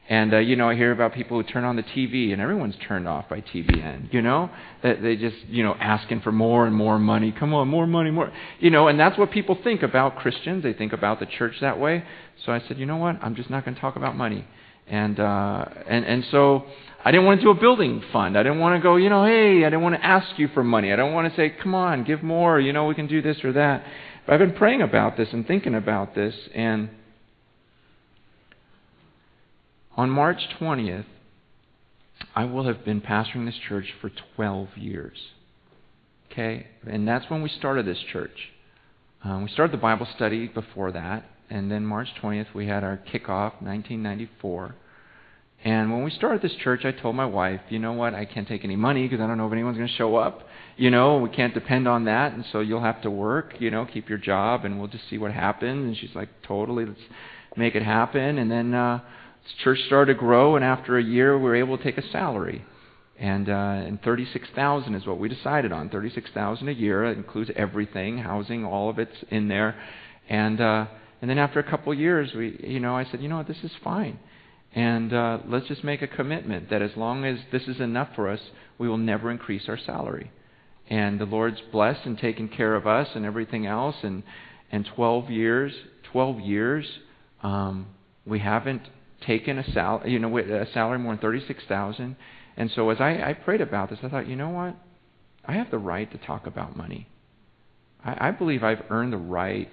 And, 0.09 0.35
uh, 0.35 0.39
you 0.39 0.57
know, 0.57 0.69
I 0.69 0.75
hear 0.75 0.91
about 0.91 1.15
people 1.15 1.41
who 1.41 1.49
turn 1.49 1.63
on 1.63 1.77
the 1.77 1.83
TV, 1.83 2.33
and 2.33 2.43
everyone's 2.43 2.75
turned 2.87 3.07
off 3.07 3.29
by 3.29 3.41
TBN, 3.41 4.13
you 4.13 4.21
know? 4.21 4.51
That 4.83 5.01
they 5.01 5.15
just, 5.17 5.37
you 5.49 5.63
know, 5.63 5.75
asking 5.79 6.23
for 6.23 6.33
more 6.33 6.67
and 6.67 6.75
more 6.75 6.99
money. 6.99 7.33
Come 7.33 7.55
on, 7.55 7.69
more 7.69 7.87
money, 7.87 8.11
more. 8.11 8.33
You 8.59 8.71
know, 8.71 8.89
and 8.89 8.99
that's 8.99 9.17
what 9.17 9.31
people 9.31 9.57
think 9.63 9.83
about 9.83 10.17
Christians. 10.17 10.65
They 10.65 10.73
think 10.73 10.93
about 10.93 11.21
the 11.21 11.27
church 11.27 11.55
that 11.61 11.79
way. 11.79 12.05
So 12.45 12.53
I 12.53 12.61
said, 12.67 12.79
you 12.79 12.87
know 12.87 12.97
what? 12.97 13.17
I'm 13.23 13.37
just 13.37 13.49
not 13.49 13.65
going 13.65 13.77
to 13.77 13.81
talk 13.81 13.95
about 13.95 14.17
money. 14.17 14.45
And, 14.89 15.21
uh, 15.21 15.65
and, 15.89 16.05
and 16.05 16.25
so 16.33 16.65
I 17.05 17.13
didn't 17.13 17.27
want 17.27 17.41
to 17.41 17.45
do 17.47 17.51
a 17.51 17.55
building 17.55 18.03
fund. 18.13 18.37
I 18.37 18.43
didn't 18.43 18.59
want 18.59 18.79
to 18.79 18.83
go, 18.83 18.97
you 18.97 19.09
know, 19.09 19.25
hey, 19.25 19.65
I 19.65 19.71
didn't 19.71 19.83
want 19.83 19.95
to 19.95 20.05
ask 20.05 20.37
you 20.37 20.49
for 20.49 20.65
money. 20.65 20.93
I 20.93 20.97
don't 20.97 21.13
want 21.13 21.31
to 21.31 21.37
say, 21.37 21.55
come 21.63 21.75
on, 21.75 22.03
give 22.03 22.23
more, 22.23 22.59
you 22.59 22.73
know, 22.73 22.87
we 22.87 22.97
can 22.97 23.07
do 23.07 23.23
this 23.23 23.43
or 23.45 23.53
that. 23.53 23.85
But 24.27 24.35
I've 24.35 24.41
been 24.41 24.55
praying 24.55 24.83
about 24.83 25.17
this 25.17 25.29
and 25.33 25.47
thinking 25.47 25.75
about 25.75 26.15
this, 26.15 26.35
and 26.55 26.91
on 29.97 30.11
March 30.11 30.41
20th, 30.61 31.05
I 32.35 32.45
will 32.45 32.65
have 32.65 32.85
been 32.85 33.01
pastoring 33.01 33.47
this 33.47 33.59
church 33.69 33.87
for 34.01 34.11
12 34.37 34.77
years. 34.77 35.19
Okay? 36.31 36.67
And 36.87 37.07
that's 37.07 37.29
when 37.31 37.43
we 37.43 37.49
started 37.49 37.87
this 37.87 38.03
church. 38.13 38.51
Um, 39.25 39.45
we 39.45 39.51
started 39.51 39.73
the 39.73 39.81
Bible 39.81 40.07
study 40.17 40.49
before 40.49 40.93
that, 40.93 41.25
and 41.49 41.71
then 41.71 41.87
March 41.87 42.09
20th, 42.21 42.55
we 42.55 42.67
had 42.67 42.83
our 42.83 42.97
kickoff, 42.97 43.61
1994. 43.63 44.75
And 45.65 45.93
when 45.93 46.03
we 46.03 46.11
started 46.11 46.43
this 46.43 46.55
church, 46.55 46.85
I 46.85 46.91
told 46.91 47.15
my 47.15 47.27
wife, 47.27 47.61
you 47.69 47.79
know 47.79 47.93
what, 47.93 48.15
I 48.15 48.25
can't 48.25 48.49
take 48.49 48.65
any 48.65 48.75
money 48.75 49.07
because 49.07 49.23
I 49.23 49.29
don't 49.29 49.39
know 49.39 49.47
if 49.47 49.53
anyone's 49.53 49.77
going 49.77 49.89
to 49.89 49.95
show 49.95 50.17
up. 50.17 50.49
You 50.77 50.91
know, 50.91 51.19
we 51.19 51.29
can't 51.29 51.55
depend 51.55 51.87
on 51.87 52.07
that, 52.07 52.33
and 52.33 52.45
so 52.51 52.61
you'll 52.61 52.83
have 52.83 53.03
to 53.03 53.11
work, 53.11 53.55
you 53.61 53.71
know, 53.71 53.85
keep 53.87 54.09
your 54.09 54.19
job, 54.19 54.65
and 54.65 54.79
we'll 54.79 54.89
just 54.89 55.09
see 55.09 55.19
what 55.19 55.31
happens. 55.31 55.87
And 55.87 55.97
she's 55.97 56.17
like, 56.17 56.31
totally, 56.43 56.87
let's 56.87 56.99
make 57.57 57.77
it 57.77 57.83
happen. 57.85 58.39
And 58.39 58.51
then 58.51 58.75
uh, 58.75 59.01
church 59.63 59.79
started 59.87 60.15
to 60.15 60.19
grow, 60.19 60.57
and 60.57 60.65
after 60.65 60.99
a 60.99 61.03
year, 61.03 61.37
we 61.37 61.45
were 61.45 61.57
able 61.57 61.79
to 61.79 61.85
take 61.85 61.99
a 61.99 62.09
salary. 62.11 62.65
And, 63.19 63.49
uh, 63.49 63.53
and 63.53 64.03
36000 64.03 64.95
is 64.95 65.07
what 65.07 65.19
we 65.19 65.29
decided 65.29 65.73
on. 65.73 65.91
36000 65.91 66.69
a 66.69 66.73
year. 66.73 67.05
It 67.05 67.17
includes 67.17 67.51
everything, 67.55 68.19
housing, 68.19 68.65
all 68.65 68.91
of 68.91 68.99
it's 68.99 69.17
in 69.31 69.49
there. 69.49 69.77
And, 70.29 70.61
uh, 70.61 70.87
and 71.21 71.31
then 71.31 71.39
after 71.39 71.61
a 71.61 71.63
couple 71.63 71.93
of 71.93 71.99
years, 71.99 72.33
we, 72.35 72.59
you 72.65 72.81
know, 72.81 72.97
I 72.97 73.05
said, 73.05 73.21
you 73.23 73.29
know 73.29 73.37
what, 73.37 73.47
this 73.47 73.63
is 73.63 73.71
fine. 73.85 74.19
And 74.75 75.13
uh, 75.13 75.39
let's 75.47 75.69
just 75.69 75.85
make 75.85 76.03
a 76.03 76.09
commitment 76.09 76.71
that 76.71 76.83
as 76.83 76.97
long 76.97 77.25
as 77.25 77.39
this 77.53 77.63
is 77.69 77.81
enough 77.81 78.09
for 78.17 78.29
us, 78.29 78.41
we 78.79 78.89
will 78.89 78.97
never 78.97 79.31
increase 79.31 79.69
our 79.69 79.79
salary. 79.79 80.31
And 80.89 81.21
the 81.21 81.27
Lord's 81.27 81.61
blessed 81.71 82.07
and 82.07 82.19
taken 82.19 82.49
care 82.49 82.75
of 82.75 82.87
us 82.87 83.09
and 83.15 83.25
everything 83.25 83.67
else. 83.67 83.97
And, 84.03 84.23
and 84.71 84.89
12 84.97 85.31
years, 85.31 85.73
12 86.11 86.41
years, 86.41 86.87
um, 87.43 87.87
we 88.27 88.39
haven't 88.39 88.83
taken 89.23 89.59
a, 89.59 89.73
sal- 89.73 90.03
you 90.07 90.19
know, 90.19 90.37
a 90.39 90.67
salary 90.73 90.99
more 90.99 91.13
than 91.13 91.21
36000 91.21 92.17
And 92.57 92.71
so 92.75 92.91
as 92.91 93.01
I, 93.01 93.23
I 93.23 93.33
prayed 93.33 93.61
about 93.61 93.91
this, 93.91 93.99
I 94.03 94.09
thought, 94.09 94.29
you 94.29 94.37
know 94.37 94.51
what? 94.51 94.77
I 95.45 95.55
have 95.55 95.71
the 95.71 95.79
right 95.79 96.11
to 96.13 96.19
talk 96.19 96.47
about 96.47 96.77
money. 96.77 97.09
I, 98.05 98.29
I 98.29 98.31
believe 98.31 98.63
I've 98.63 98.85
earned 98.91 99.13
the 99.13 99.19
right 99.19 99.71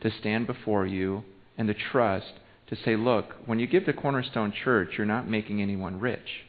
to 0.00 0.10
stand 0.20 0.46
before 0.46 0.86
you 0.86 1.24
and 1.56 1.68
to 1.68 1.74
trust 1.74 2.32
to 2.68 2.76
say, 2.76 2.96
look, 2.96 3.34
when 3.46 3.58
you 3.58 3.66
give 3.66 3.84
to 3.84 3.92
Cornerstone 3.92 4.52
Church, 4.64 4.90
you're 4.96 5.06
not 5.06 5.28
making 5.28 5.60
anyone 5.60 6.00
rich. 6.00 6.44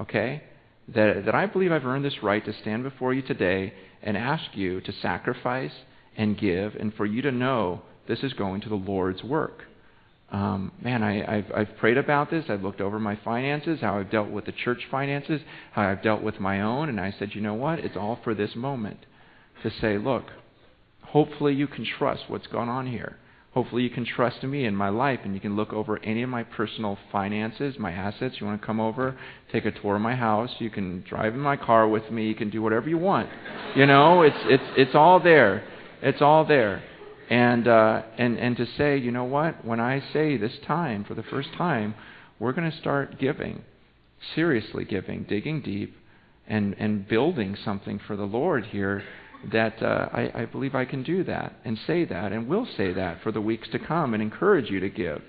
Okay? 0.00 0.42
That, 0.94 1.24
that 1.24 1.34
I 1.34 1.46
believe 1.46 1.72
I've 1.72 1.84
earned 1.84 2.04
this 2.04 2.22
right 2.22 2.44
to 2.44 2.52
stand 2.52 2.82
before 2.82 3.12
you 3.12 3.22
today 3.22 3.72
and 4.02 4.16
ask 4.16 4.44
you 4.54 4.80
to 4.82 4.92
sacrifice 4.92 5.72
and 6.16 6.38
give, 6.38 6.74
and 6.74 6.92
for 6.94 7.06
you 7.06 7.22
to 7.22 7.32
know 7.32 7.82
this 8.06 8.22
is 8.22 8.32
going 8.32 8.60
to 8.62 8.68
the 8.68 8.74
Lord's 8.74 9.22
work. 9.22 9.64
Um, 10.30 10.72
man, 10.82 11.02
I, 11.02 11.38
I've, 11.38 11.52
I've 11.54 11.76
prayed 11.78 11.96
about 11.96 12.30
this. 12.30 12.44
I've 12.48 12.62
looked 12.62 12.80
over 12.80 12.98
my 12.98 13.18
finances, 13.24 13.80
how 13.80 13.98
I've 13.98 14.10
dealt 14.10 14.30
with 14.30 14.44
the 14.44 14.52
church 14.52 14.82
finances, 14.90 15.40
how 15.72 15.82
I've 15.88 16.02
dealt 16.02 16.22
with 16.22 16.38
my 16.38 16.60
own, 16.60 16.88
and 16.88 17.00
I 17.00 17.14
said, 17.18 17.34
you 17.34 17.40
know 17.40 17.54
what? 17.54 17.78
It's 17.78 17.96
all 17.96 18.18
for 18.22 18.34
this 18.34 18.54
moment. 18.54 19.06
To 19.62 19.70
say, 19.80 19.98
look, 19.98 20.24
hopefully 21.02 21.54
you 21.54 21.66
can 21.66 21.84
trust 21.84 22.24
what's 22.28 22.46
going 22.46 22.68
on 22.68 22.86
here. 22.86 23.16
Hopefully, 23.52 23.82
you 23.82 23.90
can 23.90 24.04
trust 24.04 24.42
me 24.44 24.66
in 24.66 24.76
my 24.76 24.90
life 24.90 25.20
and 25.24 25.34
you 25.34 25.40
can 25.40 25.56
look 25.56 25.72
over 25.72 25.98
any 26.04 26.22
of 26.22 26.28
my 26.28 26.44
personal 26.44 26.98
finances, 27.10 27.76
my 27.78 27.90
assets. 27.90 28.36
You 28.38 28.46
want 28.46 28.60
to 28.60 28.64
come 28.66 28.78
over, 28.78 29.18
take 29.50 29.64
a 29.64 29.72
tour 29.72 29.96
of 29.96 30.02
my 30.02 30.14
house. 30.14 30.50
You 30.58 30.70
can 30.70 31.02
drive 31.08 31.34
in 31.34 31.40
my 31.40 31.56
car 31.56 31.88
with 31.88 32.08
me. 32.10 32.28
You 32.28 32.34
can 32.34 32.50
do 32.50 32.62
whatever 32.62 32.88
you 32.88 32.98
want. 32.98 33.28
You 33.74 33.86
know, 33.86 34.22
it's, 34.22 34.36
it's, 34.42 34.62
it's 34.76 34.94
all 34.94 35.18
there. 35.18 35.64
It's 36.02 36.20
all 36.20 36.44
there. 36.44 36.84
And, 37.30 37.68
uh, 37.68 38.02
and, 38.16 38.38
and 38.38 38.56
to 38.56 38.66
say, 38.78 38.96
you 38.96 39.10
know 39.10 39.24
what, 39.24 39.64
when 39.64 39.80
I 39.80 40.02
say 40.12 40.36
this 40.36 40.58
time, 40.66 41.04
for 41.04 41.14
the 41.14 41.22
first 41.22 41.50
time, 41.56 41.94
we're 42.38 42.52
going 42.52 42.70
to 42.70 42.76
start 42.78 43.18
giving, 43.18 43.62
seriously 44.34 44.84
giving, 44.84 45.24
digging 45.24 45.60
deep, 45.60 45.94
and, 46.46 46.74
and 46.78 47.06
building 47.06 47.56
something 47.64 48.00
for 48.06 48.16
the 48.16 48.24
Lord 48.24 48.64
here 48.66 49.04
that 49.52 49.82
uh, 49.82 50.08
I, 50.12 50.42
I 50.42 50.44
believe 50.46 50.74
I 50.74 50.84
can 50.84 51.02
do 51.02 51.22
that 51.24 51.54
and 51.64 51.78
say 51.86 52.04
that 52.06 52.32
and 52.32 52.48
will 52.48 52.66
say 52.76 52.92
that 52.94 53.22
for 53.22 53.30
the 53.30 53.40
weeks 53.40 53.68
to 53.70 53.78
come 53.78 54.14
and 54.14 54.22
encourage 54.22 54.70
you 54.70 54.80
to 54.80 54.88
give. 54.88 55.22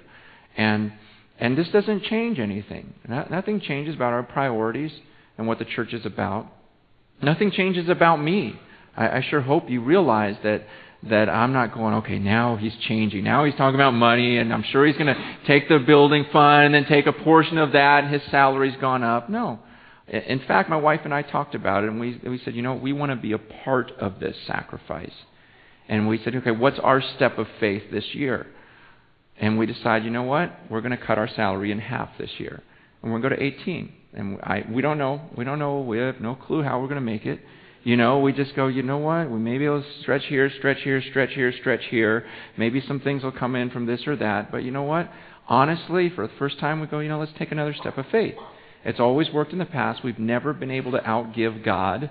And 0.58 0.94
and 1.40 1.58
this 1.58 1.70
doesn't 1.70 2.04
change 2.04 2.38
anything. 2.38 2.94
nothing 3.08 3.62
changes 3.62 3.96
about 3.96 4.12
our 4.12 4.24
priorities 4.24 4.92
and 5.38 5.48
what 5.48 5.58
the 5.58 5.66
church 5.66 5.94
is 5.94 6.06
about. 6.06 6.48
Nothing 7.22 7.52
changes 7.52 7.88
about 7.88 8.18
me. 8.18 8.60
I, 8.96 9.08
I 9.08 9.26
sure 9.30 9.40
hope 9.40 9.70
you 9.70 9.82
realize 9.82 10.36
that 10.44 10.64
that 11.04 11.30
I'm 11.30 11.54
not 11.54 11.74
going, 11.74 11.96
okay, 11.96 12.20
now 12.20 12.58
he's 12.58 12.76
changing. 12.88 13.24
Now 13.24 13.46
he's 13.46 13.56
talking 13.56 13.76
about 13.76 13.92
money, 13.92 14.38
and 14.38 14.54
I'm 14.54 14.64
sure 14.64 14.86
he's 14.86 14.98
going 14.98 15.14
to 15.14 15.38
take 15.48 15.70
the 15.70 15.80
building 15.80 16.26
fund 16.32 16.66
and 16.66 16.76
then 16.76 16.86
take 16.86 17.06
a 17.08 17.14
portion 17.14 17.58
of 17.58 17.72
that, 17.72 18.04
and 18.04 18.14
his 18.14 18.22
salary's 18.30 18.76
gone 18.82 19.04
up. 19.04 19.30
No. 19.30 19.60
In 20.08 20.42
fact, 20.48 20.70
my 20.70 20.76
wife 20.76 21.02
and 21.06 21.14
I 21.14 21.22
talked 21.22 21.56
about 21.56 21.84
it, 21.84 21.90
and 21.90 22.00
we, 22.00 22.20
we 22.24 22.40
said, 22.44 22.56
you 22.56 22.62
know, 22.62 22.74
we 22.74 22.92
want 22.92 23.12
to 23.12 23.16
be 23.16 23.32
a 23.32 23.38
part 23.38 23.92
of 24.00 24.20
this 24.20 24.36
sacrifice. 24.46 25.14
And 25.88 26.08
we 26.08 26.22
said, 26.24 26.36
okay, 26.36 26.52
what's 26.52 26.80
our 26.80 27.02
step 27.16 27.38
of 27.38 27.48
faith 27.60 27.84
this 27.92 28.06
year? 28.14 28.48
And 29.40 29.58
we 29.58 29.68
decided, 29.68 30.04
you 30.04 30.12
know 30.12 30.24
what? 30.24 30.52
We're 30.70 30.82
going 30.82 30.98
to 30.98 31.04
cut 31.04 31.18
our 31.18 31.30
salary 31.30 31.72
in 31.72 31.80
half 31.80 32.10
this 32.18 32.32
year. 32.40 32.62
And 33.02 33.12
we're 33.12 33.20
going 33.20 33.32
to 33.32 33.38
go 33.38 33.42
to 33.42 33.62
18. 33.62 33.94
And 34.14 34.40
I, 34.42 34.66
we 34.70 34.82
don't 34.82 34.98
know. 34.98 35.22
We 35.38 35.46
don't 35.46 35.60
know. 35.60 35.80
We 35.80 36.00
have 36.00 36.20
no 36.20 36.36
clue 36.36 36.62
how 36.62 36.80
we're 36.80 36.88
going 36.88 36.96
to 36.96 37.02
make 37.02 37.26
it. 37.26 37.40
You 37.84 37.96
know, 37.96 38.20
we 38.20 38.34
just 38.34 38.56
go, 38.56 38.68
you 38.68 38.84
know 38.84 38.98
what? 38.98 39.30
We 39.30 39.40
maybe 39.40 39.68
will 39.68 39.84
stretch 40.02 40.26
here, 40.26 40.52
stretch 40.58 40.82
here, 40.84 41.02
stretch 41.10 41.34
here, 41.34 41.54
stretch 41.60 41.86
here. 41.90 42.26
Maybe 42.58 42.82
some 42.86 43.00
things 43.00 43.24
will 43.24 43.32
come 43.32 43.56
in 43.56 43.70
from 43.70 43.86
this 43.86 44.06
or 44.06 44.16
that. 44.18 44.52
But 44.52 44.64
you 44.64 44.72
know 44.72 44.84
what? 44.84 45.10
Honestly, 45.48 46.10
for 46.10 46.28
the 46.28 46.34
first 46.38 46.60
time, 46.60 46.82
we 46.82 46.88
go, 46.88 47.00
you 47.00 47.10
know, 47.10 47.20
let's 47.20 47.32
take 47.40 47.52
another 47.52 47.74
step 47.74 47.98
of 47.98 48.06
faith. 48.12 48.36
It's 48.84 49.00
always 49.00 49.30
worked 49.32 49.54
in 49.54 49.60
the 49.60 49.66
past. 49.66 50.04
We've 50.04 50.20
never 50.20 50.54
been 50.54 50.72
able 50.72 50.92
to 50.92 51.00
outgive 51.00 51.64
God. 51.64 52.10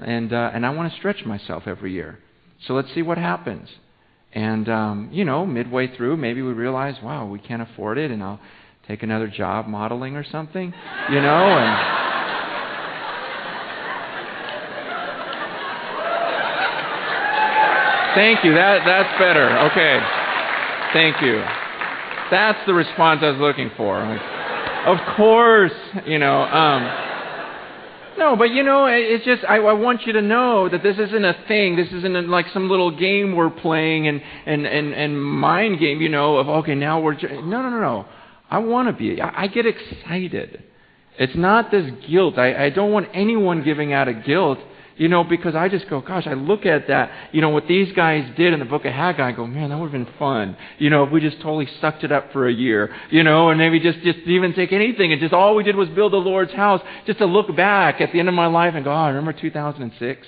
And, 0.00 0.32
uh, 0.32 0.50
and 0.54 0.64
I 0.64 0.70
want 0.70 0.90
to 0.90 0.98
stretch 0.98 1.24
myself 1.24 1.64
every 1.66 1.92
year. 1.92 2.18
So 2.66 2.74
let's 2.74 2.92
see 2.94 3.02
what 3.02 3.18
happens. 3.18 3.68
And, 4.32 4.68
um, 4.68 5.10
you 5.12 5.24
know, 5.24 5.46
midway 5.46 5.94
through, 5.94 6.16
maybe 6.16 6.42
we 6.42 6.52
realize, 6.52 6.96
wow, 7.02 7.26
we 7.26 7.38
can't 7.38 7.62
afford 7.62 7.98
it, 7.98 8.10
and 8.10 8.22
I'll 8.22 8.40
take 8.88 9.02
another 9.02 9.28
job 9.28 9.68
modeling 9.68 10.16
or 10.16 10.24
something, 10.24 10.74
you 11.10 11.20
know, 11.20 11.58
and. 11.58 12.13
Thank 18.14 18.44
you. 18.44 18.54
That 18.54 18.84
that's 18.84 19.18
better. 19.18 19.58
Okay. 19.70 19.98
Thank 20.92 21.20
you. 21.22 21.42
That's 22.30 22.64
the 22.66 22.74
response 22.74 23.20
I 23.22 23.30
was 23.30 23.40
looking 23.40 23.70
for. 23.76 23.98
Like, 23.98 24.20
of 24.86 25.16
course, 25.16 25.72
you 26.06 26.18
know. 26.18 26.42
Um, 26.42 26.82
no, 28.16 28.36
but 28.36 28.50
you 28.50 28.62
know, 28.62 28.86
it's 28.86 29.24
just 29.24 29.44
I, 29.44 29.56
I 29.56 29.72
want 29.72 30.06
you 30.06 30.12
to 30.12 30.22
know 30.22 30.68
that 30.68 30.82
this 30.82 30.96
isn't 30.98 31.24
a 31.24 31.34
thing. 31.48 31.74
This 31.74 31.88
isn't 31.92 32.28
like 32.28 32.46
some 32.52 32.70
little 32.70 32.96
game 32.96 33.34
we're 33.34 33.50
playing 33.50 34.06
and 34.06 34.22
and 34.46 34.66
and 34.66 34.92
and 34.92 35.20
mind 35.20 35.80
game. 35.80 36.00
You 36.00 36.08
know, 36.08 36.36
of 36.36 36.48
okay, 36.48 36.74
now 36.76 37.00
we're 37.00 37.14
no, 37.14 37.62
no, 37.62 37.70
no, 37.70 37.80
no. 37.80 38.06
I 38.48 38.58
want 38.58 38.88
to 38.88 38.92
be. 38.92 39.20
I, 39.20 39.44
I 39.44 39.46
get 39.48 39.66
excited. 39.66 40.62
It's 41.18 41.34
not 41.34 41.70
this 41.70 41.90
guilt. 42.08 42.38
I, 42.38 42.66
I 42.66 42.70
don't 42.70 42.92
want 42.92 43.08
anyone 43.14 43.64
giving 43.64 43.92
out 43.92 44.08
of 44.08 44.24
guilt. 44.24 44.58
You 44.96 45.08
know, 45.08 45.24
because 45.24 45.56
I 45.56 45.68
just 45.68 45.88
go, 45.90 46.00
gosh, 46.00 46.26
I 46.28 46.34
look 46.34 46.66
at 46.66 46.86
that, 46.86 47.10
you 47.32 47.40
know, 47.40 47.48
what 47.48 47.66
these 47.66 47.92
guys 47.94 48.30
did 48.36 48.52
in 48.52 48.60
the 48.60 48.64
book 48.64 48.84
of 48.84 48.92
Haggai, 48.92 49.28
I 49.28 49.32
go, 49.32 49.44
man, 49.44 49.70
that 49.70 49.78
would 49.78 49.90
have 49.90 49.92
been 49.92 50.14
fun. 50.18 50.56
You 50.78 50.88
know, 50.88 51.02
if 51.02 51.10
we 51.10 51.20
just 51.20 51.38
totally 51.38 51.68
sucked 51.80 52.04
it 52.04 52.12
up 52.12 52.32
for 52.32 52.46
a 52.46 52.52
year, 52.52 52.94
you 53.10 53.24
know, 53.24 53.48
and 53.48 53.58
maybe 53.58 53.80
just, 53.80 53.98
just 54.00 54.18
even 54.20 54.54
take 54.54 54.72
anything 54.72 55.12
and 55.12 55.20
just 55.20 55.34
all 55.34 55.56
we 55.56 55.64
did 55.64 55.74
was 55.74 55.88
build 55.88 56.12
the 56.12 56.18
Lord's 56.18 56.52
house, 56.52 56.80
just 57.06 57.18
to 57.18 57.26
look 57.26 57.54
back 57.56 58.00
at 58.00 58.12
the 58.12 58.20
end 58.20 58.28
of 58.28 58.34
my 58.34 58.46
life 58.46 58.74
and 58.76 58.84
go, 58.84 58.92
oh, 58.92 58.94
I 58.94 59.08
remember 59.08 59.32
2006? 59.32 60.26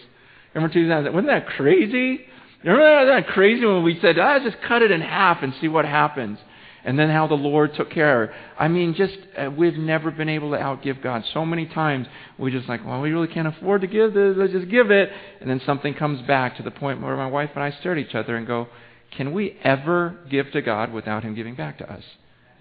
Remember 0.55 0.75
2000? 0.75 1.13
Wasn't 1.13 1.29
that 1.29 1.47
crazy? 1.47 2.23
Remember 2.65 3.07
that 3.07 3.29
crazy 3.29 3.65
when 3.65 3.85
we 3.85 4.01
said, 4.01 4.19
ah, 4.19 4.41
just 4.43 4.57
cut 4.67 4.83
it 4.83 4.91
in 4.91 5.01
half 5.01 5.45
and 5.45 5.55
see 5.61 5.69
what 5.69 5.85
happens? 5.85 6.39
And 6.87 6.97
then 6.97 7.11
how 7.11 7.27
the 7.27 7.35
Lord 7.35 7.75
took 7.75 7.91
care. 7.91 8.23
of 8.23 8.31
her. 8.31 8.37
I 8.59 8.69
mean, 8.69 8.95
just 8.95 9.19
uh, 9.37 9.51
we've 9.51 9.77
never 9.77 10.13
been 10.13 10.29
able 10.29 10.53
to 10.53 10.57
outgive 10.57 11.03
God. 11.03 11.25
So 11.35 11.45
many 11.45 11.67
times 11.67 12.07
we 12.39 12.53
just 12.53 12.69
like, 12.69 12.87
well, 12.87 13.01
we 13.03 13.11
really 13.11 13.27
can't 13.27 13.49
afford 13.49 13.81
to 13.81 13.89
give 13.89 14.15
this. 14.15 14.37
Let's 14.39 14.53
just 14.53 14.71
give 14.71 14.93
it, 14.93 15.11
and 15.41 15.51
then 15.51 15.61
something 15.67 15.95
comes 15.95 16.25
back 16.27 16.57
to 16.59 16.63
the 16.63 16.71
point 16.71 17.03
where 17.03 17.17
my 17.17 17.27
wife 17.27 17.51
and 17.57 17.63
I 17.63 17.73
stare 17.73 17.93
at 17.93 17.99
each 17.99 18.15
other 18.15 18.37
and 18.37 18.47
go, 18.47 18.69
can 19.17 19.33
we 19.33 19.59
ever 19.65 20.17
give 20.31 20.53
to 20.53 20.63
God 20.63 20.93
without 20.93 21.25
Him 21.25 21.35
giving 21.35 21.57
back 21.57 21.79
to 21.79 21.93
us 21.93 22.05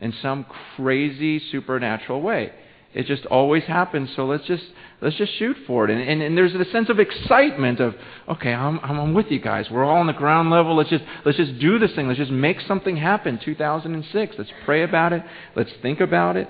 in 0.02 0.12
some 0.22 0.46
crazy 0.76 1.40
supernatural 1.52 2.22
way? 2.22 2.52
It 2.96 3.08
just 3.08 3.26
always 3.26 3.64
happens. 3.66 4.10
So 4.16 4.26
let's 4.26 4.48
just 4.48 4.64
let's 5.02 5.18
just 5.18 5.38
shoot 5.38 5.58
for 5.68 5.84
it. 5.84 5.92
And, 5.92 6.02
and, 6.02 6.22
and 6.22 6.38
there's 6.38 6.56
a 6.56 6.64
sense 6.72 6.90
of 6.90 6.98
excitement 6.98 7.82
of 7.82 7.94
okay, 8.30 8.54
I'm, 8.54 8.80
I'm 8.80 9.14
with 9.14 9.28
you 9.30 9.40
guys. 9.42 9.68
We're 9.70 9.84
all 9.84 9.98
on 9.98 10.08
the 10.08 10.14
ground 10.14 10.50
level. 10.50 10.78
Let's 10.78 10.90
just 10.90 11.04
let's 11.26 11.38
just 11.38 11.60
do 11.60 11.78
this 11.78 11.94
thing. 11.94 12.08
Let's 12.08 12.20
just 12.20 12.32
make 12.32 12.62
something 12.62 12.96
happen. 12.96 13.38
2006. 13.44 14.36
Let's 14.38 14.50
pray 14.64 14.84
about 14.84 15.12
it. 15.12 15.24
Let's 15.58 15.72
think 15.82 16.00
about 16.00 16.38
it. 16.38 16.48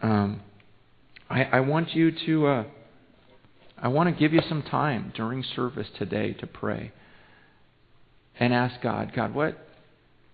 Um, 0.00 0.40
I, 1.28 1.44
I 1.44 1.60
want 1.60 1.94
you 1.94 2.12
to. 2.26 2.46
Uh, 2.46 2.64
I 3.80 3.88
want 3.88 4.12
to 4.12 4.18
give 4.18 4.32
you 4.32 4.40
some 4.48 4.62
time 4.62 5.12
during 5.14 5.44
service 5.54 5.86
today 5.98 6.32
to 6.32 6.46
pray 6.46 6.92
and 8.40 8.52
ask 8.54 8.80
God, 8.80 9.12
God, 9.14 9.34
what 9.34 9.58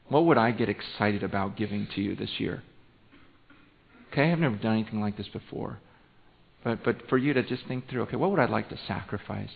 what 0.09 0.27
would 0.27 0.39
I 0.39 0.53
get 0.53 0.69
excited 0.69 1.25
about 1.25 1.57
giving 1.57 1.89
to 1.97 2.01
you 2.01 2.15
this 2.15 2.31
year? 2.39 2.63
Okay, 4.15 4.31
I've 4.31 4.39
never 4.39 4.55
done 4.55 4.75
anything 4.75 5.01
like 5.01 5.17
this 5.17 5.27
before. 5.27 5.81
But, 6.63 6.85
but 6.85 7.09
for 7.09 7.19
you 7.19 7.35
to 7.35 7.43
just 7.43 7.67
think 7.67 7.91
through, 7.91 8.03
okay, 8.03 8.17
what 8.17 8.31
would 8.31 8.39
I 8.39 8.47
like 8.47 8.69
to 8.69 8.79
sacrifice? 8.87 9.51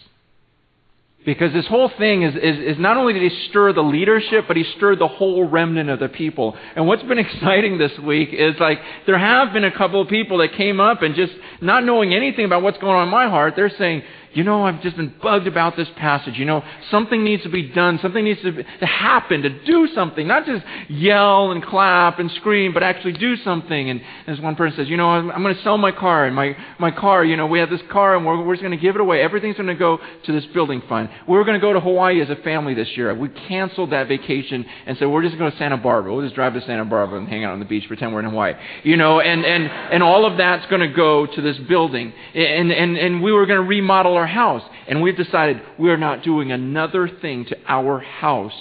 Because 1.24 1.52
this 1.52 1.66
whole 1.68 1.88
thing 1.96 2.22
is, 2.22 2.34
is, 2.34 2.74
is 2.74 2.78
not 2.80 2.96
only 2.96 3.12
did 3.12 3.22
he 3.22 3.48
stir 3.48 3.72
the 3.72 3.82
leadership, 3.82 4.46
but 4.48 4.56
he 4.56 4.64
stirred 4.76 4.98
the 4.98 5.06
whole 5.06 5.48
remnant 5.48 5.90
of 5.90 6.00
the 6.00 6.08
people. 6.08 6.56
And 6.74 6.88
what's 6.88 7.04
been 7.04 7.18
exciting 7.18 7.78
this 7.78 7.96
week 8.00 8.30
is 8.32 8.56
like 8.58 8.80
there 9.06 9.16
have 9.16 9.52
been 9.52 9.64
a 9.64 9.70
couple 9.70 10.02
of 10.02 10.08
people 10.08 10.38
that 10.38 10.54
came 10.54 10.80
up 10.80 11.02
and 11.02 11.14
just 11.14 11.32
not 11.60 11.84
knowing 11.84 12.12
anything 12.12 12.44
about 12.44 12.62
what's 12.62 12.78
going 12.78 12.96
on 12.96 13.06
in 13.06 13.12
my 13.12 13.28
heart, 13.28 13.54
they're 13.54 13.70
saying, 13.70 14.02
you 14.34 14.44
know, 14.44 14.64
I've 14.64 14.82
just 14.82 14.96
been 14.96 15.14
bugged 15.22 15.46
about 15.46 15.76
this 15.76 15.88
passage. 15.96 16.34
You 16.36 16.44
know, 16.44 16.62
something 16.90 17.24
needs 17.24 17.42
to 17.44 17.48
be 17.48 17.68
done. 17.68 17.98
Something 18.00 18.24
needs 18.24 18.40
to, 18.42 18.52
be, 18.52 18.62
to 18.62 18.86
happen, 18.86 19.42
to 19.42 19.64
do 19.64 19.88
something. 19.94 20.26
Not 20.26 20.46
just 20.46 20.64
yell 20.88 21.50
and 21.50 21.62
clap 21.62 22.18
and 22.18 22.30
scream, 22.32 22.72
but 22.74 22.82
actually 22.82 23.12
do 23.12 23.36
something. 23.36 23.90
And 23.90 24.00
as 24.26 24.40
one 24.40 24.56
person 24.56 24.76
says, 24.76 24.88
you 24.88 24.96
know, 24.96 25.08
I'm, 25.08 25.30
I'm 25.30 25.42
going 25.42 25.54
to 25.54 25.62
sell 25.62 25.78
my 25.78 25.92
car. 25.92 26.26
And 26.26 26.36
my, 26.36 26.56
my 26.78 26.90
car, 26.90 27.24
you 27.24 27.36
know, 27.36 27.46
we 27.46 27.58
have 27.60 27.70
this 27.70 27.80
car 27.90 28.16
and 28.16 28.26
we're, 28.26 28.44
we're 28.44 28.54
just 28.54 28.62
going 28.62 28.76
to 28.76 28.82
give 28.82 28.94
it 28.94 29.00
away. 29.00 29.22
Everything's 29.22 29.56
going 29.56 29.68
to 29.68 29.74
go 29.74 29.98
to 30.26 30.32
this 30.32 30.44
building 30.52 30.82
fund. 30.88 31.08
We 31.26 31.36
were 31.36 31.44
going 31.44 31.58
to 31.58 31.64
go 31.64 31.72
to 31.72 31.80
Hawaii 31.80 32.20
as 32.20 32.28
a 32.28 32.36
family 32.36 32.74
this 32.74 32.88
year. 32.96 33.14
We 33.14 33.28
canceled 33.28 33.92
that 33.92 34.08
vacation 34.08 34.66
and 34.86 34.98
said, 34.98 35.06
we're 35.06 35.22
just 35.22 35.38
going 35.38 35.50
to 35.50 35.58
Santa 35.58 35.76
Barbara. 35.76 36.14
We'll 36.14 36.24
just 36.24 36.34
drive 36.34 36.54
to 36.54 36.60
Santa 36.62 36.84
Barbara 36.84 37.18
and 37.18 37.28
hang 37.28 37.44
out 37.44 37.52
on 37.52 37.60
the 37.60 37.64
beach, 37.64 37.84
pretend 37.88 38.12
we're 38.12 38.20
in 38.20 38.26
Hawaii. 38.26 38.54
You 38.82 38.96
know, 38.96 39.20
and, 39.20 39.44
and, 39.44 39.64
and 39.64 40.02
all 40.02 40.26
of 40.26 40.36
that's 40.36 40.66
going 40.66 40.82
to 40.82 40.94
go 40.94 41.26
to 41.26 41.40
this 41.40 41.56
building. 41.68 42.12
And, 42.34 42.70
and, 42.70 42.96
and 42.96 43.22
we 43.22 43.32
were 43.32 43.46
going 43.46 43.60
to 43.60 43.66
remodel 43.66 44.17
our 44.18 44.26
house. 44.26 44.62
And 44.86 45.02
we've 45.02 45.16
decided 45.16 45.62
we're 45.78 45.96
not 45.96 46.22
doing 46.22 46.52
another 46.52 47.08
thing 47.08 47.46
to 47.46 47.56
our 47.66 48.00
house 48.00 48.52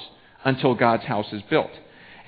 until 0.46 0.76
God's 0.76 1.04
house 1.04 1.32
is 1.34 1.42
built. 1.50 1.72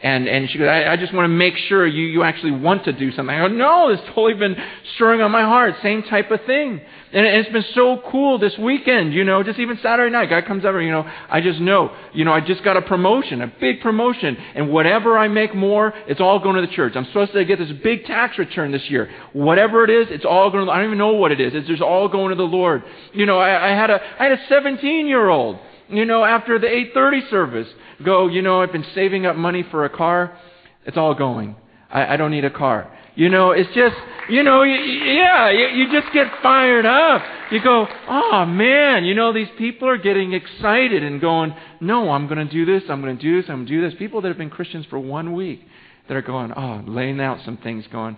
And, 0.01 0.27
and 0.27 0.49
she 0.49 0.57
goes, 0.57 0.67
I, 0.67 0.93
I 0.93 0.97
just 0.97 1.13
want 1.13 1.25
to 1.25 1.29
make 1.29 1.55
sure 1.57 1.85
you, 1.85 2.05
you 2.05 2.23
actually 2.23 2.51
want 2.51 2.85
to 2.85 2.93
do 2.93 3.11
something. 3.11 3.35
I 3.35 3.47
go, 3.47 3.53
no, 3.53 3.89
it's 3.89 4.01
totally 4.07 4.33
been 4.33 4.55
stirring 4.95 5.21
on 5.21 5.31
my 5.31 5.41
heart. 5.41 5.75
Same 5.83 6.03
type 6.03 6.31
of 6.31 6.39
thing. 6.45 6.81
And 7.11 7.25
it's 7.25 7.49
been 7.49 7.65
so 7.73 7.99
cool 8.11 8.37
this 8.37 8.55
weekend, 8.59 9.13
you 9.13 9.23
know, 9.23 9.41
just 9.41 9.57
even 9.57 9.79
Saturday 9.81 10.11
night. 10.11 10.29
guy 10.29 10.43
comes 10.43 10.63
over, 10.63 10.79
you 10.79 10.91
know, 10.91 11.09
I 11.27 11.41
just 11.41 11.59
know, 11.59 11.91
you 12.13 12.23
know, 12.23 12.31
I 12.31 12.39
just 12.39 12.63
got 12.63 12.77
a 12.77 12.83
promotion, 12.83 13.41
a 13.41 13.51
big 13.59 13.81
promotion. 13.81 14.37
And 14.53 14.69
whatever 14.69 15.17
I 15.17 15.27
make 15.27 15.55
more, 15.55 15.91
it's 16.07 16.21
all 16.21 16.37
going 16.37 16.55
to 16.57 16.61
the 16.61 16.73
church. 16.75 16.93
I'm 16.95 17.05
supposed 17.05 17.33
to 17.33 17.43
get 17.45 17.57
this 17.57 17.71
big 17.83 18.05
tax 18.05 18.37
return 18.37 18.71
this 18.71 18.87
year. 18.89 19.09
Whatever 19.33 19.83
it 19.83 19.89
is, 19.89 20.07
it's 20.11 20.25
all 20.25 20.51
going 20.51 20.67
to, 20.67 20.71
I 20.71 20.77
don't 20.77 20.85
even 20.85 20.97
know 20.99 21.13
what 21.13 21.31
it 21.31 21.41
is. 21.41 21.53
It's 21.55 21.67
just 21.67 21.81
all 21.81 22.07
going 22.09 22.29
to 22.29 22.35
the 22.35 22.43
Lord. 22.43 22.83
You 23.11 23.25
know, 23.25 23.39
I, 23.39 23.71
I 23.71 23.75
had 23.75 23.89
a, 23.89 23.99
I 24.19 24.23
had 24.25 24.33
a 24.33 24.47
17 24.47 25.07
year 25.07 25.29
old, 25.29 25.57
you 25.87 26.05
know, 26.05 26.23
after 26.23 26.59
the 26.59 26.67
830 26.67 27.29
service 27.31 27.67
go, 28.05 28.27
you 28.27 28.43
know, 28.43 28.61
I've 28.61 28.71
been 28.71 28.85
saving 28.93 29.25
up 29.25 29.35
money 29.35 29.65
for 29.71 29.83
a 29.83 29.89
car. 29.89 30.37
It's 30.85 30.97
all 30.97 31.15
going. 31.15 31.55
I, 31.89 32.13
I 32.13 32.17
don't 32.17 32.29
need 32.29 32.45
a 32.45 32.51
car. 32.51 32.95
You 33.19 33.27
know, 33.27 33.51
it's 33.51 33.67
just, 33.75 33.97
you 34.29 34.43
know, 34.43 34.63
yeah, 34.63 35.49
you 35.49 35.91
just 35.91 36.13
get 36.13 36.27
fired 36.41 36.85
up. 36.85 37.21
You 37.51 37.61
go, 37.61 37.85
oh 38.07 38.45
man, 38.45 39.03
you 39.03 39.13
know, 39.13 39.33
these 39.33 39.49
people 39.57 39.89
are 39.89 39.97
getting 39.97 40.31
excited 40.31 41.03
and 41.03 41.19
going, 41.19 41.53
no, 41.81 42.11
I'm 42.11 42.29
going 42.29 42.47
to 42.47 42.49
do 42.49 42.63
this, 42.63 42.89
I'm 42.89 43.01
going 43.01 43.17
to 43.17 43.21
do 43.21 43.41
this, 43.41 43.49
I'm 43.49 43.57
going 43.57 43.67
to 43.67 43.73
do 43.73 43.89
this. 43.89 43.99
People 43.99 44.21
that 44.21 44.29
have 44.29 44.37
been 44.37 44.49
Christians 44.49 44.85
for 44.89 44.99
one 44.99 45.33
week 45.33 45.59
that 46.07 46.15
are 46.15 46.21
going, 46.21 46.53
oh, 46.55 46.81
laying 46.87 47.19
out 47.19 47.39
some 47.43 47.57
things, 47.57 47.83
going, 47.91 48.17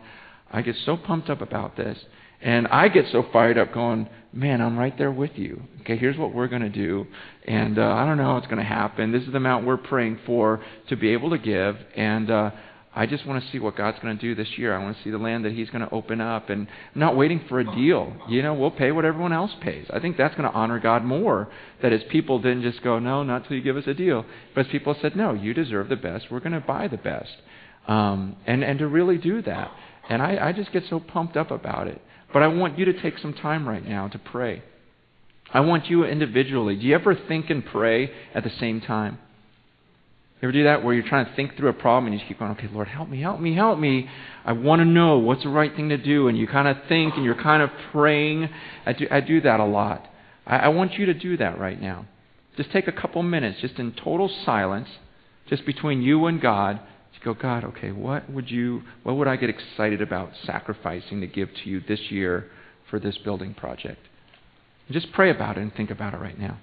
I 0.51 0.61
get 0.61 0.75
so 0.85 0.97
pumped 0.97 1.31
up 1.31 1.41
about 1.41 1.75
this. 1.75 1.97
And 2.39 2.67
I 2.67 2.87
get 2.87 3.05
so 3.11 3.25
fired 3.33 3.57
up 3.57 3.73
going, 3.73 4.07
man, 4.33 4.61
I'm 4.61 4.77
right 4.77 4.95
there 4.99 5.11
with 5.11 5.31
you. 5.33 5.63
Okay, 5.81 5.97
here's 5.97 6.17
what 6.17 6.31
we're 6.31 6.47
going 6.47 6.61
to 6.61 6.69
do. 6.69 7.07
And 7.47 7.79
uh, 7.79 7.91
I 7.91 8.05
don't 8.05 8.17
know 8.17 8.25
how 8.25 8.37
it's 8.37 8.47
going 8.47 8.59
to 8.59 8.63
happen. 8.63 9.11
This 9.11 9.23
is 9.23 9.31
the 9.31 9.37
amount 9.37 9.65
we're 9.65 9.77
praying 9.77 10.19
for 10.27 10.63
to 10.89 10.95
be 10.95 11.09
able 11.09 11.31
to 11.31 11.39
give. 11.39 11.75
And 11.95 12.29
uh, 12.29 12.51
I 12.93 13.05
just 13.05 13.25
want 13.25 13.41
to 13.41 13.51
see 13.51 13.59
what 13.59 13.77
God's 13.77 13.99
going 13.99 14.17
to 14.17 14.21
do 14.21 14.35
this 14.35 14.57
year. 14.57 14.75
I 14.75 14.83
want 14.83 14.97
to 14.97 15.03
see 15.03 15.11
the 15.11 15.17
land 15.17 15.45
that 15.45 15.53
He's 15.53 15.69
going 15.69 15.87
to 15.87 15.93
open 15.93 16.19
up. 16.19 16.49
And 16.49 16.67
I'm 16.93 16.99
not 16.99 17.15
waiting 17.15 17.41
for 17.47 17.59
a 17.59 17.75
deal. 17.75 18.13
You 18.27 18.41
know, 18.41 18.53
we'll 18.53 18.71
pay 18.71 18.91
what 18.91 19.05
everyone 19.05 19.31
else 19.31 19.51
pays. 19.61 19.85
I 19.91 19.99
think 19.99 20.17
that's 20.17 20.35
going 20.35 20.49
to 20.49 20.55
honor 20.55 20.77
God 20.77 21.05
more. 21.05 21.47
That 21.81 21.93
His 21.93 22.03
people 22.09 22.39
didn't 22.39 22.63
just 22.63 22.83
go, 22.83 22.99
no, 22.99 23.23
not 23.23 23.47
till 23.47 23.55
you 23.55 23.63
give 23.63 23.77
us 23.77 23.87
a 23.87 23.93
deal. 23.93 24.25
But 24.53 24.65
His 24.65 24.71
people 24.73 24.95
said, 25.01 25.15
no, 25.15 25.33
you 25.33 25.53
deserve 25.53 25.87
the 25.87 25.95
best. 25.95 26.25
We're 26.29 26.41
going 26.41 26.51
to 26.51 26.59
buy 26.59 26.89
the 26.89 26.97
best. 26.97 27.31
Um, 27.87 28.35
and, 28.45 28.61
and 28.63 28.77
to 28.79 28.87
really 28.87 29.17
do 29.17 29.41
that. 29.43 29.71
And 30.09 30.21
I, 30.21 30.49
I 30.49 30.51
just 30.51 30.73
get 30.73 30.83
so 30.89 30.99
pumped 30.99 31.37
up 31.37 31.49
about 31.49 31.87
it. 31.87 32.01
But 32.33 32.43
I 32.43 32.47
want 32.47 32.77
you 32.77 32.85
to 32.85 33.01
take 33.01 33.17
some 33.19 33.33
time 33.33 33.67
right 33.67 33.87
now 33.87 34.09
to 34.09 34.19
pray. 34.19 34.63
I 35.53 35.61
want 35.61 35.89
you 35.89 36.03
individually. 36.03 36.75
Do 36.75 36.85
you 36.85 36.95
ever 36.95 37.15
think 37.15 37.49
and 37.49 37.65
pray 37.65 38.11
at 38.33 38.43
the 38.43 38.49
same 38.49 38.81
time? 38.81 39.19
You 40.41 40.47
ever 40.47 40.51
do 40.51 40.63
that 40.63 40.83
where 40.83 40.93
you're 40.93 41.07
trying 41.07 41.25
to 41.27 41.35
think 41.35 41.55
through 41.55 41.69
a 41.69 41.73
problem 41.73 42.07
and 42.07 42.13
you 42.13 42.19
just 42.19 42.27
keep 42.27 42.39
going, 42.39 42.51
okay, 42.53 42.67
Lord, 42.71 42.87
help 42.87 43.09
me, 43.09 43.21
help 43.21 43.39
me, 43.39 43.53
help 43.53 43.77
me. 43.77 44.09
I 44.43 44.53
want 44.53 44.79
to 44.79 44.85
know 44.85 45.19
what's 45.19 45.43
the 45.43 45.49
right 45.49 45.75
thing 45.75 45.89
to 45.89 45.97
do. 45.97 46.27
And 46.27 46.37
you 46.37 46.47
kind 46.47 46.67
of 46.67 46.77
think 46.89 47.15
and 47.15 47.23
you're 47.23 47.35
kind 47.35 47.61
of 47.61 47.69
praying. 47.91 48.49
I 48.85 48.93
do, 48.93 49.07
I 49.11 49.21
do 49.21 49.41
that 49.41 49.59
a 49.59 49.65
lot. 49.65 50.07
I, 50.47 50.57
I 50.57 50.67
want 50.69 50.93
you 50.93 51.05
to 51.05 51.13
do 51.13 51.37
that 51.37 51.59
right 51.59 51.79
now. 51.79 52.07
Just 52.57 52.71
take 52.71 52.87
a 52.87 52.91
couple 52.91 53.21
minutes, 53.21 53.61
just 53.61 53.75
in 53.75 53.91
total 53.93 54.29
silence, 54.45 54.89
just 55.47 55.65
between 55.65 56.01
you 56.01 56.25
and 56.25 56.41
God, 56.41 56.79
go, 57.23 57.33
God, 57.33 57.63
okay, 57.63 57.91
what 57.91 58.29
would 58.29 58.49
you, 58.49 58.81
what 59.03 59.15
would 59.15 59.27
I 59.27 59.35
get 59.35 59.49
excited 59.49 60.01
about 60.01 60.31
sacrificing 60.45 61.21
to 61.21 61.27
give 61.27 61.49
to 61.63 61.69
you 61.69 61.81
this 61.87 61.99
year 62.09 62.49
for 62.89 62.99
this 62.99 63.17
building 63.19 63.53
project? 63.53 63.99
And 64.87 64.93
just 64.93 65.11
pray 65.13 65.29
about 65.29 65.57
it 65.57 65.61
and 65.61 65.73
think 65.73 65.91
about 65.91 66.13
it 66.13 66.17
right 66.17 66.37
now. 66.37 66.57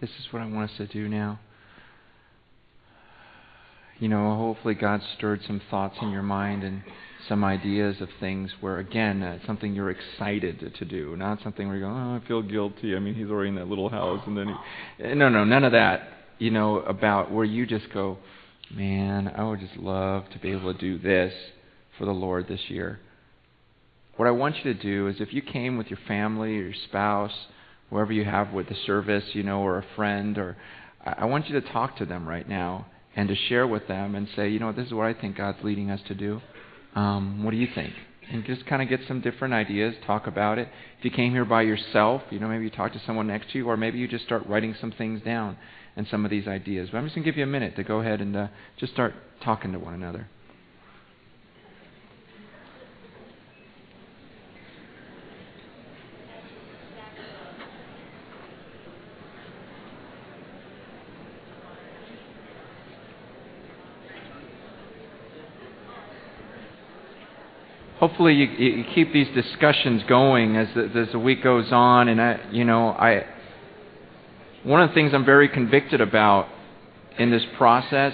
This 0.00 0.10
is 0.10 0.32
what 0.32 0.42
I 0.42 0.46
want 0.46 0.70
us 0.70 0.76
to 0.78 0.86
do 0.86 1.08
now. 1.08 1.40
You 3.98 4.08
know, 4.08 4.36
hopefully 4.36 4.74
God 4.74 5.00
stirred 5.16 5.40
some 5.46 5.60
thoughts 5.70 5.96
in 6.02 6.10
your 6.10 6.22
mind 6.22 6.64
and 6.64 6.82
some 7.28 7.44
ideas 7.44 8.00
of 8.00 8.08
things 8.20 8.50
where, 8.60 8.78
again, 8.78 9.22
uh, 9.22 9.38
something 9.46 9.72
you're 9.72 9.90
excited 9.90 10.74
to 10.78 10.84
do, 10.84 11.16
not 11.16 11.40
something 11.42 11.68
where 11.68 11.76
you 11.76 11.84
go, 11.84 11.88
oh, 11.88 12.20
I 12.22 12.26
feel 12.26 12.42
guilty. 12.42 12.96
I 12.96 12.98
mean, 12.98 13.14
he's 13.14 13.28
already 13.28 13.50
in 13.50 13.54
that 13.54 13.68
little 13.68 13.88
house, 13.88 14.20
and 14.26 14.36
then 14.36 14.48
he. 14.98 15.04
Eh, 15.04 15.14
no, 15.14 15.28
no, 15.28 15.44
none 15.44 15.64
of 15.64 15.72
that. 15.72 16.08
You 16.38 16.50
know, 16.50 16.80
about 16.80 17.30
where 17.30 17.44
you 17.44 17.66
just 17.66 17.92
go, 17.94 18.18
man, 18.74 19.32
I 19.34 19.44
would 19.44 19.60
just 19.60 19.76
love 19.76 20.24
to 20.32 20.38
be 20.40 20.50
able 20.50 20.74
to 20.74 20.78
do 20.78 20.98
this 20.98 21.32
for 21.96 22.04
the 22.04 22.12
Lord 22.12 22.48
this 22.48 22.60
year. 22.68 22.98
What 24.16 24.26
I 24.26 24.32
want 24.32 24.56
you 24.56 24.74
to 24.74 24.80
do 24.80 25.08
is 25.08 25.16
if 25.20 25.32
you 25.32 25.42
came 25.42 25.78
with 25.78 25.88
your 25.88 25.98
family 26.06 26.58
or 26.58 26.62
your 26.64 26.74
spouse, 26.88 27.32
whoever 27.90 28.12
you 28.12 28.24
have 28.24 28.52
with 28.52 28.68
the 28.68 28.74
service, 28.86 29.24
you 29.32 29.42
know, 29.42 29.60
or 29.60 29.78
a 29.78 29.84
friend, 29.96 30.38
or 30.38 30.56
I 31.04 31.26
want 31.26 31.48
you 31.48 31.60
to 31.60 31.72
talk 31.72 31.96
to 31.98 32.06
them 32.06 32.28
right 32.28 32.48
now 32.48 32.86
and 33.16 33.28
to 33.28 33.34
share 33.34 33.66
with 33.66 33.86
them 33.88 34.14
and 34.14 34.28
say, 34.34 34.48
you 34.48 34.58
know, 34.58 34.72
this 34.72 34.86
is 34.86 34.92
what 34.92 35.06
I 35.06 35.14
think 35.14 35.36
God's 35.36 35.58
leading 35.62 35.90
us 35.90 36.00
to 36.08 36.14
do. 36.14 36.40
Um, 36.94 37.44
what 37.44 37.50
do 37.50 37.56
you 37.56 37.68
think? 37.74 37.92
And 38.30 38.44
just 38.44 38.64
kind 38.66 38.80
of 38.80 38.88
get 38.88 39.00
some 39.06 39.20
different 39.20 39.52
ideas, 39.52 39.94
talk 40.06 40.26
about 40.26 40.58
it. 40.58 40.68
If 40.98 41.04
you 41.04 41.10
came 41.10 41.32
here 41.32 41.44
by 41.44 41.62
yourself, 41.62 42.22
you 42.30 42.40
know, 42.40 42.48
maybe 42.48 42.64
you 42.64 42.70
talk 42.70 42.92
to 42.94 43.02
someone 43.06 43.26
next 43.26 43.50
to 43.52 43.58
you, 43.58 43.68
or 43.68 43.76
maybe 43.76 43.98
you 43.98 44.08
just 44.08 44.24
start 44.24 44.46
writing 44.46 44.74
some 44.80 44.92
things 44.92 45.20
down 45.22 45.58
and 45.96 46.06
some 46.08 46.24
of 46.24 46.30
these 46.30 46.48
ideas. 46.48 46.88
But 46.90 46.98
I'm 46.98 47.04
just 47.04 47.14
going 47.14 47.24
to 47.24 47.30
give 47.30 47.36
you 47.36 47.44
a 47.44 47.48
minute 47.48 47.76
to 47.76 47.84
go 47.84 48.00
ahead 48.00 48.20
and 48.20 48.34
uh, 48.34 48.48
just 48.78 48.92
start 48.92 49.14
talking 49.42 49.72
to 49.72 49.78
one 49.78 49.94
another. 49.94 50.26
Hopefully 68.06 68.34
you, 68.34 68.46
you 68.46 68.84
keep 68.94 69.14
these 69.14 69.28
discussions 69.34 70.02
going 70.06 70.56
as 70.56 70.68
the, 70.74 70.90
as 70.94 71.12
the 71.12 71.18
week 71.18 71.42
goes 71.42 71.72
on. 71.72 72.08
And 72.08 72.20
I, 72.20 72.38
you 72.52 72.62
know, 72.62 72.88
I 72.90 73.24
one 74.62 74.82
of 74.82 74.90
the 74.90 74.94
things 74.94 75.12
I'm 75.14 75.24
very 75.24 75.48
convicted 75.48 76.02
about 76.02 76.48
in 77.18 77.30
this 77.30 77.44
process 77.56 78.12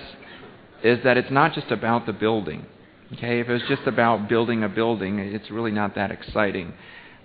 is 0.84 1.03
that 1.03 1.16
it's 1.16 1.30
not 1.32 1.55
just 1.55 1.72
about 1.72 2.07
the 2.07 2.12
building. 2.12 2.66
Okay, 3.14 3.41
if 3.41 3.49
it 3.49 3.53
was 3.53 3.62
just 3.68 3.82
about 3.86 4.28
building 4.28 4.62
a 4.62 4.68
building, 4.68 5.18
it's 5.18 5.51
really 5.51 5.72
not 5.72 5.97
that 5.97 6.12
exciting. 6.12 6.72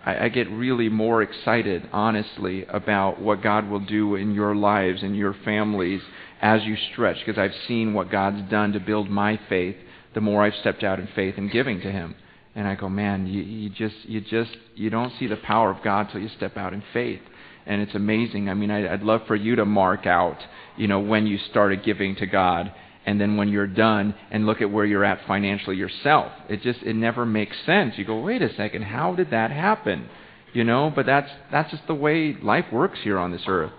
I, 0.04 0.26
I 0.26 0.30
get 0.30 0.50
really 0.50 0.90
more 0.90 1.22
excited, 1.22 1.88
honestly, 1.94 2.66
about 2.66 3.22
what 3.22 3.44
God 3.44 3.70
will 3.70 3.86
do 3.86 4.16
in 4.16 4.34
your 4.34 4.56
lives 4.56 5.04
and 5.04 5.16
your 5.16 5.36
families 5.46 6.02
as 6.42 6.64
you 6.64 6.76
stretch, 6.92 7.18
because 7.24 7.38
I've 7.38 7.68
seen 7.68 7.94
what 7.94 8.10
God's 8.10 8.50
done 8.50 8.74
to 8.74 8.80
build 8.80 9.08
my 9.08 9.40
faith 9.50 9.76
the 10.16 10.22
more 10.22 10.42
I've 10.42 10.56
stepped 10.62 10.84
out 10.84 11.00
in 11.00 11.08
faith 11.16 11.36
and 11.38 11.52
giving 11.52 11.82
to 11.82 11.92
Him. 11.92 12.16
And 12.56 12.68
I 12.68 12.76
go, 12.76 12.88
man, 12.88 13.28
you, 13.28 13.42
you 13.42 13.70
just 13.70 13.96
you 14.04 14.22
just 14.22 14.56
you 14.76 14.90
don't 14.90 15.12
see 15.20 15.28
the 15.28 15.36
power 15.36 15.70
of 15.70 15.84
God 15.84 16.08
till 16.12 16.22
you 16.22 16.30
step 16.30 16.56
out 16.56 16.74
in 16.74 16.82
faith. 16.94 17.22
And 17.66 17.82
it's 17.82 17.96
amazing. 17.96 18.50
I 18.50 18.54
mean, 18.54 18.72
I, 18.72 18.94
I'd 18.94 19.02
love 19.02 19.22
for 19.28 19.36
you 19.36 19.56
to 19.58 19.66
mark 19.66 20.06
out, 20.06 20.38
you 20.78 20.88
know, 20.88 21.00
when 21.00 21.28
you 21.28 21.38
started 21.50 21.84
giving 21.84 22.16
to 22.18 22.28
God, 22.28 22.72
and 23.06 23.20
then 23.20 23.38
when 23.38 23.50
you're 23.50 23.68
done, 23.68 24.16
and 24.32 24.46
look 24.46 24.62
at 24.62 24.72
where 24.72 24.86
you're 24.86 25.04
at 25.04 25.26
financially 25.28 25.76
yourself. 25.76 26.32
It 26.48 26.62
just 26.62 26.82
it 26.84 26.96
never 26.96 27.26
makes 27.26 27.58
sense. 27.66 27.96
You 27.98 28.06
go, 28.06 28.22
wait 28.22 28.42
a 28.42 28.54
second, 28.56 28.84
how 28.84 29.16
did 29.16 29.32
that 29.32 29.52
happen? 29.52 30.10
You 30.54 30.64
know, 30.64 30.92
but 30.96 31.06
that's 31.06 31.30
that's 31.52 31.72
just 31.72 31.86
the 31.88 31.96
way 31.96 32.38
life 32.42 32.66
works 32.72 33.00
here 33.04 33.18
on 33.18 33.32
this 33.32 33.44
earth. 33.48 33.74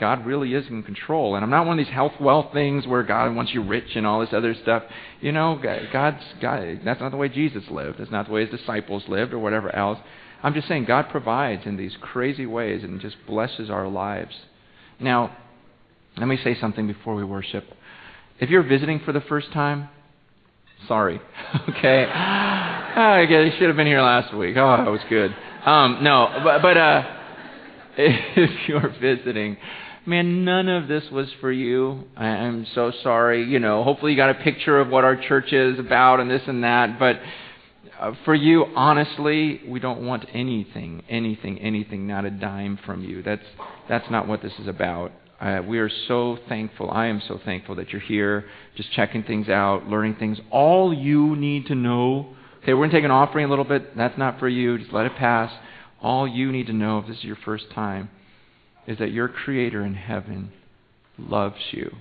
God 0.00 0.26
really 0.26 0.54
is 0.54 0.66
in 0.68 0.82
control. 0.82 1.34
And 1.34 1.44
I'm 1.44 1.50
not 1.50 1.66
one 1.66 1.78
of 1.78 1.84
these 1.84 1.92
health 1.92 2.14
wealth 2.20 2.52
things 2.52 2.86
where 2.86 3.02
God 3.02 3.34
wants 3.34 3.52
you 3.52 3.62
rich 3.62 3.94
and 3.94 4.06
all 4.06 4.20
this 4.20 4.32
other 4.32 4.54
stuff. 4.54 4.82
You 5.20 5.32
know, 5.32 5.60
God's 5.92 6.24
God. 6.40 6.80
That's 6.84 7.00
not 7.00 7.10
the 7.10 7.16
way 7.16 7.28
Jesus 7.28 7.64
lived. 7.70 7.98
That's 7.98 8.10
not 8.10 8.26
the 8.26 8.32
way 8.32 8.46
his 8.46 8.58
disciples 8.58 9.04
lived 9.08 9.32
or 9.32 9.38
whatever 9.38 9.74
else. 9.74 9.98
I'm 10.42 10.54
just 10.54 10.66
saying 10.66 10.86
God 10.86 11.08
provides 11.10 11.66
in 11.66 11.76
these 11.76 11.96
crazy 12.00 12.46
ways 12.46 12.82
and 12.82 13.00
just 13.00 13.16
blesses 13.26 13.70
our 13.70 13.86
lives. 13.86 14.34
Now, 14.98 15.36
let 16.16 16.26
me 16.26 16.38
say 16.42 16.58
something 16.58 16.86
before 16.86 17.14
we 17.14 17.24
worship. 17.24 17.64
If 18.40 18.50
you're 18.50 18.62
visiting 18.64 19.00
for 19.00 19.12
the 19.12 19.20
first 19.20 19.52
time, 19.52 19.88
sorry. 20.88 21.20
okay. 21.68 22.06
Oh, 22.06 23.00
I 23.00 23.26
guess 23.26 23.46
you 23.46 23.52
should 23.58 23.68
have 23.68 23.76
been 23.76 23.86
here 23.86 24.02
last 24.02 24.34
week. 24.34 24.56
Oh, 24.56 24.76
that 24.76 24.90
was 24.90 25.00
good. 25.08 25.34
Um, 25.64 25.98
no, 26.02 26.40
but, 26.42 26.60
but 26.60 26.76
uh, 26.76 27.02
if 27.96 28.68
you're 28.68 28.94
visiting, 29.00 29.56
man, 30.06 30.44
none 30.44 30.68
of 30.68 30.88
this 30.88 31.04
was 31.10 31.28
for 31.40 31.52
you. 31.52 32.04
I'm 32.16 32.66
so 32.74 32.92
sorry. 33.02 33.44
You 33.44 33.58
know, 33.58 33.84
hopefully 33.84 34.12
you 34.12 34.16
got 34.16 34.30
a 34.30 34.42
picture 34.42 34.80
of 34.80 34.88
what 34.88 35.04
our 35.04 35.16
church 35.16 35.52
is 35.52 35.78
about 35.78 36.20
and 36.20 36.30
this 36.30 36.42
and 36.46 36.64
that. 36.64 36.98
But 36.98 37.20
uh, 38.00 38.12
for 38.24 38.34
you, 38.34 38.66
honestly, 38.74 39.60
we 39.66 39.80
don't 39.80 40.04
want 40.04 40.24
anything, 40.32 41.02
anything, 41.08 41.58
anything, 41.60 42.06
not 42.06 42.24
a 42.24 42.30
dime 42.30 42.78
from 42.84 43.04
you. 43.04 43.22
That's, 43.22 43.44
that's 43.88 44.10
not 44.10 44.26
what 44.26 44.42
this 44.42 44.52
is 44.58 44.66
about. 44.66 45.12
Uh, 45.40 45.60
we 45.66 45.78
are 45.78 45.90
so 46.08 46.38
thankful. 46.48 46.90
I 46.90 47.06
am 47.06 47.20
so 47.26 47.40
thankful 47.44 47.74
that 47.76 47.90
you're 47.90 48.00
here, 48.00 48.44
just 48.76 48.92
checking 48.92 49.24
things 49.24 49.48
out, 49.48 49.88
learning 49.88 50.16
things. 50.16 50.38
All 50.50 50.94
you 50.94 51.36
need 51.36 51.66
to 51.66 51.74
know. 51.74 52.34
Okay, 52.62 52.74
we're 52.74 52.80
going 52.80 52.90
to 52.90 52.96
take 52.96 53.04
an 53.04 53.10
offering 53.10 53.46
a 53.46 53.48
little 53.48 53.64
bit. 53.64 53.96
That's 53.96 54.16
not 54.16 54.38
for 54.38 54.48
you. 54.48 54.78
Just 54.78 54.92
let 54.92 55.06
it 55.06 55.16
pass. 55.16 55.52
All 56.00 56.26
you 56.26 56.52
need 56.52 56.66
to 56.66 56.72
know 56.72 56.98
if 56.98 57.06
this 57.08 57.18
is 57.18 57.24
your 57.24 57.38
first 57.44 57.70
time 57.72 58.08
is 58.86 58.98
that 58.98 59.12
your 59.12 59.28
Creator 59.28 59.84
in 59.84 59.94
heaven 59.94 60.52
loves 61.18 61.60
you. 61.70 61.94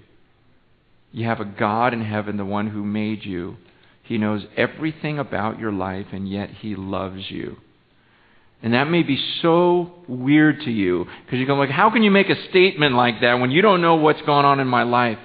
You 1.12 1.28
have 1.28 1.40
a 1.40 1.46
God 1.46 1.94
in 1.94 2.04
heaven, 2.04 2.38
the 2.38 2.46
one 2.46 2.68
who 2.68 2.84
made 2.84 3.26
you. 3.26 3.58
He 4.04 4.18
knows 4.18 4.46
everything 4.58 5.20
about 5.20 5.60
your 5.60 5.72
life, 5.72 6.08
and 6.12 6.30
yet 6.30 6.50
He 6.50 6.76
loves 6.76 7.30
you. 7.30 7.58
And 8.64 8.74
that 8.74 8.90
may 8.90 9.04
be 9.04 9.18
so 9.42 9.92
weird 10.08 10.62
to 10.62 10.72
you 10.72 11.08
because 11.26 11.40
you 11.40 11.48
go 11.48 11.56
like, 11.56 11.70
how 11.70 11.90
can 11.90 12.04
you 12.04 12.12
make 12.12 12.30
a 12.30 12.50
statement 12.50 12.94
like 12.94 13.22
that 13.22 13.36
when 13.36 13.50
you 13.50 13.62
don't 13.62 13.82
know 13.82 13.96
what's 13.96 14.22
going 14.22 14.46
on 14.46 14.60
in 14.60 14.68
my 14.68 14.84
life? 14.84 15.18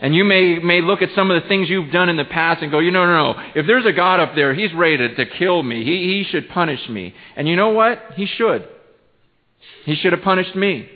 And 0.00 0.14
you 0.14 0.24
may, 0.24 0.58
may 0.58 0.80
look 0.82 1.00
at 1.00 1.10
some 1.14 1.30
of 1.30 1.42
the 1.42 1.48
things 1.48 1.70
you've 1.70 1.92
done 1.92 2.08
in 2.08 2.16
the 2.16 2.24
past 2.24 2.62
and 2.62 2.70
go, 2.70 2.80
you 2.80 2.90
know, 2.90 3.06
no, 3.06 3.32
no. 3.32 3.50
If 3.54 3.66
there's 3.66 3.86
a 3.86 3.92
God 3.92 4.20
up 4.20 4.34
there, 4.34 4.54
He's 4.54 4.72
ready 4.74 4.96
to, 4.98 5.14
to 5.14 5.26
kill 5.26 5.62
me. 5.62 5.84
He, 5.84 6.24
he 6.24 6.26
should 6.30 6.48
punish 6.48 6.86
me. 6.88 7.14
And 7.34 7.48
you 7.48 7.56
know 7.56 7.70
what? 7.70 8.02
He 8.14 8.26
should. 8.26 8.68
He 9.84 9.94
should 9.94 10.12
have 10.12 10.22
punished 10.22 10.54
me 10.56 10.88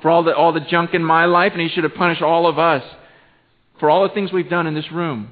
for 0.00 0.10
all 0.10 0.24
the, 0.24 0.34
all 0.34 0.52
the 0.52 0.60
junk 0.60 0.94
in 0.94 1.04
my 1.04 1.26
life, 1.26 1.52
and 1.52 1.60
He 1.60 1.68
should 1.68 1.84
have 1.84 1.94
punished 1.94 2.22
all 2.22 2.46
of 2.46 2.58
us 2.58 2.82
for 3.80 3.90
all 3.90 4.06
the 4.06 4.14
things 4.14 4.32
we've 4.32 4.50
done 4.50 4.66
in 4.66 4.74
this 4.74 4.90
room. 4.92 5.30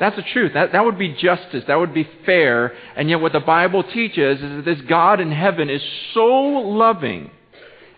That's 0.00 0.16
the 0.16 0.22
truth. 0.22 0.52
That, 0.54 0.72
that 0.72 0.84
would 0.84 0.98
be 0.98 1.14
justice. 1.14 1.64
That 1.68 1.76
would 1.76 1.94
be 1.94 2.08
fair. 2.26 2.72
And 2.96 3.08
yet, 3.08 3.20
what 3.20 3.32
the 3.32 3.40
Bible 3.40 3.84
teaches 3.84 4.40
is 4.40 4.42
that 4.42 4.64
this 4.64 4.80
God 4.88 5.20
in 5.20 5.30
heaven 5.30 5.70
is 5.70 5.82
so 6.14 6.24
loving 6.24 7.30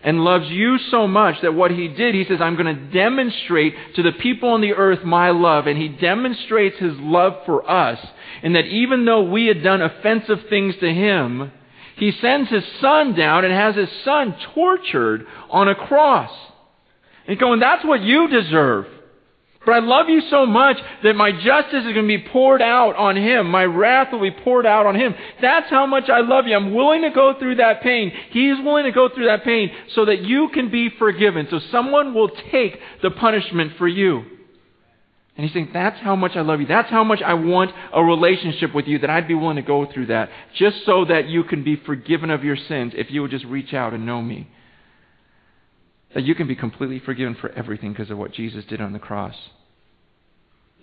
and 0.03 0.23
loves 0.23 0.47
you 0.49 0.77
so 0.91 1.07
much 1.07 1.41
that 1.41 1.55
what 1.55 1.71
he 1.71 1.87
did, 1.87 2.13
he 2.13 2.23
says, 2.23 2.39
I'm 2.39 2.55
going 2.55 2.73
to 2.73 2.93
demonstrate 2.93 3.73
to 3.95 4.03
the 4.03 4.11
people 4.11 4.49
on 4.49 4.61
the 4.61 4.73
earth 4.73 5.03
my 5.03 5.31
love. 5.31 5.65
And 5.65 5.77
he 5.77 5.89
demonstrates 5.89 6.77
his 6.77 6.93
love 6.97 7.33
for 7.45 7.69
us 7.69 7.99
in 8.43 8.53
that 8.53 8.65
even 8.65 9.05
though 9.05 9.23
we 9.23 9.47
had 9.47 9.63
done 9.63 9.81
offensive 9.81 10.39
things 10.49 10.75
to 10.81 10.93
him, 10.93 11.51
he 11.97 12.11
sends 12.21 12.49
his 12.49 12.63
son 12.79 13.15
down 13.15 13.43
and 13.43 13.53
has 13.53 13.75
his 13.75 13.89
son 14.05 14.35
tortured 14.53 15.25
on 15.49 15.67
a 15.67 15.75
cross. 15.75 16.31
And 17.27 17.37
going, 17.39 17.59
that's 17.59 17.83
what 17.83 18.01
you 18.01 18.27
deserve. 18.27 18.85
But 19.65 19.73
I 19.73 19.79
love 19.79 20.07
you 20.07 20.21
so 20.29 20.45
much 20.45 20.77
that 21.03 21.15
my 21.15 21.31
justice 21.31 21.83
is 21.83 21.93
going 21.93 21.95
to 21.95 22.17
be 22.17 22.25
poured 22.31 22.61
out 22.61 22.95
on 22.95 23.17
him. 23.17 23.49
My 23.49 23.65
wrath 23.65 24.13
will 24.13 24.21
be 24.21 24.31
poured 24.31 24.65
out 24.65 24.85
on 24.85 24.95
him. 24.95 25.13
That's 25.41 25.69
how 25.69 25.85
much 25.85 26.09
I 26.09 26.21
love 26.21 26.47
you. 26.47 26.55
I'm 26.55 26.73
willing 26.73 27.01
to 27.01 27.09
go 27.09 27.33
through 27.37 27.55
that 27.55 27.81
pain. 27.81 28.13
He's 28.29 28.55
willing 28.63 28.85
to 28.85 28.93
go 28.93 29.09
through 29.13 29.25
that 29.25 29.43
pain 29.43 29.69
so 29.93 30.05
that 30.05 30.21
you 30.21 30.49
can 30.53 30.71
be 30.71 30.89
forgiven. 30.97 31.47
So 31.49 31.59
someone 31.69 32.13
will 32.13 32.29
take 32.51 32.79
the 33.01 33.11
punishment 33.11 33.73
for 33.77 33.87
you. 33.87 34.36
And 35.37 35.45
he's 35.45 35.53
saying, 35.53 35.69
that's 35.71 35.99
how 35.99 36.15
much 36.15 36.35
I 36.35 36.41
love 36.41 36.59
you. 36.59 36.65
That's 36.65 36.89
how 36.89 37.03
much 37.03 37.21
I 37.21 37.35
want 37.35 37.71
a 37.93 38.03
relationship 38.03 38.73
with 38.73 38.87
you, 38.87 38.97
that 38.99 39.09
I'd 39.11 39.27
be 39.27 39.35
willing 39.35 39.57
to 39.57 39.61
go 39.61 39.85
through 39.85 40.07
that, 40.07 40.29
just 40.55 40.83
so 40.83 41.05
that 41.05 41.27
you 41.27 41.43
can 41.43 41.63
be 41.63 41.75
forgiven 41.75 42.31
of 42.31 42.43
your 42.43 42.55
sins 42.55 42.93
if 42.95 43.11
you 43.11 43.21
would 43.21 43.29
just 43.29 43.45
reach 43.45 43.71
out 43.71 43.93
and 43.93 44.03
know 44.03 44.19
me. 44.19 44.49
That 46.15 46.23
you 46.23 46.33
can 46.33 46.47
be 46.47 46.55
completely 46.55 46.97
forgiven 46.97 47.35
for 47.35 47.51
everything 47.51 47.91
because 47.91 48.09
of 48.09 48.17
what 48.17 48.33
Jesus 48.33 48.65
did 48.65 48.81
on 48.81 48.93
the 48.93 48.99
cross. 48.99 49.35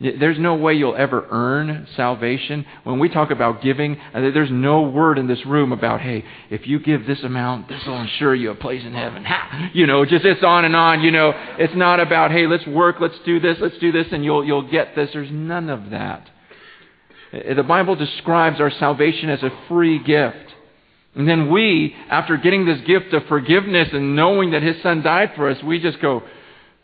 There's 0.01 0.41
no 0.41 0.57
way 0.57 0.75
you'll 0.75 0.97
ever 0.97 1.25
earn 1.31 1.87
salvation. 1.95 2.67
When 2.83 2.99
we 2.99 3.09
talk 3.09 3.31
about 3.31 3.63
giving, 3.63 3.97
uh, 4.13 4.21
there's 4.35 4.51
no 4.51 4.83
word 4.83 5.19
in 5.19 5.29
this 5.29 5.47
room 5.47 5.71
about, 5.71 6.01
hey, 6.01 6.25
if 6.51 6.67
you 6.67 6.81
give 6.81 7.07
this 7.07 7.23
amount, 7.23 7.69
this 7.69 7.81
will 7.87 8.01
ensure 8.01 8.35
you 8.35 8.51
a 8.51 8.57
place 8.57 8.83
in 8.85 8.93
heaven. 8.93 9.25
Ha! 9.25 9.71
You 9.73 9.87
know, 9.87 10.05
just 10.05 10.25
it's 10.25 10.43
on 10.43 10.65
and 10.65 10.75
on. 10.75 11.03
You 11.03 11.13
know, 11.13 11.33
it's 11.59 11.77
not 11.77 12.01
about, 12.01 12.33
hey, 12.33 12.49
let's 12.49 12.67
work, 12.67 12.97
let's 13.01 13.19
do 13.25 13.39
this, 13.39 13.57
let's 13.61 13.79
do 13.79 13.93
this, 13.93 14.09
and 14.11 14.25
you'll, 14.25 14.45
you'll 14.45 14.69
get 14.69 14.97
this. 14.97 15.11
There's 15.13 15.31
none 15.31 15.71
of 15.71 15.91
that. 15.91 16.29
Uh, 17.33 17.55
the 17.55 17.63
Bible 17.63 17.95
describes 17.95 18.61
our 18.61 18.73
salvation 18.73 19.31
as 19.31 19.45
a 19.45 19.51
free 19.69 20.03
gift. 20.03 20.55
And 21.15 21.29
then 21.29 21.53
we, 21.53 21.95
after 22.11 22.37
getting 22.37 22.67
this 22.67 22.81
gift 22.81 23.15
of 23.15 23.27
forgiveness 23.29 23.91
and 23.93 24.17
knowing 24.17 24.51
that 24.51 24.63
His 24.63 24.83
Son 24.83 25.03
died 25.03 25.33
for 25.37 25.49
us, 25.49 25.63
we 25.63 25.79
just 25.79 26.01
go, 26.01 26.25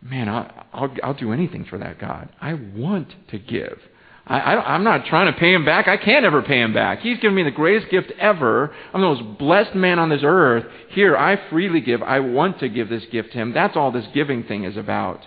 man, 0.03 0.29
I'll, 0.29 0.67
I'll, 0.73 0.95
I'll 1.03 1.15
do 1.15 1.33
anything 1.33 1.65
for 1.65 1.79
that 1.79 1.99
God. 1.99 2.29
I 2.41 2.55
want 2.55 3.15
to 3.31 3.39
give. 3.39 3.79
I, 4.27 4.39
I, 4.39 4.75
I'm 4.75 4.85
not 4.85 5.07
trying 5.07 5.33
to 5.33 5.39
pay 5.39 5.53
Him 5.53 5.65
back. 5.65 5.89
I 5.89 5.97
can't 5.97 6.25
ever 6.25 6.43
pay 6.43 6.61
Him 6.61 6.73
back. 6.73 7.01
He's 7.01 7.19
given 7.19 7.35
me 7.35 7.43
the 7.43 7.51
greatest 7.51 7.91
gift 7.91 8.13
ever. 8.19 8.73
I'm 8.95 9.01
the 9.01 9.07
most 9.09 9.39
blessed 9.39 9.75
man 9.75 9.99
on 9.99 10.09
this 10.09 10.23
earth. 10.23 10.65
Here, 10.91 11.17
I 11.17 11.49
freely 11.51 11.81
give. 11.81 12.03
I 12.03 12.21
want 12.21 12.61
to 12.61 12.69
give 12.69 12.89
this 12.89 13.05
gift 13.11 13.33
to 13.33 13.39
Him. 13.39 13.53
That's 13.53 13.77
all 13.77 13.91
this 13.91 14.07
giving 14.15 14.45
thing 14.45 14.65
is 14.65 14.77
about. 14.77 15.21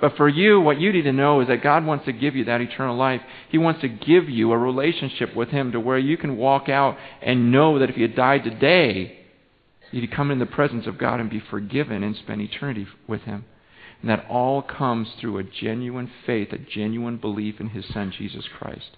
But 0.00 0.16
for 0.16 0.28
you, 0.28 0.60
what 0.60 0.80
you 0.80 0.92
need 0.92 1.02
to 1.02 1.12
know 1.12 1.40
is 1.40 1.48
that 1.48 1.62
God 1.62 1.84
wants 1.84 2.04
to 2.04 2.12
give 2.12 2.36
you 2.36 2.44
that 2.44 2.60
eternal 2.60 2.96
life. 2.96 3.20
He 3.50 3.58
wants 3.58 3.80
to 3.80 3.88
give 3.88 4.28
you 4.28 4.52
a 4.52 4.58
relationship 4.58 5.34
with 5.34 5.48
Him 5.48 5.72
to 5.72 5.80
where 5.80 5.98
you 5.98 6.16
can 6.16 6.36
walk 6.36 6.68
out 6.68 6.96
and 7.20 7.50
know 7.50 7.80
that 7.80 7.90
if 7.90 7.96
you 7.96 8.06
died 8.08 8.44
today, 8.44 9.18
you'd 9.90 10.12
come 10.12 10.30
in 10.30 10.38
the 10.38 10.46
presence 10.46 10.86
of 10.86 10.98
God 10.98 11.18
and 11.20 11.28
be 11.28 11.42
forgiven 11.50 12.04
and 12.04 12.14
spend 12.16 12.40
eternity 12.40 12.86
with 13.08 13.22
Him. 13.22 13.44
And 14.00 14.10
that 14.10 14.26
all 14.28 14.62
comes 14.62 15.12
through 15.20 15.38
a 15.38 15.42
genuine 15.42 16.10
faith, 16.26 16.52
a 16.52 16.58
genuine 16.58 17.16
belief 17.16 17.60
in 17.60 17.70
His 17.70 17.86
Son, 17.86 18.12
Jesus 18.16 18.46
Christ. 18.58 18.96